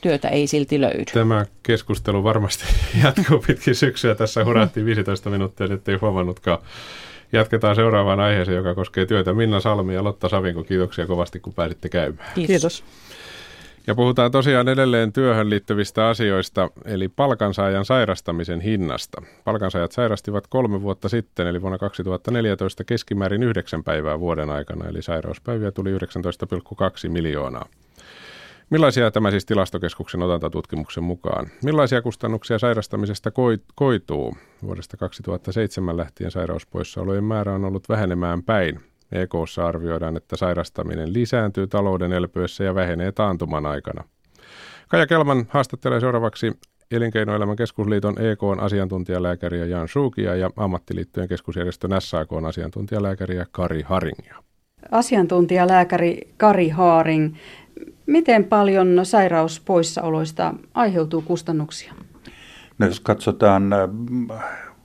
työtä 0.00 0.28
ei 0.28 0.46
silti 0.46 0.80
löydy. 0.80 1.04
Tämä 1.12 1.46
keskustelu 1.62 2.24
varmasti 2.24 2.64
jatkuu 3.04 3.44
pitkin 3.46 3.74
syksyä. 3.74 4.14
Tässä 4.14 4.44
hurahtiin 4.44 4.86
15 4.86 5.30
minuuttia, 5.30 5.74
ettei 5.74 5.96
huomannutkaan. 5.96 6.58
Jatketaan 7.32 7.76
seuraavaan 7.76 8.20
aiheeseen, 8.20 8.56
joka 8.56 8.74
koskee 8.74 9.06
työtä. 9.06 9.32
Minna 9.32 9.60
Salmi 9.60 9.94
ja 9.94 10.04
Lotta 10.04 10.28
Savinko, 10.28 10.64
kiitoksia 10.64 11.06
kovasti, 11.06 11.40
kun 11.40 11.54
pääsitte 11.54 11.88
käymään. 11.88 12.32
Kiitos. 12.34 12.48
Kiitos. 12.48 12.84
Ja 13.88 13.94
puhutaan 13.94 14.30
tosiaan 14.30 14.68
edelleen 14.68 15.12
työhön 15.12 15.50
liittyvistä 15.50 16.08
asioista, 16.08 16.70
eli 16.84 17.08
palkansaajan 17.08 17.84
sairastamisen 17.84 18.60
hinnasta. 18.60 19.22
Palkansaajat 19.44 19.92
sairastivat 19.92 20.46
kolme 20.46 20.82
vuotta 20.82 21.08
sitten, 21.08 21.46
eli 21.46 21.62
vuonna 21.62 21.78
2014 21.78 22.84
keskimäärin 22.84 23.42
yhdeksän 23.42 23.84
päivää 23.84 24.20
vuoden 24.20 24.50
aikana, 24.50 24.88
eli 24.88 25.02
sairauspäiviä 25.02 25.72
tuli 25.72 25.92
19,2 25.92 25.98
miljoonaa. 27.08 27.68
Millaisia 28.70 29.10
tämä 29.10 29.30
siis 29.30 29.46
tilastokeskuksen 29.46 30.22
otantatutkimuksen 30.22 31.04
mukaan? 31.04 31.46
Millaisia 31.64 32.02
kustannuksia 32.02 32.58
sairastamisesta 32.58 33.30
koituu? 33.74 34.36
Vuodesta 34.62 34.96
2007 34.96 35.96
lähtien 35.96 36.30
sairauspoissaolojen 36.30 37.24
määrä 37.24 37.54
on 37.54 37.64
ollut 37.64 37.88
vähenemään 37.88 38.42
päin. 38.42 38.80
EKssa 39.12 39.66
arvioidaan, 39.66 40.16
että 40.16 40.36
sairastaminen 40.36 41.12
lisääntyy 41.12 41.66
talouden 41.66 42.12
elpyessä 42.12 42.64
ja 42.64 42.74
vähenee 42.74 43.12
taantuman 43.12 43.66
aikana. 43.66 44.04
Kaja 44.88 45.06
Kelman 45.06 45.46
haastattelee 45.48 46.00
seuraavaksi 46.00 46.52
Elinkeinoelämän 46.90 47.56
keskusliiton 47.56 48.14
EKn 48.18 48.60
asiantuntijalääkäriä 48.60 49.64
Jan 49.64 49.88
Schukia 49.88 50.36
ja 50.36 50.50
ammattiliittojen 50.56 51.28
keskusjärjestön 51.28 51.90
SAKn 51.98 52.44
asiantuntijalääkäriä 52.46 53.46
Kari 53.52 53.82
Haringia. 53.82 54.42
Asiantuntijalääkäri 54.90 56.20
Kari 56.36 56.68
Haaring, 56.68 57.34
Miten 58.08 58.44
paljon 58.44 59.00
sairauspoissaoloista 59.02 60.54
aiheutuu 60.74 61.22
kustannuksia? 61.22 61.94
No, 62.78 62.86
jos 62.86 63.00
katsotaan 63.00 63.72
äh, 63.72 63.80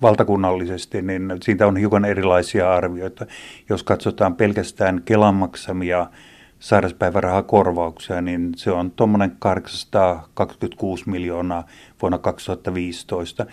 valtakunnallisesti, 0.02 1.02
niin 1.02 1.34
siitä 1.42 1.68
on 1.68 1.78
hiukan 1.78 2.06
erilaisia 2.06 2.74
arvioita. 2.74 3.26
Jos 3.70 3.84
katsotaan 3.84 4.36
pelkästään 4.36 5.02
Kelan 5.06 5.36
maksamia 5.36 6.08
sairauspäivärahakorvauksia, 6.60 8.22
niin 8.22 8.52
se 8.56 8.72
on 8.72 8.92
tuommoinen 8.92 9.36
826 9.40 11.10
miljoonaa 11.10 11.68
vuonna 12.02 12.18
2015. 12.18 13.46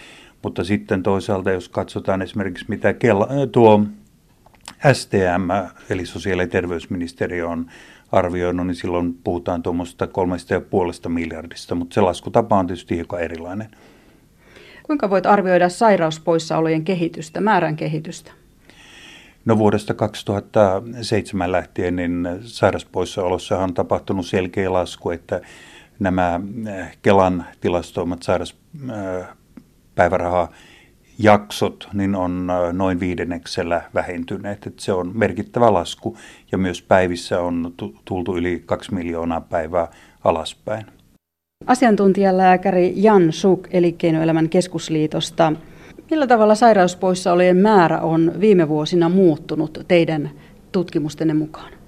Mutta 0.42 0.64
sitten 0.64 1.02
toisaalta, 1.02 1.50
jos 1.50 1.68
katsotaan 1.68 2.22
esimerkiksi 2.22 2.64
mitä 2.68 2.92
Kela, 2.92 3.28
tuo 3.52 3.84
STM, 4.92 5.50
eli 5.90 6.06
sosiaali- 6.06 6.42
ja 6.42 6.48
terveysministeriö 6.48 7.48
on 7.48 7.66
arvioinut, 8.12 8.66
niin 8.66 8.74
silloin 8.74 9.14
puhutaan 9.14 9.62
tuommoista 9.62 10.06
kolmesta 10.06 10.54
ja 10.54 10.60
puolesta 10.60 11.08
miljardista, 11.08 11.74
mutta 11.74 11.94
se 11.94 12.00
laskutapa 12.00 12.58
on 12.58 12.66
tietysti 12.66 12.96
hiukan 12.96 13.20
erilainen. 13.20 13.68
Kuinka 14.82 15.10
voit 15.10 15.26
arvioida 15.26 15.68
sairauspoissaolojen 15.68 16.84
kehitystä, 16.84 17.40
määrän 17.40 17.76
kehitystä? 17.76 18.32
No 19.44 19.58
vuodesta 19.58 19.94
2007 19.94 21.52
lähtien 21.52 21.96
niin 21.96 22.28
sairauspoissaolossa 22.40 23.58
on 23.58 23.74
tapahtunut 23.74 24.26
selkeä 24.26 24.72
lasku, 24.72 25.10
että 25.10 25.40
nämä 25.98 26.40
eh, 26.68 26.98
Kelan 27.02 27.44
tilastoimat 27.60 28.22
sairauspäiväraha 28.22 30.48
jaksot 31.22 31.88
niin 31.92 32.14
on 32.14 32.48
noin 32.72 33.00
viidenneksellä 33.00 33.82
vähentyneet. 33.94 34.66
Että 34.66 34.82
se 34.82 34.92
on 34.92 35.10
merkittävä 35.14 35.72
lasku 35.72 36.16
ja 36.52 36.58
myös 36.58 36.82
päivissä 36.82 37.40
on 37.40 37.74
tultu 38.04 38.36
yli 38.36 38.62
kaksi 38.66 38.94
miljoonaa 38.94 39.40
päivää 39.40 39.88
alaspäin. 40.24 40.86
Asiantuntijalääkäri 41.66 42.92
Jan 42.96 43.32
Suk 43.32 43.68
Elinkeinoelämän 43.70 44.48
keskusliitosta. 44.48 45.52
Millä 46.10 46.26
tavalla 46.26 46.54
sairauspoissaolojen 46.54 47.56
määrä 47.56 48.00
on 48.00 48.32
viime 48.40 48.68
vuosina 48.68 49.08
muuttunut 49.08 49.78
teidän 49.88 50.30
tutkimustenne 50.72 51.34
mukaan? 51.34 51.79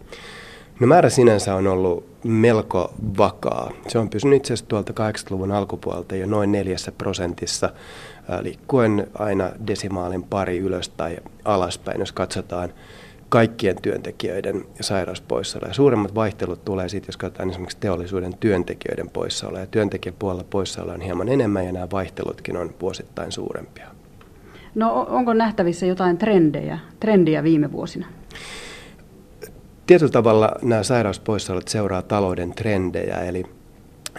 No 0.80 0.86
määrä 0.86 1.08
sinänsä 1.08 1.54
on 1.54 1.66
ollut 1.66 2.06
melko 2.24 2.94
vakaa. 3.18 3.72
Se 3.88 3.98
on 3.98 4.10
pysynyt 4.10 4.36
itse 4.36 4.54
asiassa 4.54 4.68
tuolta 4.68 4.92
80-luvun 4.92 5.52
alkupuolelta 5.52 6.16
jo 6.16 6.26
noin 6.26 6.52
neljässä 6.52 6.92
prosentissa 6.92 7.70
liikkuen 8.40 9.06
aina 9.18 9.50
desimaalin 9.66 10.22
pari 10.22 10.58
ylös 10.58 10.88
tai 10.88 11.16
alaspäin, 11.44 12.00
jos 12.00 12.12
katsotaan 12.12 12.72
kaikkien 13.28 13.76
työntekijöiden 13.82 14.64
sairauspoissaoloja. 14.80 15.74
Suuremmat 15.74 16.14
vaihtelut 16.14 16.64
tulee 16.64 16.88
sitten, 16.88 17.08
jos 17.08 17.16
katsotaan 17.16 17.50
esimerkiksi 17.50 17.78
teollisuuden 17.80 18.34
työntekijöiden 18.40 19.10
poissaoloja. 19.10 19.66
Työntekijäpuolella 19.66 20.44
poissaoloja 20.50 20.94
on 20.94 21.00
hieman 21.00 21.28
enemmän 21.28 21.66
ja 21.66 21.72
nämä 21.72 21.90
vaihtelutkin 21.92 22.56
on 22.56 22.74
vuosittain 22.80 23.32
suurempia. 23.32 23.88
No 24.74 25.06
onko 25.08 25.34
nähtävissä 25.34 25.86
jotain 25.86 26.18
trendejä, 26.18 26.78
trendiä 27.00 27.42
viime 27.42 27.72
vuosina? 27.72 28.06
Tietyllä 29.86 30.12
tavalla 30.12 30.52
nämä 30.62 30.82
sairauspoissaolot 30.82 31.68
seuraa 31.68 32.02
talouden 32.02 32.54
trendejä, 32.54 33.16
eli 33.16 33.44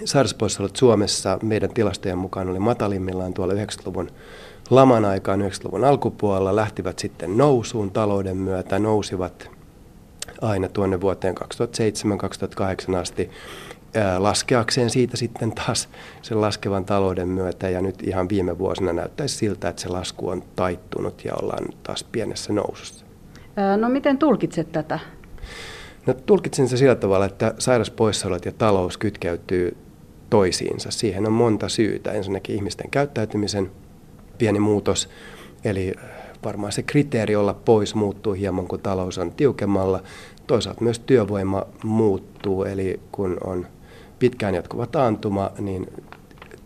sairauspoissaolot 0.06 0.76
Suomessa 0.76 1.40
meidän 1.44 1.74
tilastojen 1.74 2.18
mukaan 2.18 2.50
oli 2.50 2.60
matalimmillaan 2.60 3.34
tuolla 3.34 3.54
90-luvun 3.54 4.10
laman 4.70 5.06
aikaan 5.06 5.42
90-luvun 5.42 5.84
alkupuolella, 5.84 6.56
lähtivät 6.56 7.00
sitten 7.00 7.38
nousuun 7.38 7.92
talouden 7.92 8.38
myötä, 8.38 8.80
nousivat 8.80 9.50
aina 10.42 10.70
tuonne 10.70 11.02
vuoteen 11.02 11.36
2007-2008 12.92 12.96
asti 12.96 13.30
laskeakseen 14.18 14.90
siitä 14.90 15.18
sitten 15.18 15.52
taas 15.52 15.90
sen 16.22 16.42
laskevan 16.42 16.86
talouden 16.86 17.28
myötä 17.28 17.70
ja 17.70 17.82
nyt 17.82 18.04
ihan 18.04 18.30
viime 18.30 18.58
vuosina 18.58 18.94
näyttäisi 18.94 19.36
siltä, 19.36 19.70
että 19.70 19.82
se 19.82 19.90
lasku 19.90 20.30
on 20.30 20.44
taittunut 20.56 21.26
ja 21.26 21.34
ollaan 21.42 21.66
taas 21.84 22.04
pienessä 22.04 22.54
nousussa. 22.54 23.06
No 23.78 23.90
miten 23.90 24.18
tulkitset 24.18 24.72
tätä? 24.72 25.00
No 26.06 26.14
tulkitsen 26.14 26.68
se 26.68 26.78
sillä 26.78 26.96
tavalla, 26.96 27.26
että 27.26 27.54
sairauspoissaolot 27.60 28.46
ja 28.46 28.52
talous 28.52 28.98
kytkeytyy 28.98 29.78
toisiinsa. 30.30 30.92
Siihen 30.92 31.26
on 31.26 31.32
monta 31.32 31.70
syytä. 31.70 32.12
Ensinnäkin 32.12 32.56
ihmisten 32.56 32.90
käyttäytymisen 32.92 33.72
pieni 34.38 34.60
muutos, 34.60 35.10
eli 35.64 35.94
varmaan 36.44 36.72
se 36.72 36.84
kriteeri 36.84 37.36
olla 37.36 37.54
pois 37.54 37.96
muuttuu 37.96 38.34
hieman, 38.34 38.68
kun 38.68 38.80
talous 38.80 39.18
on 39.18 39.32
tiukemmalla. 39.32 40.04
Toisaalta 40.48 40.84
myös 40.84 41.00
työvoima 41.00 41.64
muuttuu, 41.84 42.64
eli 42.64 43.00
kun 43.12 43.38
on 43.44 43.68
pitkään 44.20 44.56
jatkuva 44.56 44.88
taantuma, 44.88 45.52
niin 45.60 45.88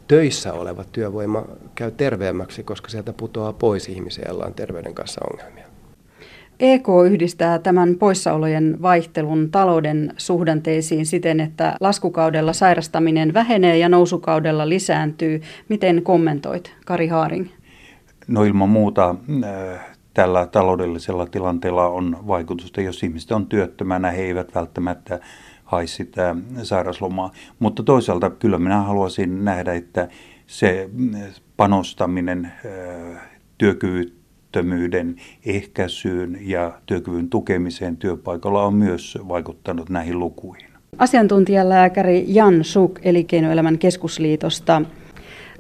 töissä 0.08 0.54
oleva 0.54 0.84
työvoima 0.84 1.46
käy 1.76 1.92
terveemmäksi, 1.92 2.64
koska 2.64 2.90
sieltä 2.90 3.14
putoaa 3.14 3.54
pois 3.54 3.90
ihmisiä, 3.90 4.26
joilla 4.28 4.46
on 4.46 4.54
terveyden 4.54 4.94
kanssa 4.94 5.22
ongelmia. 5.32 5.57
EK 6.60 6.88
yhdistää 7.06 7.60
tämän 7.60 7.96
poissaolojen 7.96 8.82
vaihtelun 8.82 9.52
talouden 9.52 10.14
suhdanteisiin 10.18 11.06
siten, 11.06 11.40
että 11.40 11.76
laskukaudella 11.80 12.54
sairastaminen 12.54 13.34
vähenee 13.34 13.78
ja 13.78 13.90
nousukaudella 13.90 14.70
lisääntyy. 14.70 15.42
Miten 15.70 16.04
kommentoit, 16.04 16.74
Kari 16.86 17.08
Haaring? 17.08 17.48
No 18.28 18.44
ilman 18.44 18.70
muuta 18.70 19.16
äh, 19.44 19.80
tällä 20.14 20.48
taloudellisella 20.48 21.26
tilanteella 21.26 21.88
on 21.88 22.18
vaikutusta. 22.28 22.82
Jos 22.82 23.04
ihmiset 23.04 23.32
on 23.32 23.46
työttömänä, 23.46 24.12
he 24.12 24.22
eivät 24.22 24.56
välttämättä 24.56 25.20
haisi 25.64 25.96
sitä 25.96 26.36
sairaslomaa. 26.64 27.32
Mutta 27.60 27.84
toisaalta 27.84 28.30
kyllä 28.30 28.60
minä 28.60 28.82
haluaisin 28.82 29.46
nähdä, 29.46 29.74
että 29.74 30.08
se 30.48 30.90
panostaminen 31.58 32.46
äh, 32.46 33.22
työkyvyttömyyden 34.52 35.16
ehkäisyyn 35.46 36.38
ja 36.42 36.72
työkyvyn 36.86 37.30
tukemiseen 37.30 37.98
työpaikalla 37.98 38.66
on 38.66 38.74
myös 38.74 39.18
vaikuttanut 39.28 39.90
näihin 39.90 40.20
lukuihin. 40.20 40.70
Asiantuntijalääkäri 40.98 42.26
Jan 42.28 42.64
Suk 42.64 43.00
Elinkeinoelämän 43.04 43.78
keskusliitosta. 43.78 44.82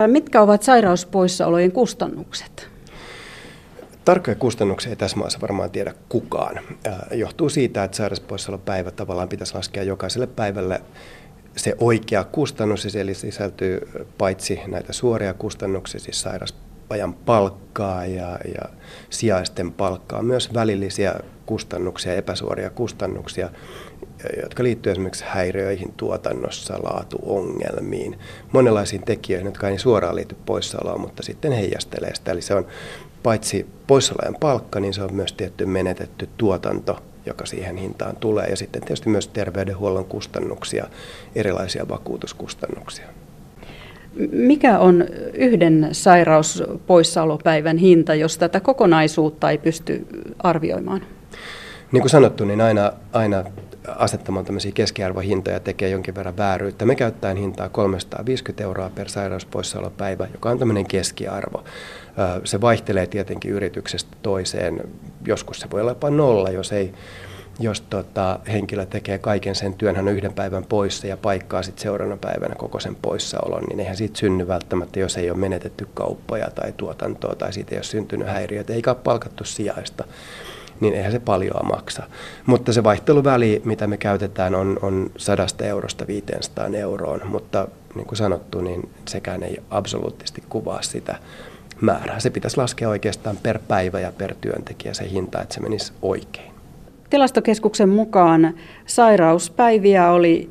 Mitkä 0.08 0.42
ovat 0.42 0.64
sairauspoissaolojen 0.64 1.72
kustannukset? 1.72 2.70
Tarkkoja 4.06 4.36
kustannuksia 4.36 4.90
ei 4.90 4.96
tässä 4.96 5.18
maassa 5.18 5.42
varmaan 5.42 5.72
tiedä 5.72 5.94
kukaan. 6.10 6.60
Johtuu 7.12 7.50
siitä, 7.50 7.84
että 7.84 7.98
sairauspoissaolopäivä 7.98 8.92
tavallaan 8.92 9.30
pitäisi 9.30 9.56
laskea 9.56 9.84
jokaiselle 9.84 10.28
päivälle 10.28 10.82
se 11.56 11.76
oikea 11.80 12.24
kustannus, 12.24 12.96
eli 12.96 13.14
sisältyy 13.14 13.90
paitsi 14.18 14.60
näitä 14.68 14.94
suoria 14.94 15.34
kustannuksia, 15.34 16.00
siis 16.00 16.22
sairausajan 16.88 17.14
palkkaa 17.14 18.06
ja, 18.06 18.40
ja 18.56 18.70
sijaisten 19.10 19.72
palkkaa, 19.72 20.24
myös 20.24 20.54
välillisiä 20.54 21.16
kustannuksia, 21.46 22.14
epäsuoria 22.14 22.70
kustannuksia, 22.70 23.50
jotka 24.42 24.64
liittyvät 24.64 24.94
esimerkiksi 24.94 25.26
häiriöihin 25.28 25.94
tuotannossa, 25.98 26.84
laatuongelmiin, 26.84 28.20
monenlaisiin 28.54 29.04
tekijöihin, 29.04 29.46
jotka 29.46 29.70
ei 29.70 29.80
suoraan 29.80 30.16
liity 30.16 30.36
poissaoloon, 30.46 31.02
mutta 31.02 31.24
sitten 31.24 31.52
heijastelee 31.52 32.16
sitä. 32.16 32.32
Eli 32.32 32.42
se 32.42 32.56
on 32.56 32.68
paitsi 33.24 33.66
poissaolojen 33.88 34.40
palkka, 34.40 34.80
niin 34.80 34.94
se 34.94 35.04
on 35.04 35.14
myös 35.14 35.34
tietty 35.34 35.66
menetetty 35.66 36.30
tuotanto, 36.38 37.00
joka 37.26 37.46
siihen 37.46 37.78
hintaan 37.78 38.16
tulee. 38.16 38.48
Ja 38.48 38.56
sitten 38.56 38.82
tietysti 38.82 39.10
myös 39.10 39.28
terveydenhuollon 39.28 40.06
kustannuksia, 40.06 40.88
erilaisia 41.36 41.88
vakuutuskustannuksia. 41.90 43.08
Mikä 44.32 44.80
on 44.80 45.06
yhden 45.34 45.90
sairauspoissaolopäivän 45.92 47.78
hinta, 47.78 48.16
jos 48.16 48.38
tätä 48.38 48.60
kokonaisuutta 48.60 49.52
ei 49.52 49.58
pysty 49.58 50.08
arvioimaan? 50.40 51.02
Niin 51.92 52.02
kuin 52.02 52.10
sanottu, 52.10 52.46
niin 52.46 52.62
aina, 52.62 52.92
aina 53.14 53.44
asettamaan 53.96 54.46
tämmöisiä 54.46 54.72
keskiarvohintoja 54.72 55.60
tekee 55.60 55.90
jonkin 55.90 56.16
verran 56.16 56.38
vääryyttä. 56.38 56.86
Me 56.86 56.96
käyttäen 56.96 57.38
hintaa 57.38 57.70
350 57.70 58.64
euroa 58.64 58.92
per 58.96 59.10
sairauspoissaolopäivä, 59.10 60.28
joka 60.34 60.50
on 60.50 60.60
tämmöinen 60.60 60.88
keskiarvo. 60.88 61.64
Se 62.44 62.62
vaihtelee 62.62 63.08
tietenkin 63.08 63.52
yrityksestä 63.52 64.18
toiseen. 64.22 64.82
Joskus 65.26 65.60
se 65.60 65.68
voi 65.72 65.82
olla 65.82 65.92
jopa 65.92 66.10
nolla, 66.10 66.50
jos 66.50 66.72
ei 66.72 66.94
jos 67.60 67.82
tota, 67.82 68.40
henkilö 68.48 68.86
tekee 68.86 69.18
kaiken 69.18 69.56
sen 69.56 69.74
työn, 69.74 69.96
hän 69.96 70.08
on 70.08 70.14
yhden 70.14 70.34
päivän 70.34 70.66
poissa 70.66 71.08
ja 71.08 71.18
paikkaa 71.18 71.64
sitten 71.64 71.84
seuraavana 71.84 72.18
päivänä 72.18 72.56
koko 72.56 72.80
sen 72.80 72.96
poissaolon, 72.96 73.64
niin 73.64 73.80
eihän 73.80 73.98
siitä 73.98 74.20
synny 74.20 74.48
välttämättä, 74.48 75.00
jos 75.00 75.18
ei 75.18 75.32
ole 75.32 75.40
menetetty 75.40 75.88
kauppoja 75.94 76.52
tai 76.52 76.74
tuotantoa 76.78 77.36
tai 77.36 77.54
siitä 77.54 77.72
ei 77.72 77.78
ole 77.78 77.84
syntynyt 77.84 78.28
häiriöitä, 78.28 78.74
eikä 78.74 78.92
ole 78.92 78.98
palkattu 79.04 79.44
sijaista 79.44 80.04
niin 80.80 80.94
eihän 80.94 81.12
se 81.12 81.20
paljon 81.20 81.68
maksa. 81.68 82.04
Mutta 82.46 82.74
se 82.74 82.84
vaihteluväli, 82.84 83.62
mitä 83.66 83.88
me 83.88 83.98
käytetään, 83.98 84.56
on, 84.56 84.80
on 84.82 85.12
100 85.18 85.46
eurosta 85.66 86.08
500 86.08 86.68
euroon, 86.68 87.22
mutta 87.26 87.68
niin 87.96 88.08
kuin 88.08 88.18
sanottu, 88.18 88.62
niin 88.62 88.90
sekään 89.08 89.44
ei 89.44 89.64
absoluuttisesti 89.70 90.44
kuvaa 90.50 90.82
sitä 90.82 91.16
määrää. 91.82 92.20
Se 92.20 92.30
pitäisi 92.30 92.58
laskea 92.58 92.90
oikeastaan 92.90 93.38
per 93.38 93.60
päivä 93.68 94.00
ja 94.00 94.12
per 94.12 94.36
työntekijä 94.42 94.94
se 94.94 95.10
hinta, 95.10 95.42
että 95.42 95.56
se 95.56 95.62
menisi 95.62 95.94
oikein. 96.02 96.47
Tilastokeskuksen 97.10 97.90
mukaan 97.90 98.54
sairauspäiviä 98.86 100.12
oli 100.12 100.50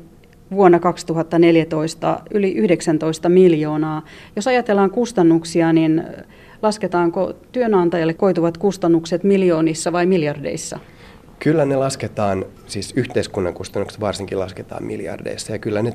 vuonna 0.51 0.79
2014 0.79 2.19
yli 2.31 2.53
19 2.53 3.29
miljoonaa. 3.29 4.05
Jos 4.35 4.47
ajatellaan 4.47 4.91
kustannuksia, 4.91 5.73
niin 5.73 6.03
lasketaanko 6.61 7.33
työnantajalle 7.51 8.13
koituvat 8.13 8.57
kustannukset 8.57 9.23
miljoonissa 9.23 9.91
vai 9.91 10.05
miljardeissa? 10.05 10.79
Kyllä 11.39 11.65
ne 11.65 11.75
lasketaan, 11.75 12.45
siis 12.67 12.93
yhteiskunnan 12.95 13.53
kustannukset 13.53 14.01
varsinkin 14.01 14.39
lasketaan 14.39 14.83
miljardeissa 14.83 15.51
ja 15.51 15.59
kyllä 15.59 15.81
ne 15.81 15.93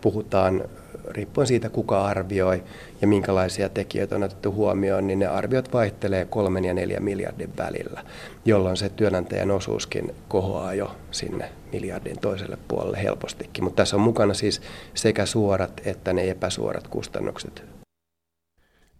puhutaan 0.00 0.62
riippuen 1.08 1.46
siitä, 1.46 1.68
kuka 1.68 2.04
arvioi 2.04 2.62
ja 3.00 3.08
minkälaisia 3.08 3.68
tekijöitä 3.68 4.16
on 4.16 4.22
otettu 4.22 4.52
huomioon, 4.52 5.06
niin 5.06 5.18
ne 5.18 5.26
arviot 5.26 5.72
vaihtelee 5.72 6.24
kolmen 6.24 6.64
ja 6.64 6.74
neljän 6.74 7.02
miljardin 7.02 7.56
välillä, 7.56 8.04
jolloin 8.44 8.76
se 8.76 8.88
työnantajan 8.88 9.50
osuuskin 9.50 10.14
kohoaa 10.28 10.74
jo 10.74 10.96
sinne 11.10 11.50
miljardin 11.72 12.20
toiselle 12.20 12.58
puolelle 12.68 13.02
helpostikin. 13.02 13.64
Mutta 13.64 13.76
tässä 13.76 13.96
on 13.96 14.02
mukana 14.02 14.34
siis 14.34 14.62
sekä 14.94 15.26
suorat 15.26 15.80
että 15.84 16.12
ne 16.12 16.30
epäsuorat 16.30 16.88
kustannukset 16.88 17.64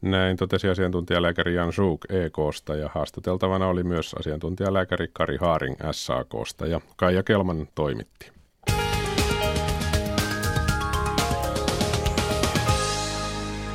näin 0.02 0.36
totesi 0.36 0.68
asiantuntijalääkäri 0.68 1.54
Jan 1.54 1.72
Schuuk 1.72 2.00
EKsta 2.08 2.76
ja 2.76 2.90
haastateltavana 2.94 3.68
oli 3.68 3.82
myös 3.82 4.14
asiantuntijalääkäri 4.14 5.08
Kari 5.12 5.36
Haaring 5.36 5.76
SAKsta 5.90 6.66
ja 6.66 6.80
Kaija 6.96 7.22
Kelman 7.22 7.68
toimitti. 7.74 8.39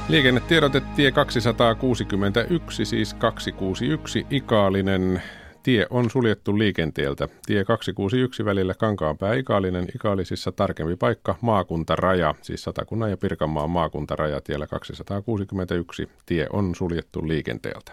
Liikennetiedote 0.10 0.82
tie 0.96 1.12
261, 1.12 2.86
siis 2.86 3.14
261 3.14 4.28
Ikaalinen 4.30 5.22
Tie 5.64 5.88
on 5.90 6.10
suljettu 6.10 6.58
liikenteeltä. 6.58 7.28
Tie 7.46 7.66
261 7.66 8.46
välillä 8.46 8.74
Kankaanpää 8.74 9.34
Ikaalinen 9.34 9.88
Ikaalisissa 9.96 10.52
tarkempi 10.52 10.96
paikka 10.96 11.36
maakuntaraja, 11.42 12.36
siis 12.42 12.64
Satakunnan 12.64 13.10
ja 13.10 13.18
Pirkanmaan 13.18 13.70
maakuntaraja 13.70 14.42
tiellä 14.42 14.68
261. 14.68 16.10
Tie 16.26 16.48
on 16.54 16.76
suljettu 16.76 17.28
liikenteeltä. 17.28 17.92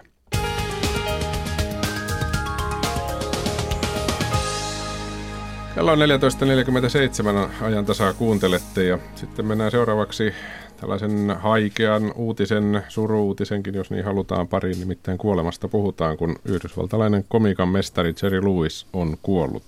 Kello 5.75 5.91
on 5.91 5.99
14.47 7.59 7.63
ajan 7.63 7.85
tasaa 7.85 8.13
kuuntelette 8.13 8.83
ja 8.83 8.99
sitten 9.15 9.45
mennään 9.45 9.71
seuraavaksi 9.71 10.33
tällaisen 10.83 11.37
haikean 11.39 12.13
uutisen, 12.15 12.83
suruutisenkin, 12.87 13.73
jos 13.73 13.91
niin 13.91 14.05
halutaan 14.05 14.47
pariin, 14.47 14.79
nimittäin 14.79 15.17
kuolemasta 15.17 15.67
puhutaan, 15.67 16.17
kun 16.17 16.35
yhdysvaltalainen 16.45 17.25
komikan 17.27 17.69
mestari 17.69 18.13
Jerry 18.23 18.41
Lewis 18.41 18.87
on 18.93 19.17
kuollut. 19.21 19.63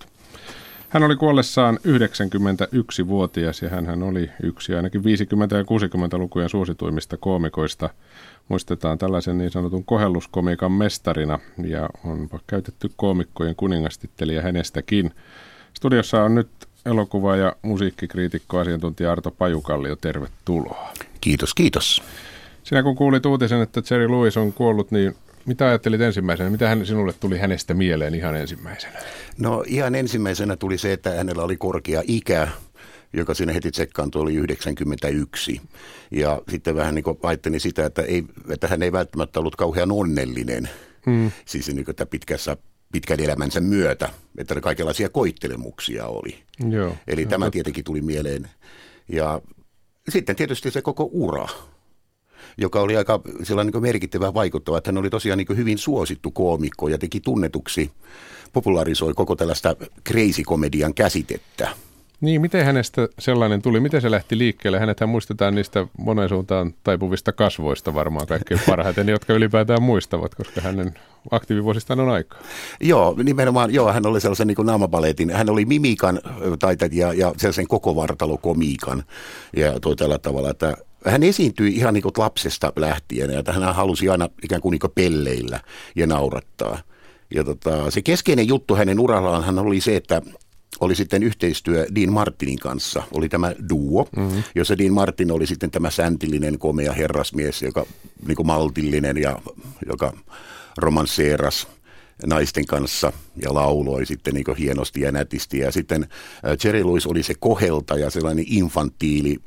Hän 0.89 1.03
oli 1.03 1.15
kuollessaan 1.15 1.77
91-vuotias 1.77 3.61
ja 3.61 3.69
hän 3.69 4.03
oli 4.03 4.29
yksi 4.43 4.75
ainakin 4.75 5.01
50- 5.01 5.03
ja 5.03 5.63
60-lukujen 5.63 6.49
suosituimmista 6.49 7.17
koomikoista. 7.17 7.89
Muistetaan 8.47 8.97
tällaisen 8.97 9.37
niin 9.37 9.51
sanotun 9.51 9.85
kohelluskomikan 9.85 10.71
mestarina 10.71 11.39
ja 11.63 11.89
on 12.05 12.29
käytetty 12.47 12.91
koomikkojen 12.95 13.55
kuningastittelija 13.55 14.41
hänestäkin. 14.41 15.11
Studiossa 15.73 16.23
on 16.23 16.35
nyt 16.35 16.49
elokuva- 16.85 17.35
ja 17.35 17.55
musiikkikriitikko 17.61 18.59
asiantuntija 18.59 19.11
Arto 19.11 19.31
Pajukallio, 19.31 19.95
tervetuloa. 19.95 20.93
Kiitos, 21.21 21.53
kiitos. 21.53 22.03
Sinä 22.63 22.83
kun 22.83 22.95
kuulit 22.95 23.25
uutisen, 23.25 23.61
että 23.61 23.81
Jerry 23.91 24.11
Lewis 24.11 24.37
on 24.37 24.53
kuollut, 24.53 24.91
niin 24.91 25.15
mitä 25.45 25.67
ajattelit 25.67 26.01
ensimmäisenä? 26.01 26.49
Mitä 26.49 26.69
hän, 26.69 26.85
sinulle 26.85 27.13
tuli 27.13 27.37
hänestä 27.37 27.73
mieleen 27.73 28.15
ihan 28.15 28.35
ensimmäisenä? 28.35 28.99
No 29.37 29.63
ihan 29.67 29.95
ensimmäisenä 29.95 30.55
tuli 30.55 30.77
se, 30.77 30.93
että 30.93 31.11
hänellä 31.11 31.43
oli 31.43 31.57
korkea 31.57 32.01
ikä, 32.07 32.47
joka 33.13 33.33
siinä 33.33 33.53
heti 33.53 33.71
tsekkaantui, 33.71 34.21
oli 34.21 34.35
91. 34.35 35.61
Ja 36.11 36.41
sitten 36.49 36.75
vähän 36.75 36.95
niin 36.95 37.03
kuin 37.03 37.19
ajattelin 37.23 37.59
sitä, 37.59 37.85
että, 37.85 38.01
ei, 38.01 38.23
että 38.49 38.67
hän 38.67 38.83
ei 38.83 38.91
välttämättä 38.91 39.39
ollut 39.39 39.55
kauhean 39.55 39.91
onnellinen. 39.91 40.69
Hmm. 41.05 41.31
Siis 41.45 41.67
niin 41.67 41.85
kuin 41.85 41.95
pitkässä 42.09 42.57
pitkän 42.91 43.19
elämänsä 43.19 43.59
myötä, 43.59 44.09
että 44.37 44.61
kaikenlaisia 44.61 45.09
koittelemuksia 45.09 46.07
oli. 46.07 46.43
Joo, 46.69 46.95
Eli 47.07 47.23
no, 47.23 47.29
tämä 47.29 47.45
totta. 47.45 47.51
tietenkin 47.51 47.83
tuli 47.83 48.01
mieleen. 48.01 48.49
Ja 49.09 49.41
sitten 50.09 50.35
tietysti 50.35 50.71
se 50.71 50.81
koko 50.81 51.09
ura, 51.11 51.47
joka 52.57 52.81
oli 52.81 52.97
aika 52.97 53.21
sellainen 53.43 53.73
niin 53.73 53.81
merkittävä 53.83 54.33
vaikuttava, 54.33 54.77
että 54.77 54.87
hän 54.87 54.97
oli 54.97 55.09
tosiaan 55.09 55.37
niin 55.37 55.57
hyvin 55.57 55.77
suosittu 55.77 56.31
koomikko 56.31 56.87
ja 56.87 56.97
teki 56.97 57.19
tunnetuksi, 57.19 57.91
popularisoi 58.53 59.13
koko 59.13 59.35
tällaista 59.35 59.75
crazy-komedian 60.09 60.93
käsitettä. 60.93 61.69
Niin, 62.21 62.41
miten 62.41 62.65
hänestä 62.65 63.07
sellainen 63.19 63.61
tuli? 63.61 63.79
Miten 63.79 64.01
se 64.01 64.11
lähti 64.11 64.37
liikkeelle? 64.37 64.79
Hänethän 64.79 65.09
muistetaan 65.09 65.55
niistä 65.55 65.87
monen 65.97 66.29
suuntaan 66.29 66.73
taipuvista 66.83 67.31
kasvoista 67.31 67.93
varmaan 67.93 68.27
kaikkein 68.27 68.59
parhaiten, 68.69 69.09
jotka 69.09 69.33
ylipäätään 69.33 69.83
muistavat, 69.83 70.35
koska 70.35 70.61
hänen 70.61 70.93
aktiivivuosistaan 71.31 71.99
on 71.99 72.09
aikaa. 72.09 72.39
Joo, 72.81 73.15
nimenomaan, 73.23 73.73
joo, 73.73 73.93
hän 73.93 74.05
oli 74.05 74.21
sellaisen 74.21 74.47
niin 74.47 74.57
naamapaletin, 74.63 75.29
hän 75.29 75.49
oli 75.49 75.65
mimikan 75.65 76.19
taitaja 76.59 77.13
ja 77.13 77.33
sellaisen 77.37 77.67
koko 77.67 77.95
vartalokomiikan 77.95 79.03
ja 79.55 79.79
toi 79.79 79.95
tällä 79.95 80.19
tavalla, 80.19 80.49
että 80.49 80.77
hän 81.05 81.23
esiintyi 81.23 81.75
ihan 81.75 81.93
niin 81.93 82.03
kuin 82.03 82.13
lapsesta 82.17 82.73
lähtien 82.75 83.31
ja 83.31 83.39
että 83.39 83.53
hän 83.53 83.75
halusi 83.75 84.09
aina 84.09 84.29
ikään 84.43 84.61
kuin, 84.61 84.71
niin 84.71 84.79
kuin 84.79 84.93
pelleillä 84.95 85.59
ja 85.95 86.07
naurattaa. 86.07 86.77
Ja 87.35 87.43
tota, 87.43 87.91
se 87.91 88.01
keskeinen 88.01 88.47
juttu 88.47 88.75
hänen 88.75 88.99
urallaan 88.99 89.43
hän 89.43 89.59
oli 89.59 89.81
se, 89.81 89.95
että 89.95 90.21
oli 90.79 90.95
sitten 90.95 91.23
yhteistyö 91.23 91.85
Dean 91.95 92.13
Martinin 92.13 92.59
kanssa, 92.59 93.03
oli 93.11 93.29
tämä 93.29 93.53
duo, 93.69 94.07
mm-hmm. 94.17 94.43
jossa 94.55 94.77
Dean 94.77 94.93
Martin 94.93 95.31
oli 95.31 95.47
sitten 95.47 95.71
tämä 95.71 95.89
säntillinen, 95.89 96.59
komea 96.59 96.93
herrasmies, 96.93 97.61
joka 97.61 97.85
niin 98.27 98.35
kuin 98.35 98.47
maltillinen 98.47 99.17
ja 99.17 99.39
joka 99.87 100.13
romansseeras 100.77 101.67
naisten 102.25 102.65
kanssa 102.65 103.13
ja 103.41 103.53
lauloi 103.53 104.05
sitten 104.05 104.33
niin 104.33 104.43
kuin 104.43 104.57
hienosti 104.57 105.01
ja 105.01 105.11
nätisti. 105.11 105.59
Ja 105.59 105.71
sitten 105.71 106.07
Jerry 106.63 106.87
Lewis 106.87 107.07
oli 107.07 107.23
se 107.23 107.33
koheltaja, 107.39 108.09
sellainen 108.09 108.45
infantiili, 108.47 109.37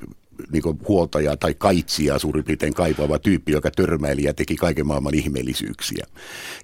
niin 0.51 0.63
kuin 0.63 0.79
huoltaja 0.87 1.37
tai 1.37 1.53
kaitsija 1.53 2.19
suurin 2.19 2.43
piirtein 2.43 2.73
kaipaava 2.73 3.19
tyyppi, 3.19 3.51
joka 3.51 3.71
törmäili 3.71 4.23
ja 4.23 4.33
teki 4.33 4.55
kaiken 4.55 4.87
maailman 4.87 5.15
ihmeellisyyksiä. 5.15 6.05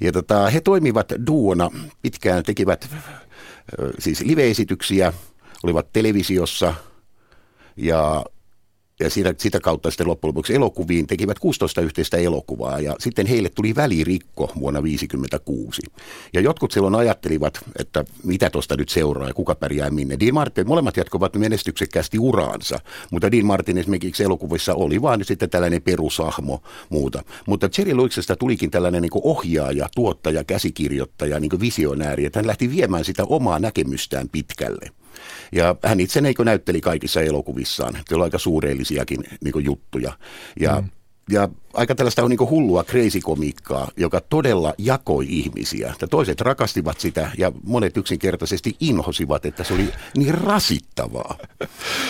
Ja 0.02 0.12
tota, 0.12 0.50
he 0.50 0.62
toimivat 0.62 1.14
duona 1.28 1.72
pitkään, 2.02 2.44
tekivät 2.44 2.90
siis 4.00 4.22
live-esityksiä, 4.22 5.14
olivat 5.64 5.94
televisiossa 5.94 6.74
ja 7.78 8.26
ja 9.00 9.10
sitä, 9.10 9.34
sitä 9.38 9.60
kautta 9.60 9.92
sitten 9.92 10.08
loppujen 10.08 10.30
lopuksi 10.30 10.56
elokuviin 10.56 11.08
tekivät 11.08 11.40
16 11.40 11.82
yhteistä 11.82 12.18
elokuvaa 12.18 12.80
ja 12.80 12.96
sitten 13.00 13.28
heille 13.28 13.50
tuli 13.50 13.76
välirikko 13.76 14.52
vuonna 14.60 14.80
1956. 14.80 15.82
Ja 16.34 16.42
jotkut 16.42 16.72
silloin 16.72 16.96
ajattelivat, 16.96 17.60
että 17.80 18.06
mitä 18.24 18.50
tuosta 18.50 18.78
nyt 18.78 18.90
seuraa 18.90 19.28
ja 19.28 19.34
kuka 19.34 19.56
pärjää 19.56 19.90
minne. 19.90 20.18
Dean 20.20 20.34
Martin, 20.34 20.68
molemmat 20.68 20.98
jatkoivat 20.98 21.36
menestyksekkäästi 21.36 22.20
uraansa, 22.20 22.80
mutta 23.12 23.32
Dean 23.32 23.46
Martin 23.46 23.78
esimerkiksi 23.78 24.24
elokuvissa 24.24 24.74
oli 24.74 25.02
vaan 25.02 25.26
sitten 25.26 25.50
tällainen 25.50 25.82
perusahmo 25.82 26.64
muuta. 26.90 27.24
Mutta 27.48 27.70
Jerry 27.78 27.98
Lewisesta 27.98 28.36
tulikin 28.36 28.72
tällainen 28.72 29.02
niin 29.02 29.12
ohjaaja, 29.24 29.90
tuottaja, 29.96 30.44
käsikirjoittaja, 30.44 31.40
niin 31.40 31.60
visionääri, 31.60 32.26
että 32.26 32.40
hän 32.40 32.48
lähti 32.48 32.72
viemään 32.72 33.06
sitä 33.06 33.24
omaa 33.24 33.60
näkemystään 33.60 34.30
pitkälle. 34.30 35.05
Ja 35.52 35.76
hän 35.84 36.00
itse 36.00 36.22
eikö 36.26 36.44
näytteli 36.44 36.82
kaikissa 36.82 37.22
elokuvissaan. 37.22 37.94
Siellä 37.94 38.22
on 38.22 38.24
aika 38.24 38.38
suureellisiakin 38.38 39.20
niin 39.44 39.66
juttuja. 39.66 40.14
Ja, 40.60 40.82
mm. 40.82 40.90
ja 41.32 41.50
aika 41.76 41.96
tällaista 41.96 42.24
on 42.24 42.30
niin 42.30 42.50
hullua 42.50 42.84
crazy-komiikkaa, 42.84 43.92
joka 43.98 44.22
todella 44.22 44.74
jakoi 44.78 45.26
ihmisiä. 45.30 45.92
Että 45.92 46.08
toiset 46.08 46.42
rakastivat 46.42 47.00
sitä 47.00 47.32
ja 47.38 47.52
monet 47.64 47.98
yksinkertaisesti 47.98 48.76
inhosivat, 48.80 49.46
että 49.46 49.64
se 49.64 49.74
oli 49.74 49.90
niin 50.18 50.34
rasittavaa. 50.34 51.38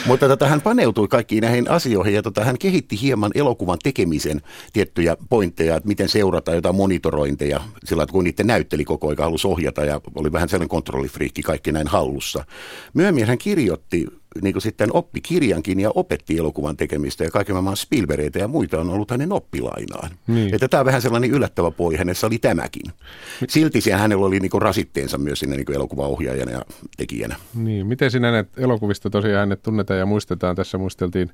Mutta 0.06 0.28
tota, 0.28 0.48
hän 0.48 0.62
paneutui 0.62 1.08
kaikkiin 1.08 1.42
näihin 1.42 1.70
asioihin 1.70 2.14
ja 2.14 2.22
tota, 2.22 2.44
hän 2.44 2.58
kehitti 2.58 3.02
hieman 3.02 3.32
elokuvan 3.36 3.80
tekemisen 3.84 4.42
tiettyjä 4.74 5.18
pointteja, 5.30 5.76
että 5.76 5.88
miten 5.88 6.10
seurata 6.10 6.56
jotain 6.56 6.76
monitorointeja, 6.76 7.62
sillä 7.84 8.04
että 8.04 8.14
kun 8.14 8.24
niitä 8.24 8.44
näytteli 8.44 8.84
koko 8.84 9.08
ajan, 9.08 9.18
halusi 9.18 9.48
ohjata 9.48 9.86
ja 9.86 10.02
oli 10.16 10.32
vähän 10.32 10.50
sellainen 10.50 10.70
kontrollifriikki 10.70 11.42
kaikki 11.42 11.72
näin 11.72 11.88
hallussa. 11.88 12.46
Myöhemmin 12.94 13.28
hän 13.28 13.38
kirjoitti 13.38 14.06
niin 14.42 14.62
sitten 14.62 14.90
oppi 14.94 15.22
kirjankin 15.22 15.80
ja 15.80 15.92
opetti 15.96 16.38
elokuvan 16.38 16.78
tekemistä 16.78 17.24
ja 17.24 17.32
kaiken 17.32 17.56
maailman 17.56 17.78
Spielbergitä 17.78 18.40
ja 18.40 18.48
muita 18.48 18.80
on 18.80 18.90
ollut 18.90 19.12
hänen 19.12 19.32
oppilainaan. 19.62 20.12
Niin. 20.28 20.56
Että 20.56 20.68
tämä 20.68 20.80
on 20.82 20.86
vähän 20.86 21.02
sellainen 21.02 21.32
yllättävä 21.32 21.72
puoli, 21.72 21.96
hänessä 21.96 22.28
oli 22.28 22.38
tämäkin. 22.38 22.92
Silti 23.50 23.82
siellä 23.82 24.02
hänellä 24.02 24.26
oli 24.26 24.40
niin 24.40 24.50
kuin 24.50 24.62
rasitteensa 24.62 25.18
myös 25.18 25.40
sinne 25.40 25.56
niin 25.56 25.66
kuin 25.66 25.76
elokuvaohjaajana 25.76 26.52
ja 26.52 26.62
tekijänä. 26.98 27.36
Niin, 27.56 27.88
miten 27.88 28.12
sinä 28.12 28.32
näet 28.32 28.50
elokuvista 28.58 29.10
tosiaan 29.10 29.40
hänet 29.40 29.64
tunnetaan 29.64 30.00
ja 30.00 30.06
muistetaan? 30.06 30.56
Tässä 30.56 30.78
muisteltiin 30.78 31.32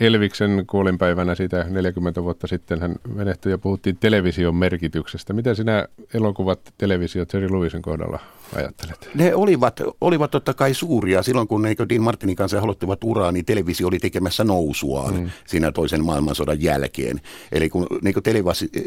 Elviksen 0.00 0.64
kuolinpäivänä 0.66 1.34
siitä 1.34 1.64
40 1.68 2.22
vuotta 2.22 2.46
sitten 2.46 2.80
hän 2.80 2.96
menehtyi 3.14 3.52
ja 3.52 3.58
puhuttiin 3.58 3.96
television 3.96 4.54
merkityksestä. 4.54 5.32
Mitä 5.32 5.54
sinä 5.54 5.86
elokuvat, 6.14 6.74
televisio 6.78 7.24
Jerry 7.32 7.52
Lewisen 7.52 7.82
kohdalla 7.82 8.18
ajattelet? 8.54 9.08
Ne 9.14 9.34
olivat, 9.34 9.80
olivat 10.00 10.30
totta 10.30 10.54
kai 10.54 10.74
suuria. 10.74 11.22
Silloin 11.22 11.48
kun 11.48 11.62
niin 11.62 11.76
Dean 11.88 12.02
Martinin 12.02 12.36
kanssa 12.36 12.60
aloittivat 12.60 13.04
uraa, 13.04 13.32
niin 13.32 13.44
televisio 13.44 13.88
oli 13.88 13.98
tekemässä 13.98 14.44
nousuaan 14.44 15.14
mm. 15.14 15.30
siinä 15.46 15.72
toisen 15.72 16.04
maailmansodan 16.04 16.62
jälkeen. 16.62 17.20
Eli 17.52 17.68
kun 17.68 17.86
niin 18.02 18.14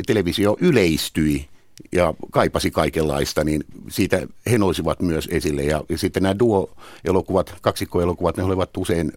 televisio 0.08 0.58
yleistyi 0.62 1.46
ja 1.92 2.14
kaipasi 2.32 2.72
kaikenlaista, 2.72 3.44
niin 3.44 3.64
siitä 3.90 4.28
he 4.52 4.58
nousivat 4.58 5.02
myös 5.02 5.28
esille. 5.32 5.64
Ja, 5.64 5.84
ja 5.90 5.98
sitten 5.98 6.24
nämä 6.24 6.40
duo-elokuvat, 6.40 7.56
kaksikkoelokuvat, 7.62 8.38
ne 8.38 8.44
olivat 8.44 8.78
usein, 8.78 9.12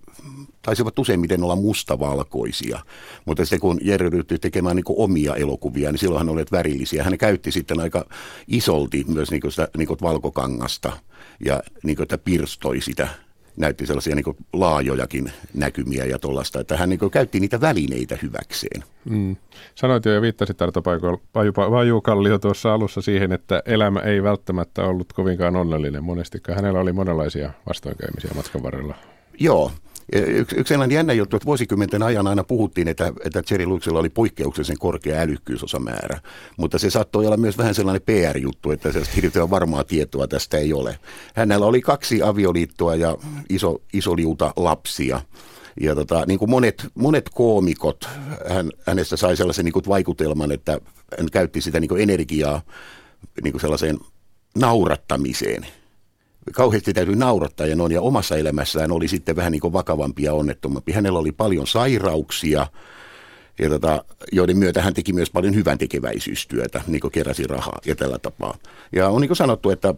taisivat 0.62 0.98
useimmiten 0.98 1.42
olla 1.42 1.56
mustavalkoisia. 1.56 2.80
Mutta 3.24 3.44
sitten 3.44 3.60
kun 3.60 3.78
Jerry 3.82 4.10
ryhtyi 4.10 4.38
tekemään 4.38 4.76
niin 4.76 4.84
omia 4.88 5.34
elokuvia, 5.34 5.92
niin 5.92 5.98
silloin 5.98 6.18
hän 6.18 6.28
oli 6.28 6.44
värillisiä. 6.52 7.04
Hän 7.04 7.18
käytti 7.18 7.52
sitten 7.52 7.80
aika 7.80 8.06
isolti 8.48 9.04
myös 9.08 9.30
niin 9.30 9.50
sitä 9.50 9.68
niin 9.76 9.88
valkokangasta 10.02 10.92
ja 11.44 11.62
niin 11.82 11.96
kuin, 11.96 12.02
että 12.04 12.18
pirstoi 12.18 12.80
sitä 12.80 13.08
näytti 13.56 13.86
sellaisia 13.86 14.14
niin 14.14 14.36
laajojakin 14.52 15.32
näkymiä 15.54 16.04
ja 16.04 16.18
tuollaista, 16.18 16.60
että 16.60 16.76
hän 16.76 16.88
niin 16.88 16.98
kuin 16.98 17.10
käytti 17.10 17.40
niitä 17.40 17.60
välineitä 17.60 18.18
hyväkseen. 18.22 18.84
Mm. 19.04 19.36
Sanoit 19.74 20.04
jo 20.04 20.12
ja 20.12 20.20
viittasit 20.20 20.62
Arto 20.62 20.82
Kallio 22.00 22.38
tuossa 22.38 22.74
alussa 22.74 23.02
siihen, 23.02 23.32
että 23.32 23.62
elämä 23.66 24.00
ei 24.00 24.22
välttämättä 24.22 24.84
ollut 24.84 25.12
kovinkaan 25.12 25.56
onnellinen 25.56 26.04
monestikaan. 26.04 26.56
Hänellä 26.56 26.80
oli 26.80 26.92
monenlaisia 26.92 27.52
vastoinkäymisiä 27.68 28.30
matkan 28.34 28.62
varrella. 28.62 28.94
Joo, 29.38 29.70
Yksi, 30.12 30.56
yksi 30.56 30.68
sellainen 30.68 30.94
jännä 30.94 31.12
juttu, 31.12 31.36
että 31.36 31.46
vuosikymmenten 31.46 32.02
ajan 32.02 32.26
aina 32.26 32.44
puhuttiin, 32.44 32.88
että, 32.88 33.12
että 33.24 33.42
Jerry 33.50 33.66
Luxella 33.66 33.98
oli 33.98 34.08
poikkeuksellisen 34.08 34.78
korkea 34.78 35.20
älykkyysosamäärä, 35.20 36.20
mutta 36.56 36.78
se 36.78 36.90
saattoi 36.90 37.26
olla 37.26 37.36
myös 37.36 37.58
vähän 37.58 37.74
sellainen 37.74 38.02
PR-juttu, 38.02 38.70
että 38.70 38.92
sellaista 38.92 39.14
hirveän 39.14 39.50
varmaa 39.50 39.84
tietoa 39.84 40.28
tästä 40.28 40.58
ei 40.58 40.72
ole. 40.72 40.98
Hänellä 41.34 41.66
oli 41.66 41.80
kaksi 41.80 42.22
avioliittoa 42.22 42.94
ja 42.94 43.16
iso, 43.48 43.82
iso 43.92 44.16
liuta 44.16 44.52
lapsia. 44.56 45.20
Ja 45.80 45.94
tota, 45.94 46.24
niin 46.26 46.38
kuin 46.38 46.50
monet, 46.50 46.86
monet 46.94 47.30
koomikot, 47.34 48.08
hän, 48.48 48.70
hänestä 48.86 49.16
sai 49.16 49.36
sellaisen 49.36 49.64
niin 49.64 49.72
kuin 49.72 49.84
vaikutelman, 49.88 50.52
että 50.52 50.80
hän 51.18 51.28
käytti 51.32 51.60
sitä 51.60 51.80
niin 51.80 51.88
kuin 51.88 52.02
energiaa 52.02 52.62
niin 53.42 53.52
kuin 53.52 53.60
sellaiseen 53.60 53.98
naurattamiseen 54.56 55.66
kauheasti 56.52 56.92
täytyy 56.92 57.16
naurattaa 57.16 57.66
ja 57.66 57.76
noin, 57.76 57.92
ja 57.92 58.00
omassa 58.00 58.36
elämässään 58.36 58.92
oli 58.92 59.08
sitten 59.08 59.36
vähän 59.36 59.52
niin 59.52 59.60
kuin 59.60 59.72
vakavampi 59.72 60.22
ja 60.22 60.34
onnettomampi. 60.34 60.92
Hänellä 60.92 61.18
oli 61.18 61.32
paljon 61.32 61.66
sairauksia, 61.66 62.66
ja 63.58 63.68
tota, 63.68 64.04
joiden 64.32 64.58
myötä 64.58 64.82
hän 64.82 64.94
teki 64.94 65.12
myös 65.12 65.30
paljon 65.30 65.54
hyvän 65.54 65.78
tekeväisyystyötä, 65.78 66.82
niin 66.86 67.00
kuin 67.00 67.12
keräsi 67.12 67.46
rahaa 67.46 67.78
ja 67.86 67.96
tällä 67.96 68.18
tapaa. 68.18 68.58
Ja 68.92 69.08
on 69.08 69.20
niin 69.20 69.28
kuin 69.28 69.36
sanottu, 69.36 69.70
että 69.70 69.94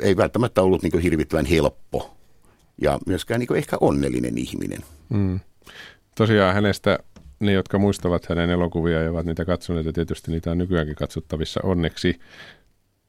ei 0.00 0.16
välttämättä 0.16 0.62
ollut 0.62 0.82
niin 0.82 0.90
kuin 0.90 1.02
hirvittävän 1.02 1.46
helppo 1.46 2.16
ja 2.82 2.98
myöskään 3.06 3.40
niin 3.40 3.56
ehkä 3.56 3.76
onnellinen 3.80 4.38
ihminen. 4.38 4.80
Mm. 5.08 5.40
Tosiaan 6.14 6.54
hänestä 6.54 6.98
ne, 7.40 7.52
jotka 7.52 7.78
muistavat 7.78 8.26
hänen 8.26 8.50
elokuvia 8.50 9.02
ja 9.02 9.10
ovat 9.10 9.26
niitä 9.26 9.44
katsoneet, 9.44 9.86
ja 9.86 9.92
tietysti 9.92 10.30
niitä 10.30 10.50
on 10.50 10.58
nykyäänkin 10.58 10.96
katsottavissa 10.96 11.60
onneksi, 11.62 12.20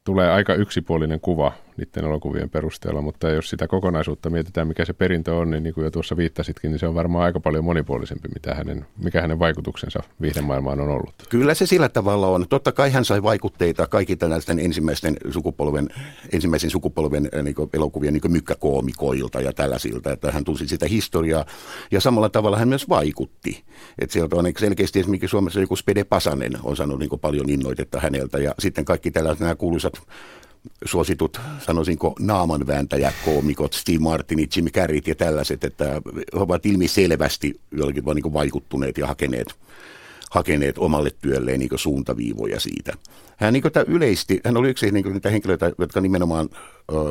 tulee 0.04 0.30
aika 0.30 0.54
yksipuolinen 0.54 1.20
kuva 1.20 1.52
niiden 1.76 2.04
elokuvien 2.04 2.50
perusteella, 2.50 3.02
mutta 3.02 3.30
jos 3.30 3.50
sitä 3.50 3.68
kokonaisuutta 3.68 4.30
mietitään, 4.30 4.68
mikä 4.68 4.84
se 4.84 4.92
perintö 4.92 5.34
on, 5.34 5.50
niin, 5.50 5.62
niin 5.62 5.74
kuin 5.74 5.84
jo 5.84 5.90
tuossa 5.90 6.16
viittasitkin, 6.16 6.70
niin 6.70 6.78
se 6.78 6.86
on 6.86 6.94
varmaan 6.94 7.24
aika 7.24 7.40
paljon 7.40 7.64
monipuolisempi, 7.64 8.28
mitä 8.34 8.54
hänen, 8.54 8.86
mikä 9.04 9.20
hänen 9.20 9.38
vaikutuksensa 9.38 10.02
viihdemaailmaan 10.20 10.80
on 10.80 10.88
ollut. 10.88 11.14
Kyllä 11.28 11.54
se 11.54 11.66
sillä 11.66 11.88
tavalla 11.88 12.28
on. 12.28 12.46
Totta 12.48 12.72
kai 12.72 12.90
hän 12.90 13.04
sai 13.04 13.22
vaikutteita 13.22 13.86
kaikki 13.86 14.16
tällaisten 14.16 14.58
ensimmäisten 14.58 15.16
sukupolven, 15.30 15.88
ensimmäisen 16.32 16.70
sukupolven 16.70 17.28
äh, 17.34 17.42
niin 17.42 17.54
elokuvien 17.72 18.14
niin 18.14 18.32
mykkäkoomikoilta 18.32 19.40
ja 19.40 19.52
tällaisilta, 19.52 20.12
että 20.12 20.32
hän 20.32 20.44
tunsi 20.44 20.68
sitä 20.68 20.86
historiaa 20.86 21.44
ja 21.90 22.00
samalla 22.00 22.28
tavalla 22.28 22.58
hän 22.58 22.68
myös 22.68 22.88
vaikutti. 22.88 23.64
Että 23.98 24.12
sieltä 24.12 24.36
on 24.36 24.44
selkeästi 24.58 25.00
esimerkiksi 25.00 25.28
Suomessa 25.28 25.60
joku 25.60 25.76
Spede 25.76 26.04
Pasanen 26.04 26.52
on 26.62 26.76
saanut 26.76 26.98
niin 26.98 27.20
paljon 27.20 27.50
innoitetta 27.50 28.00
häneltä 28.00 28.38
ja 28.38 28.54
sitten 28.58 28.84
kaikki 28.84 29.10
tällaiset 29.10 29.40
nämä 29.40 29.54
kuuluisat 29.54 29.92
suositut, 30.84 31.40
sanoisinko, 31.66 32.14
naamanvääntäjäkoomikot, 32.18 33.72
Steve 33.72 33.98
Martinit, 33.98 34.56
Jim 34.56 34.66
Carreyt 34.66 35.06
ja 35.06 35.14
tällaiset, 35.14 35.64
että 35.64 35.84
he 35.84 36.00
ovat 36.32 36.66
ilmiselvästi 36.66 37.60
jollakin 37.70 38.04
vaan 38.04 38.16
niin 38.16 38.32
vaikuttuneet 38.32 38.98
ja 38.98 39.06
hakeneet, 39.06 39.54
hakeneet 40.30 40.78
omalle 40.78 41.10
työlleen 41.20 41.60
niin 41.60 41.70
suuntaviivoja 41.74 42.60
siitä. 42.60 42.92
Hän 43.36 43.52
niin 43.52 43.64
yleisti, 43.86 44.40
hän 44.44 44.56
oli 44.56 44.70
yksi 44.70 44.90
niin 44.90 45.12
niitä 45.12 45.30
henkilöitä, 45.30 45.72
jotka 45.78 46.00
nimenomaan 46.00 46.48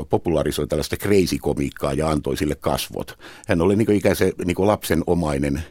popularisoi 0.10 0.68
tällaista 0.68 0.96
crazy-komiikkaa 0.96 1.94
ja 1.94 2.10
antoi 2.10 2.38
sille 2.38 2.56
kasvot. 2.56 3.20
Hän 3.48 3.62
oli 3.62 3.76
niin 3.76 3.92
ikään 3.92 4.16
se 4.16 4.34
niin 4.46 4.68
lapsen 4.68 5.04
omainen 5.08 5.64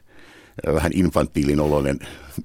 vähän 0.66 0.92
infantiilin 0.94 1.60
oloinen 1.60 1.98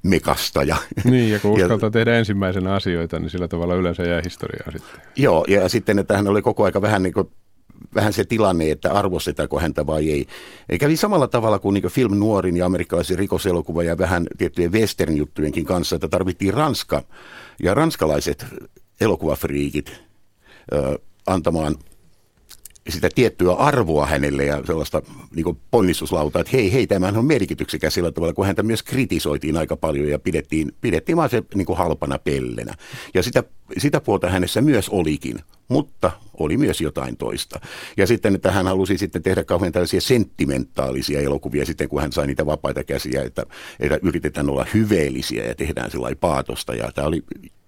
mekastaja. 0.04 0.76
Niin, 1.04 1.32
ja 1.32 1.40
kun 1.40 1.52
uskaltaa 1.62 1.88
ja, 1.88 1.92
tehdä 1.92 2.18
ensimmäisenä 2.18 2.74
asioita, 2.74 3.20
niin 3.20 3.30
sillä 3.30 3.48
tavalla 3.48 3.76
yleensä 3.76 4.04
jää 4.04 4.22
historiaa 4.24 4.72
sitten. 4.72 5.02
Joo, 5.16 5.46
ja 5.48 5.70
sitten, 5.70 6.00
että 6.00 6.18
hän 6.18 6.28
oli 6.28 6.42
koko 6.42 6.64
aika 6.64 6.82
vähän 6.82 7.04
niin 7.04 7.14
kuin 7.14 7.30
vähän 7.96 8.14
se 8.14 8.24
tilanne, 8.24 8.72
että 8.72 8.94
arvostetaanko 8.94 9.60
häntä 9.60 9.86
vai 9.88 10.12
ei. 10.12 10.28
Ei 10.70 10.78
kävi 10.78 10.98
samalla 10.98 11.28
tavalla 11.28 11.60
kuin, 11.60 11.74
niin 11.74 11.88
film 11.88 12.20
nuorin 12.20 12.58
ja 12.58 12.66
amerikkalaisen 12.66 13.20
rikoselokuva 13.20 13.84
ja 13.84 13.98
vähän 13.98 14.28
tiettyjen 14.38 14.72
western-juttujenkin 14.72 15.66
kanssa, 15.66 15.96
että 15.96 16.08
tarvittiin 16.08 16.54
Ranska 16.54 17.04
ja 17.64 17.74
ranskalaiset 17.74 18.46
elokuvafriikit 19.02 20.02
ö, 20.74 21.00
antamaan 21.28 21.76
sitä 22.90 23.10
tiettyä 23.16 23.54
arvoa 23.54 24.06
hänelle 24.06 24.46
ja 24.46 24.62
sellaista 24.66 25.02
niin 25.36 25.58
ponnistuslautaa, 25.72 26.42
että 26.42 26.58
hei, 26.58 26.74
hei, 26.74 26.88
tämähän 26.88 27.18
on 27.18 27.26
merkityksekäs 27.26 27.94
sillä 27.94 28.12
tavalla, 28.12 28.34
kun 28.34 28.46
häntä 28.46 28.64
myös 28.64 28.84
kritisoitiin 28.84 29.58
aika 29.58 29.76
paljon 29.76 30.10
ja 30.10 30.20
pidettiin, 30.20 30.72
pidettiin 30.82 31.18
vaan 31.18 31.30
se 31.30 31.44
niin 31.56 31.66
halpana 31.76 32.20
pellenä. 32.20 32.74
Ja 33.14 33.24
sitä, 33.24 33.44
sitä 33.78 34.02
puolta 34.02 34.30
hänessä 34.30 34.62
myös 34.62 34.90
olikin, 34.90 35.40
mutta 35.68 36.12
oli 36.40 36.58
myös 36.58 36.82
jotain 36.82 37.18
toista. 37.18 37.60
Ja 37.98 38.08
sitten, 38.08 38.36
että 38.36 38.52
hän 38.52 38.66
halusi 38.66 38.98
sitten 38.98 39.24
tehdä 39.24 39.44
kauhean 39.44 39.72
tällaisia 39.72 40.02
sentimentaalisia 40.02 41.22
elokuvia 41.22 41.66
sitten, 41.66 41.90
kun 41.90 42.02
hän 42.02 42.12
sai 42.12 42.28
niitä 42.28 42.46
vapaita 42.46 42.84
käsiä, 42.84 43.24
että, 43.24 43.44
että 43.80 44.00
yritetään 44.02 44.50
olla 44.50 44.66
hyveellisiä 44.74 45.46
ja 45.46 45.56
tehdään 45.56 45.92
sellainen 45.92 46.18
paatosta. 46.18 46.76
Ja 46.76 46.92
tämä 46.92 47.08
oli 47.08 47.24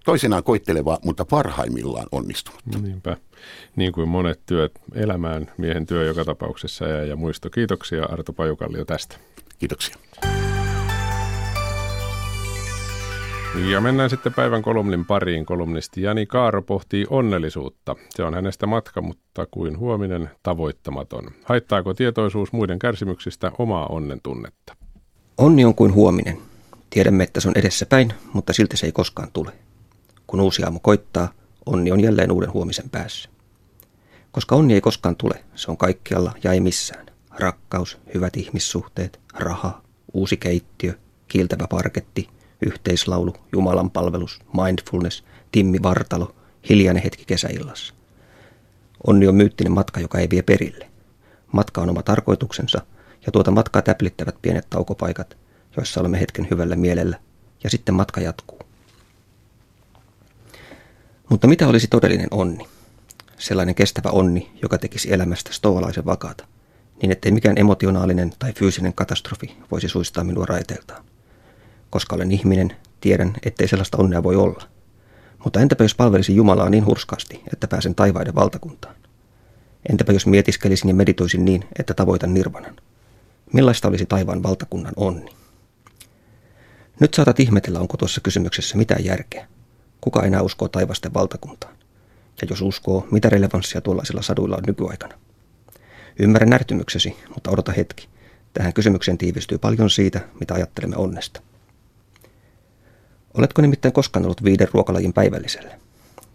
toisenaan 0.07 0.43
koitteleva, 0.43 0.97
mutta 1.05 1.25
parhaimmillaan 1.25 2.07
onnistunut. 2.11 2.61
Niinpä 2.81 3.17
niin 3.75 3.91
kuin 3.91 4.09
monet 4.09 4.39
työt 4.45 4.71
elämään, 4.93 5.51
miehen 5.57 5.85
työ 5.85 6.05
joka 6.05 6.25
tapauksessa 6.25 6.85
ja, 6.85 7.05
ja 7.05 7.15
muisto. 7.15 7.49
Kiitoksia 7.49 8.05
Arto 8.05 8.33
Pajukallio 8.33 8.85
tästä. 8.85 9.15
Kiitoksia. 9.59 9.95
Ja 13.71 13.81
mennään 13.81 14.09
sitten 14.09 14.33
päivän 14.33 14.61
kolumnin 14.61 15.05
pariin. 15.05 15.45
Kolumnisti 15.45 16.01
Jani 16.01 16.25
Kaaro 16.25 16.61
pohtii 16.61 17.05
onnellisuutta. 17.09 17.95
Se 18.09 18.23
on 18.23 18.33
hänestä 18.33 18.67
matka, 18.67 19.01
mutta 19.01 19.45
kuin 19.51 19.79
huominen 19.79 20.29
tavoittamaton. 20.43 21.31
Haittaako 21.45 21.93
tietoisuus 21.93 22.53
muiden 22.53 22.79
kärsimyksistä 22.79 23.51
omaa 23.57 23.85
onnen 23.85 24.19
tunnetta? 24.23 24.75
Onni 25.37 25.65
on 25.65 25.75
kuin 25.75 25.93
huominen. 25.93 26.37
Tiedämme, 26.89 27.23
että 27.23 27.39
se 27.39 27.47
on 27.47 27.57
edessäpäin, 27.57 28.13
mutta 28.33 28.53
silti 28.53 28.77
se 28.77 28.85
ei 28.85 28.91
koskaan 28.91 29.29
tule. 29.33 29.66
Kun 30.28 30.39
uusi 30.39 30.63
aamu 30.63 30.80
koittaa, 30.80 31.34
onni 31.65 31.91
on 31.91 31.99
jälleen 31.99 32.32
uuden 32.32 32.53
huomisen 32.53 32.89
päässä. 32.89 33.30
Koska 34.32 34.55
onni 34.55 34.73
ei 34.73 34.82
koskaan 34.82 35.15
tule, 35.15 35.43
se 35.55 35.71
on 35.71 35.78
kaikkialla 35.78 36.34
ja 36.43 36.53
ei 36.53 36.59
missään. 36.59 37.05
Rakkaus, 37.39 37.97
hyvät 38.13 38.38
ihmissuhteet, 38.38 39.19
raha, 39.34 39.82
uusi 40.13 40.38
keittiö, 40.38 40.93
kiiltävä 41.28 41.67
parketti, 41.69 42.30
yhteislaulu, 42.65 43.34
Jumalan 43.51 43.91
palvelus, 43.91 44.39
mindfulness, 44.65 45.23
Timmi 45.51 45.84
Vartalo, 45.84 46.36
hiljainen 46.69 47.03
hetki 47.03 47.25
kesäillassa. 47.25 47.93
Onni 49.07 49.28
on 49.28 49.36
myyttinen 49.36 49.71
matka, 49.73 49.99
joka 49.99 50.19
ei 50.19 50.30
vie 50.30 50.41
perille. 50.41 50.89
Matka 51.51 51.82
on 51.82 51.89
oma 51.89 52.03
tarkoituksensa, 52.03 52.82
ja 53.25 53.32
tuota 53.32 53.51
matkaa 53.51 53.82
täplittävät 53.82 54.36
pienet 54.41 54.67
taukopaikat, 54.69 55.38
joissa 55.78 55.99
olemme 55.99 56.19
hetken 56.19 56.47
hyvällä 56.51 56.75
mielellä, 56.75 57.19
ja 57.63 57.69
sitten 57.69 57.95
matka 57.95 58.21
jatkuu. 58.21 58.56
Mutta 61.30 61.47
mitä 61.47 61.67
olisi 61.67 61.88
todellinen 61.88 62.28
onni? 62.32 62.67
Sellainen 63.38 63.75
kestävä 63.75 64.09
onni, 64.09 64.51
joka 64.61 64.78
tekisi 64.78 65.13
elämästä 65.13 65.53
stoalaisen 65.53 66.05
vakaata, 66.05 66.47
niin 67.01 67.11
ettei 67.11 67.32
mikään 67.32 67.57
emotionaalinen 67.57 68.34
tai 68.39 68.53
fyysinen 68.53 68.93
katastrofi 68.93 69.57
voisi 69.71 69.89
suistaa 69.89 70.23
minua 70.23 70.45
raiteiltaan. 70.45 71.05
Koska 71.89 72.15
olen 72.15 72.32
ihminen, 72.32 72.75
tiedän, 73.01 73.34
ettei 73.43 73.67
sellaista 73.67 73.97
onnea 73.97 74.23
voi 74.23 74.36
olla. 74.36 74.63
Mutta 75.43 75.59
entäpä 75.59 75.84
jos 75.84 75.95
palvelisin 75.95 76.36
Jumalaa 76.36 76.69
niin 76.69 76.86
hurskaasti, 76.86 77.41
että 77.53 77.67
pääsen 77.67 77.95
taivaiden 77.95 78.36
valtakuntaan? 78.36 78.95
Entäpä 79.89 80.13
jos 80.13 80.25
mietiskelisin 80.25 80.88
ja 80.88 80.93
meditoisin 80.93 81.45
niin, 81.45 81.65
että 81.80 81.93
tavoitan 81.93 82.34
nirvanan? 82.34 82.75
Millaista 83.53 83.88
olisi 83.88 84.05
taivaan 84.05 84.43
valtakunnan 84.43 84.93
onni? 84.95 85.32
Nyt 86.99 87.13
saatat 87.13 87.39
ihmetellä, 87.39 87.80
onko 87.80 87.97
tuossa 87.97 88.21
kysymyksessä 88.21 88.78
mitään 88.78 89.05
järkeä. 89.05 89.47
Kuka 90.01 90.23
enää 90.23 90.41
uskoo 90.41 90.67
taivasten 90.67 91.13
valtakuntaan? 91.13 91.73
Ja 92.41 92.47
jos 92.49 92.61
uskoo, 92.61 93.07
mitä 93.11 93.29
relevanssia 93.29 93.81
tuollaisilla 93.81 94.21
saduilla 94.21 94.55
on 94.55 94.63
nykyaikana? 94.67 95.13
Ymmärrän 96.19 96.49
närtymyksesi, 96.49 97.17
mutta 97.33 97.51
odota 97.51 97.71
hetki. 97.71 98.07
Tähän 98.53 98.73
kysymykseen 98.73 99.17
tiivistyy 99.17 99.57
paljon 99.57 99.89
siitä, 99.89 100.21
mitä 100.39 100.53
ajattelemme 100.53 100.95
onnesta. 100.95 101.41
Oletko 103.33 103.61
nimittäin 103.61 103.93
koskaan 103.93 104.25
ollut 104.25 104.43
viiden 104.43 104.67
ruokalajin 104.73 105.13
päivälliselle? 105.13 105.79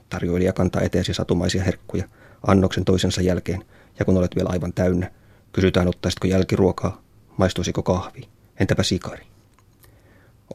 Tarjoilija 0.08 0.52
kantaa 0.52 0.82
eteesi 0.82 1.14
satumaisia 1.14 1.64
herkkuja 1.64 2.04
annoksen 2.46 2.84
toisensa 2.84 3.22
jälkeen, 3.22 3.64
ja 3.98 4.04
kun 4.04 4.16
olet 4.16 4.36
vielä 4.36 4.48
aivan 4.52 4.72
täynnä, 4.72 5.10
kysytään 5.52 5.88
ottaisitko 5.88 6.26
jälkiruokaa, 6.26 7.02
maistuisiko 7.36 7.82
kahvi, 7.82 8.28
entäpä 8.60 8.82
sikari. 8.82 9.31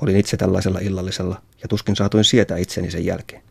Olin 0.01 0.17
itse 0.17 0.37
tällaisella 0.37 0.79
illallisella 0.79 1.41
ja 1.61 1.67
tuskin 1.67 1.95
saatuin 1.95 2.23
sietää 2.23 2.57
itseni 2.57 2.91
sen 2.91 3.05
jälkeen. 3.05 3.41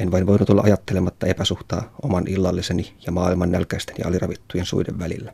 En 0.00 0.10
vain 0.10 0.26
voinut 0.26 0.50
olla 0.50 0.62
ajattelematta 0.62 1.26
epäsuhtaa 1.26 1.94
oman 2.02 2.28
illalliseni 2.28 2.96
ja 3.06 3.12
maailman 3.12 3.50
nälkäisten 3.50 3.94
ja 3.98 4.08
aliravittujen 4.08 4.66
suiden 4.66 4.98
välillä. 4.98 5.32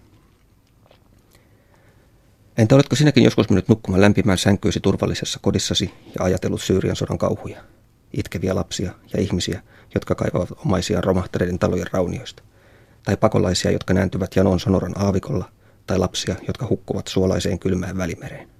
Entä 2.58 2.74
oletko 2.74 2.96
sinäkin 2.96 3.24
joskus 3.24 3.50
mennyt 3.50 3.68
nukkumaan 3.68 4.00
lämpimään 4.00 4.38
sänkyisi 4.38 4.80
turvallisessa 4.80 5.38
kodissasi 5.42 5.94
ja 6.18 6.24
ajatellut 6.24 6.62
Syyrian 6.62 6.96
sodan 6.96 7.18
kauhuja? 7.18 7.62
Itkeviä 8.12 8.54
lapsia 8.54 8.92
ja 9.12 9.20
ihmisiä, 9.20 9.62
jotka 9.94 10.14
kaivavat 10.14 10.50
omaisiaan 10.66 11.04
romahtaneiden 11.04 11.58
talojen 11.58 11.86
raunioista. 11.92 12.42
Tai 13.02 13.16
pakolaisia, 13.16 13.70
jotka 13.70 13.94
nääntyvät 13.94 14.36
janon 14.36 14.60
sonoran 14.60 14.94
aavikolla. 14.98 15.50
Tai 15.86 15.98
lapsia, 15.98 16.34
jotka 16.46 16.66
hukkuvat 16.70 17.06
suolaiseen 17.06 17.58
kylmään 17.58 17.96
välimereen. 17.96 18.55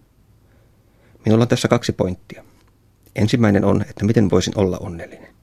Minulla 1.26 1.42
on 1.42 1.48
tässä 1.48 1.68
kaksi 1.68 1.92
pointtia. 1.92 2.44
Ensimmäinen 3.16 3.64
on, 3.64 3.82
että 3.82 4.04
miten 4.04 4.30
voisin 4.30 4.58
olla 4.58 4.78
onnellinen. 4.78 5.34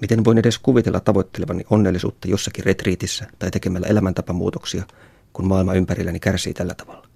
Miten 0.00 0.24
voin 0.24 0.38
edes 0.38 0.58
kuvitella 0.58 1.00
tavoittelevani 1.00 1.64
onnellisuutta 1.70 2.28
jossakin 2.28 2.64
retriitissä 2.64 3.26
tai 3.38 3.50
tekemällä 3.50 3.86
elämäntapamuutoksia, 3.86 4.82
kun 5.32 5.46
maailma 5.46 5.74
ympärilläni 5.74 6.20
kärsii 6.20 6.54
tällä 6.54 6.74
tavalla. 6.74 7.08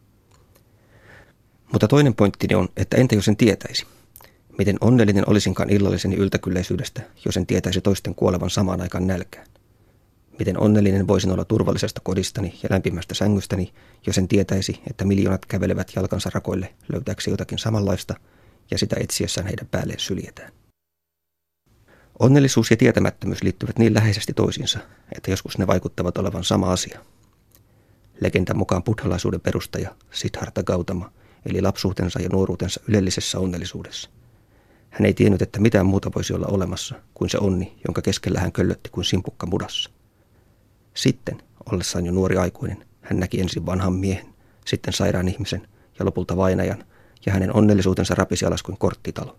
Mutta 1.72 1.88
toinen 1.88 2.14
pointtini 2.14 2.54
on, 2.54 2.68
että 2.76 2.96
entä 2.96 3.14
jos 3.14 3.28
en 3.28 3.36
tietäisi? 3.36 3.86
Miten 4.58 4.76
onnellinen 4.80 5.30
olisinkaan 5.30 5.70
illalliseni 5.70 6.16
yltäkylläisyydestä, 6.16 7.02
jos 7.24 7.36
en 7.36 7.46
tietäisi 7.46 7.80
toisten 7.80 8.14
kuolevan 8.14 8.50
samaan 8.50 8.80
aikaan 8.80 9.06
nälkään? 9.06 9.46
Miten 10.38 10.60
onnellinen 10.60 11.08
voisin 11.08 11.30
olla 11.30 11.44
turvallisesta 11.44 12.00
kodistani 12.04 12.58
ja 12.62 12.68
lämpimästä 12.70 13.14
sängystäni, 13.14 13.72
jos 14.06 14.18
en 14.18 14.28
tietäisi, 14.28 14.80
että 14.90 15.04
miljoonat 15.04 15.46
kävelevät 15.46 15.92
jalkansa 15.96 16.30
rakoille 16.34 16.74
löytääkseen 16.92 17.32
jotakin 17.32 17.58
samanlaista 17.58 18.14
ja 18.70 18.78
sitä 18.78 18.96
etsiessään 19.00 19.46
heidän 19.46 19.66
päälleen 19.70 20.00
syljetään. 20.00 20.52
Onnellisuus 22.18 22.70
ja 22.70 22.76
tietämättömyys 22.76 23.42
liittyvät 23.42 23.78
niin 23.78 23.94
läheisesti 23.94 24.32
toisiinsa, 24.32 24.78
että 25.16 25.30
joskus 25.30 25.58
ne 25.58 25.66
vaikuttavat 25.66 26.18
olevan 26.18 26.44
sama 26.44 26.72
asia. 26.72 27.00
Legenda 28.20 28.54
mukaan 28.54 28.82
buddhalaisuuden 28.82 29.40
perustaja 29.40 29.94
Siddhartha 30.10 30.62
Gautama 30.62 31.10
eli 31.46 31.62
lapsuutensa 31.62 32.20
ja 32.20 32.28
nuoruutensa 32.28 32.80
ylellisessä 32.88 33.38
onnellisuudessa. 33.38 34.10
Hän 34.90 35.06
ei 35.06 35.14
tiennyt, 35.14 35.42
että 35.42 35.60
mitään 35.60 35.86
muuta 35.86 36.10
voisi 36.14 36.32
olla 36.32 36.46
olemassa 36.46 36.94
kuin 37.14 37.30
se 37.30 37.38
onni, 37.38 37.78
jonka 37.88 38.02
keskellä 38.02 38.40
hän 38.40 38.52
köllötti 38.52 38.90
kuin 38.90 39.04
simpukka 39.04 39.46
mudassa. 39.46 39.90
Sitten, 40.96 41.42
ollessaan 41.72 42.06
jo 42.06 42.12
nuori 42.12 42.36
aikuinen, 42.36 42.84
hän 43.00 43.20
näki 43.20 43.40
ensin 43.40 43.66
vanhan 43.66 43.92
miehen, 43.92 44.26
sitten 44.66 44.92
sairaan 44.92 45.28
ihmisen 45.28 45.68
ja 45.98 46.04
lopulta 46.04 46.36
vainajan, 46.36 46.84
ja 47.26 47.32
hänen 47.32 47.56
onnellisuutensa 47.56 48.14
rapisi 48.14 48.46
alas 48.46 48.62
kuin 48.62 48.78
korttitalo. 48.78 49.38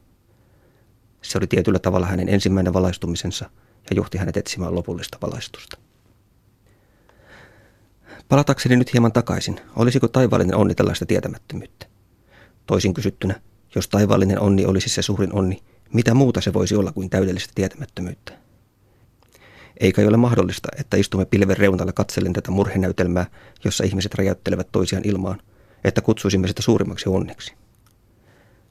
Se 1.22 1.38
oli 1.38 1.48
tietyllä 1.48 1.80
tavalla 1.80 2.08
hänen 2.08 2.30
ensimmäinen 2.30 2.74
valaistumisensa 2.74 3.50
ja 3.90 3.96
johti 3.96 4.18
hänet 4.18 4.38
etsimään 4.38 4.76
lopullista 4.76 5.18
valaistusta. 5.22 5.78
Palatakseni 8.30 8.76
nyt 8.76 8.94
hieman 8.94 9.14
takaisin, 9.14 9.60
olisiko 9.76 10.08
taivaallinen 10.08 10.56
onni 10.56 10.76
tällaista 10.76 11.06
tietämättömyyttä? 11.06 11.86
Toisin 12.66 12.94
kysyttynä, 12.94 13.42
jos 13.76 13.88
taivaallinen 13.88 14.40
onni 14.40 14.66
olisi 14.66 14.90
se 14.90 15.02
suurin 15.02 15.34
onni, 15.34 15.64
mitä 15.94 16.14
muuta 16.14 16.42
se 16.42 16.54
voisi 16.54 16.76
olla 16.76 16.92
kuin 16.92 17.10
täydellistä 17.10 17.52
tietämättömyyttä? 17.56 18.37
Eikä 19.80 20.02
ole 20.02 20.18
mahdollista, 20.18 20.70
että 20.80 20.98
istumme 20.98 21.26
pilven 21.26 21.58
reunalla 21.58 21.94
katsellen 21.94 22.34
tätä 22.34 22.52
murhenäytelmää, 22.52 23.26
jossa 23.64 23.84
ihmiset 23.84 24.16
räjäyttelevät 24.16 24.68
toisiaan 24.72 25.06
ilmaan, 25.06 25.42
että 25.84 26.02
kutsuisimme 26.02 26.48
sitä 26.48 26.62
suurimmaksi 26.62 27.10
onneksi. 27.10 27.54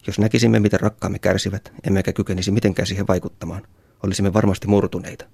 Jos 0.07 0.19
näkisimme, 0.19 0.61
miten 0.61 0.81
rakkaamme 0.81 1.19
kärsivät, 1.19 1.73
emmekä 1.87 2.13
kykenisi 2.13 2.51
mitenkään 2.51 2.87
siihen 2.87 3.07
vaikuttamaan, 3.07 3.63
olisimme 4.03 4.33
varmasti 4.33 4.67
murtuneita, 4.67 5.25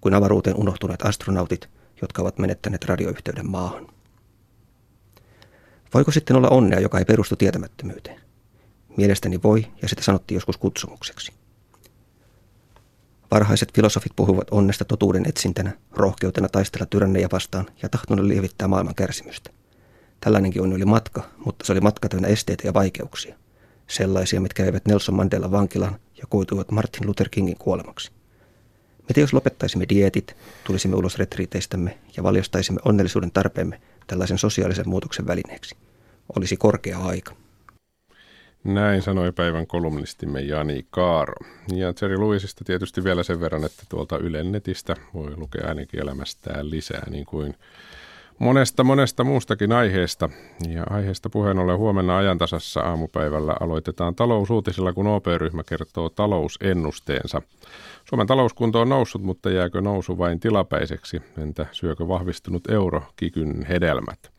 kuin 0.00 0.14
avaruuteen 0.14 0.56
unohtuneet 0.56 1.02
astronautit, 1.02 1.68
jotka 2.02 2.22
ovat 2.22 2.38
menettäneet 2.38 2.84
radioyhteyden 2.84 3.50
maahan. 3.50 3.86
Voiko 5.94 6.10
sitten 6.10 6.36
olla 6.36 6.48
onnea, 6.48 6.80
joka 6.80 6.98
ei 6.98 7.04
perustu 7.04 7.36
tietämättömyyteen? 7.36 8.20
Mielestäni 8.96 9.40
voi, 9.42 9.66
ja 9.82 9.88
sitä 9.88 10.02
sanottiin 10.02 10.36
joskus 10.36 10.56
kutsumukseksi. 10.56 11.32
Varhaiset 13.30 13.74
filosofit 13.74 14.12
puhuvat 14.16 14.48
onnesta 14.50 14.84
totuuden 14.84 15.28
etsintänä, 15.28 15.72
rohkeutena 15.92 16.48
taistella 16.48 16.86
tyranneja 16.86 17.28
vastaan 17.32 17.66
ja 17.82 17.88
tahtona 17.88 18.28
lievittää 18.28 18.68
maailman 18.68 18.94
kärsimystä. 18.94 19.50
Tällainenkin 20.20 20.62
onni 20.62 20.76
oli 20.76 20.84
matka, 20.84 21.22
mutta 21.44 21.64
se 21.64 21.72
oli 21.72 21.80
matka 21.80 22.08
täynnä 22.08 22.28
esteitä 22.28 22.68
ja 22.68 22.74
vaikeuksia. 22.74 23.34
Sellaisia, 23.86 24.40
mitkä 24.40 24.64
eivät 24.64 24.86
Nelson 24.86 25.14
Mandela 25.14 25.50
vankilaan 25.50 25.98
ja 26.16 26.24
koituivat 26.28 26.70
Martin 26.70 27.06
Luther 27.06 27.28
Kingin 27.28 27.58
kuolemaksi. 27.58 28.10
Mitä 29.08 29.20
jos 29.20 29.32
lopettaisimme 29.32 29.86
dietit, 29.88 30.36
tulisimme 30.64 30.96
ulos 30.96 31.18
retriiteistämme 31.18 31.98
ja 32.16 32.22
valjastaisimme 32.22 32.80
onnellisuuden 32.84 33.30
tarpeemme 33.30 33.80
tällaisen 34.06 34.38
sosiaalisen 34.38 34.88
muutoksen 34.88 35.26
välineeksi? 35.26 35.76
Olisi 36.36 36.56
korkea 36.56 36.98
aika. 36.98 37.36
Näin 38.64 39.02
sanoi 39.02 39.32
päivän 39.32 39.66
kolumnistimme 39.66 40.40
Jani 40.40 40.86
Kaaro. 40.90 41.46
Ja 41.74 41.92
Jerry 42.02 42.20
Lewisista 42.20 42.64
tietysti 42.64 43.04
vielä 43.04 43.22
sen 43.22 43.40
verran, 43.40 43.64
että 43.64 43.82
tuolta 43.88 44.18
Ylen 44.18 44.52
netistä 44.52 44.94
voi 45.14 45.36
lukea 45.36 45.68
ainakin 45.68 46.00
elämästään 46.00 46.70
lisää, 46.70 47.10
niin 47.10 47.26
kuin 47.26 47.54
monesta 48.38 48.84
monesta 48.84 49.24
muustakin 49.24 49.72
aiheesta. 49.72 50.28
Ja 50.68 50.84
aiheesta 50.90 51.30
puheen 51.30 51.58
ollen 51.58 51.78
huomenna 51.78 52.16
ajantasassa 52.16 52.80
aamupäivällä 52.80 53.54
aloitetaan 53.60 54.14
talousuutisilla, 54.14 54.92
kun 54.92 55.06
OP-ryhmä 55.06 55.62
kertoo 55.64 56.08
talousennusteensa. 56.08 57.42
Suomen 58.04 58.26
talouskunto 58.26 58.80
on 58.80 58.88
noussut, 58.88 59.22
mutta 59.22 59.50
jääkö 59.50 59.80
nousu 59.80 60.18
vain 60.18 60.40
tilapäiseksi? 60.40 61.22
Entä 61.38 61.66
syökö 61.72 62.08
vahvistunut 62.08 62.70
euro 62.70 63.02
kikyn 63.16 63.66
hedelmät? 63.68 64.37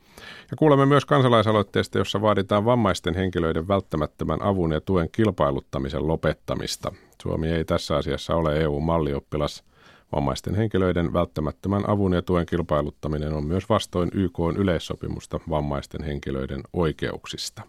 Ja 0.50 0.56
kuulemme 0.56 0.86
myös 0.86 1.04
kansalaisaloitteesta, 1.04 1.98
jossa 1.98 2.20
vaaditaan 2.20 2.64
vammaisten 2.64 3.14
henkilöiden 3.14 3.68
välttämättömän 3.68 4.42
avun 4.42 4.72
ja 4.72 4.80
tuen 4.80 5.08
kilpailuttamisen 5.12 6.08
lopettamista. 6.08 6.92
Suomi 7.22 7.48
ei 7.48 7.64
tässä 7.64 7.96
asiassa 7.96 8.36
ole 8.36 8.60
EU-mallioppilas. 8.60 9.64
Vammaisten 10.12 10.54
henkilöiden 10.54 11.12
välttämättömän 11.12 11.90
avun 11.90 12.12
ja 12.12 12.22
tuen 12.22 12.46
kilpailuttaminen 12.46 13.32
on 13.32 13.44
myös 13.44 13.68
vastoin 13.68 14.10
YK 14.14 14.38
yleissopimusta 14.56 15.40
vammaisten 15.50 16.04
henkilöiden 16.04 16.60
oikeuksista. 16.72 17.62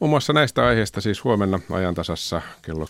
Muun 0.00 0.10
muassa 0.10 0.32
näistä 0.32 0.66
aiheista 0.66 1.00
siis 1.00 1.24
huomenna 1.24 1.60
ajantasassa 1.70 2.42
kello 2.62 2.84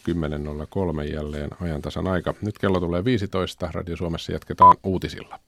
10.03 1.04 1.12
jälleen 1.12 1.50
ajantasan 1.60 2.08
aika. 2.08 2.34
Nyt 2.42 2.58
kello 2.58 2.80
tulee 2.80 3.04
15. 3.04 3.70
Radio 3.72 3.96
Suomessa 3.96 4.32
jatketaan 4.32 4.76
uutisilla. 4.84 5.38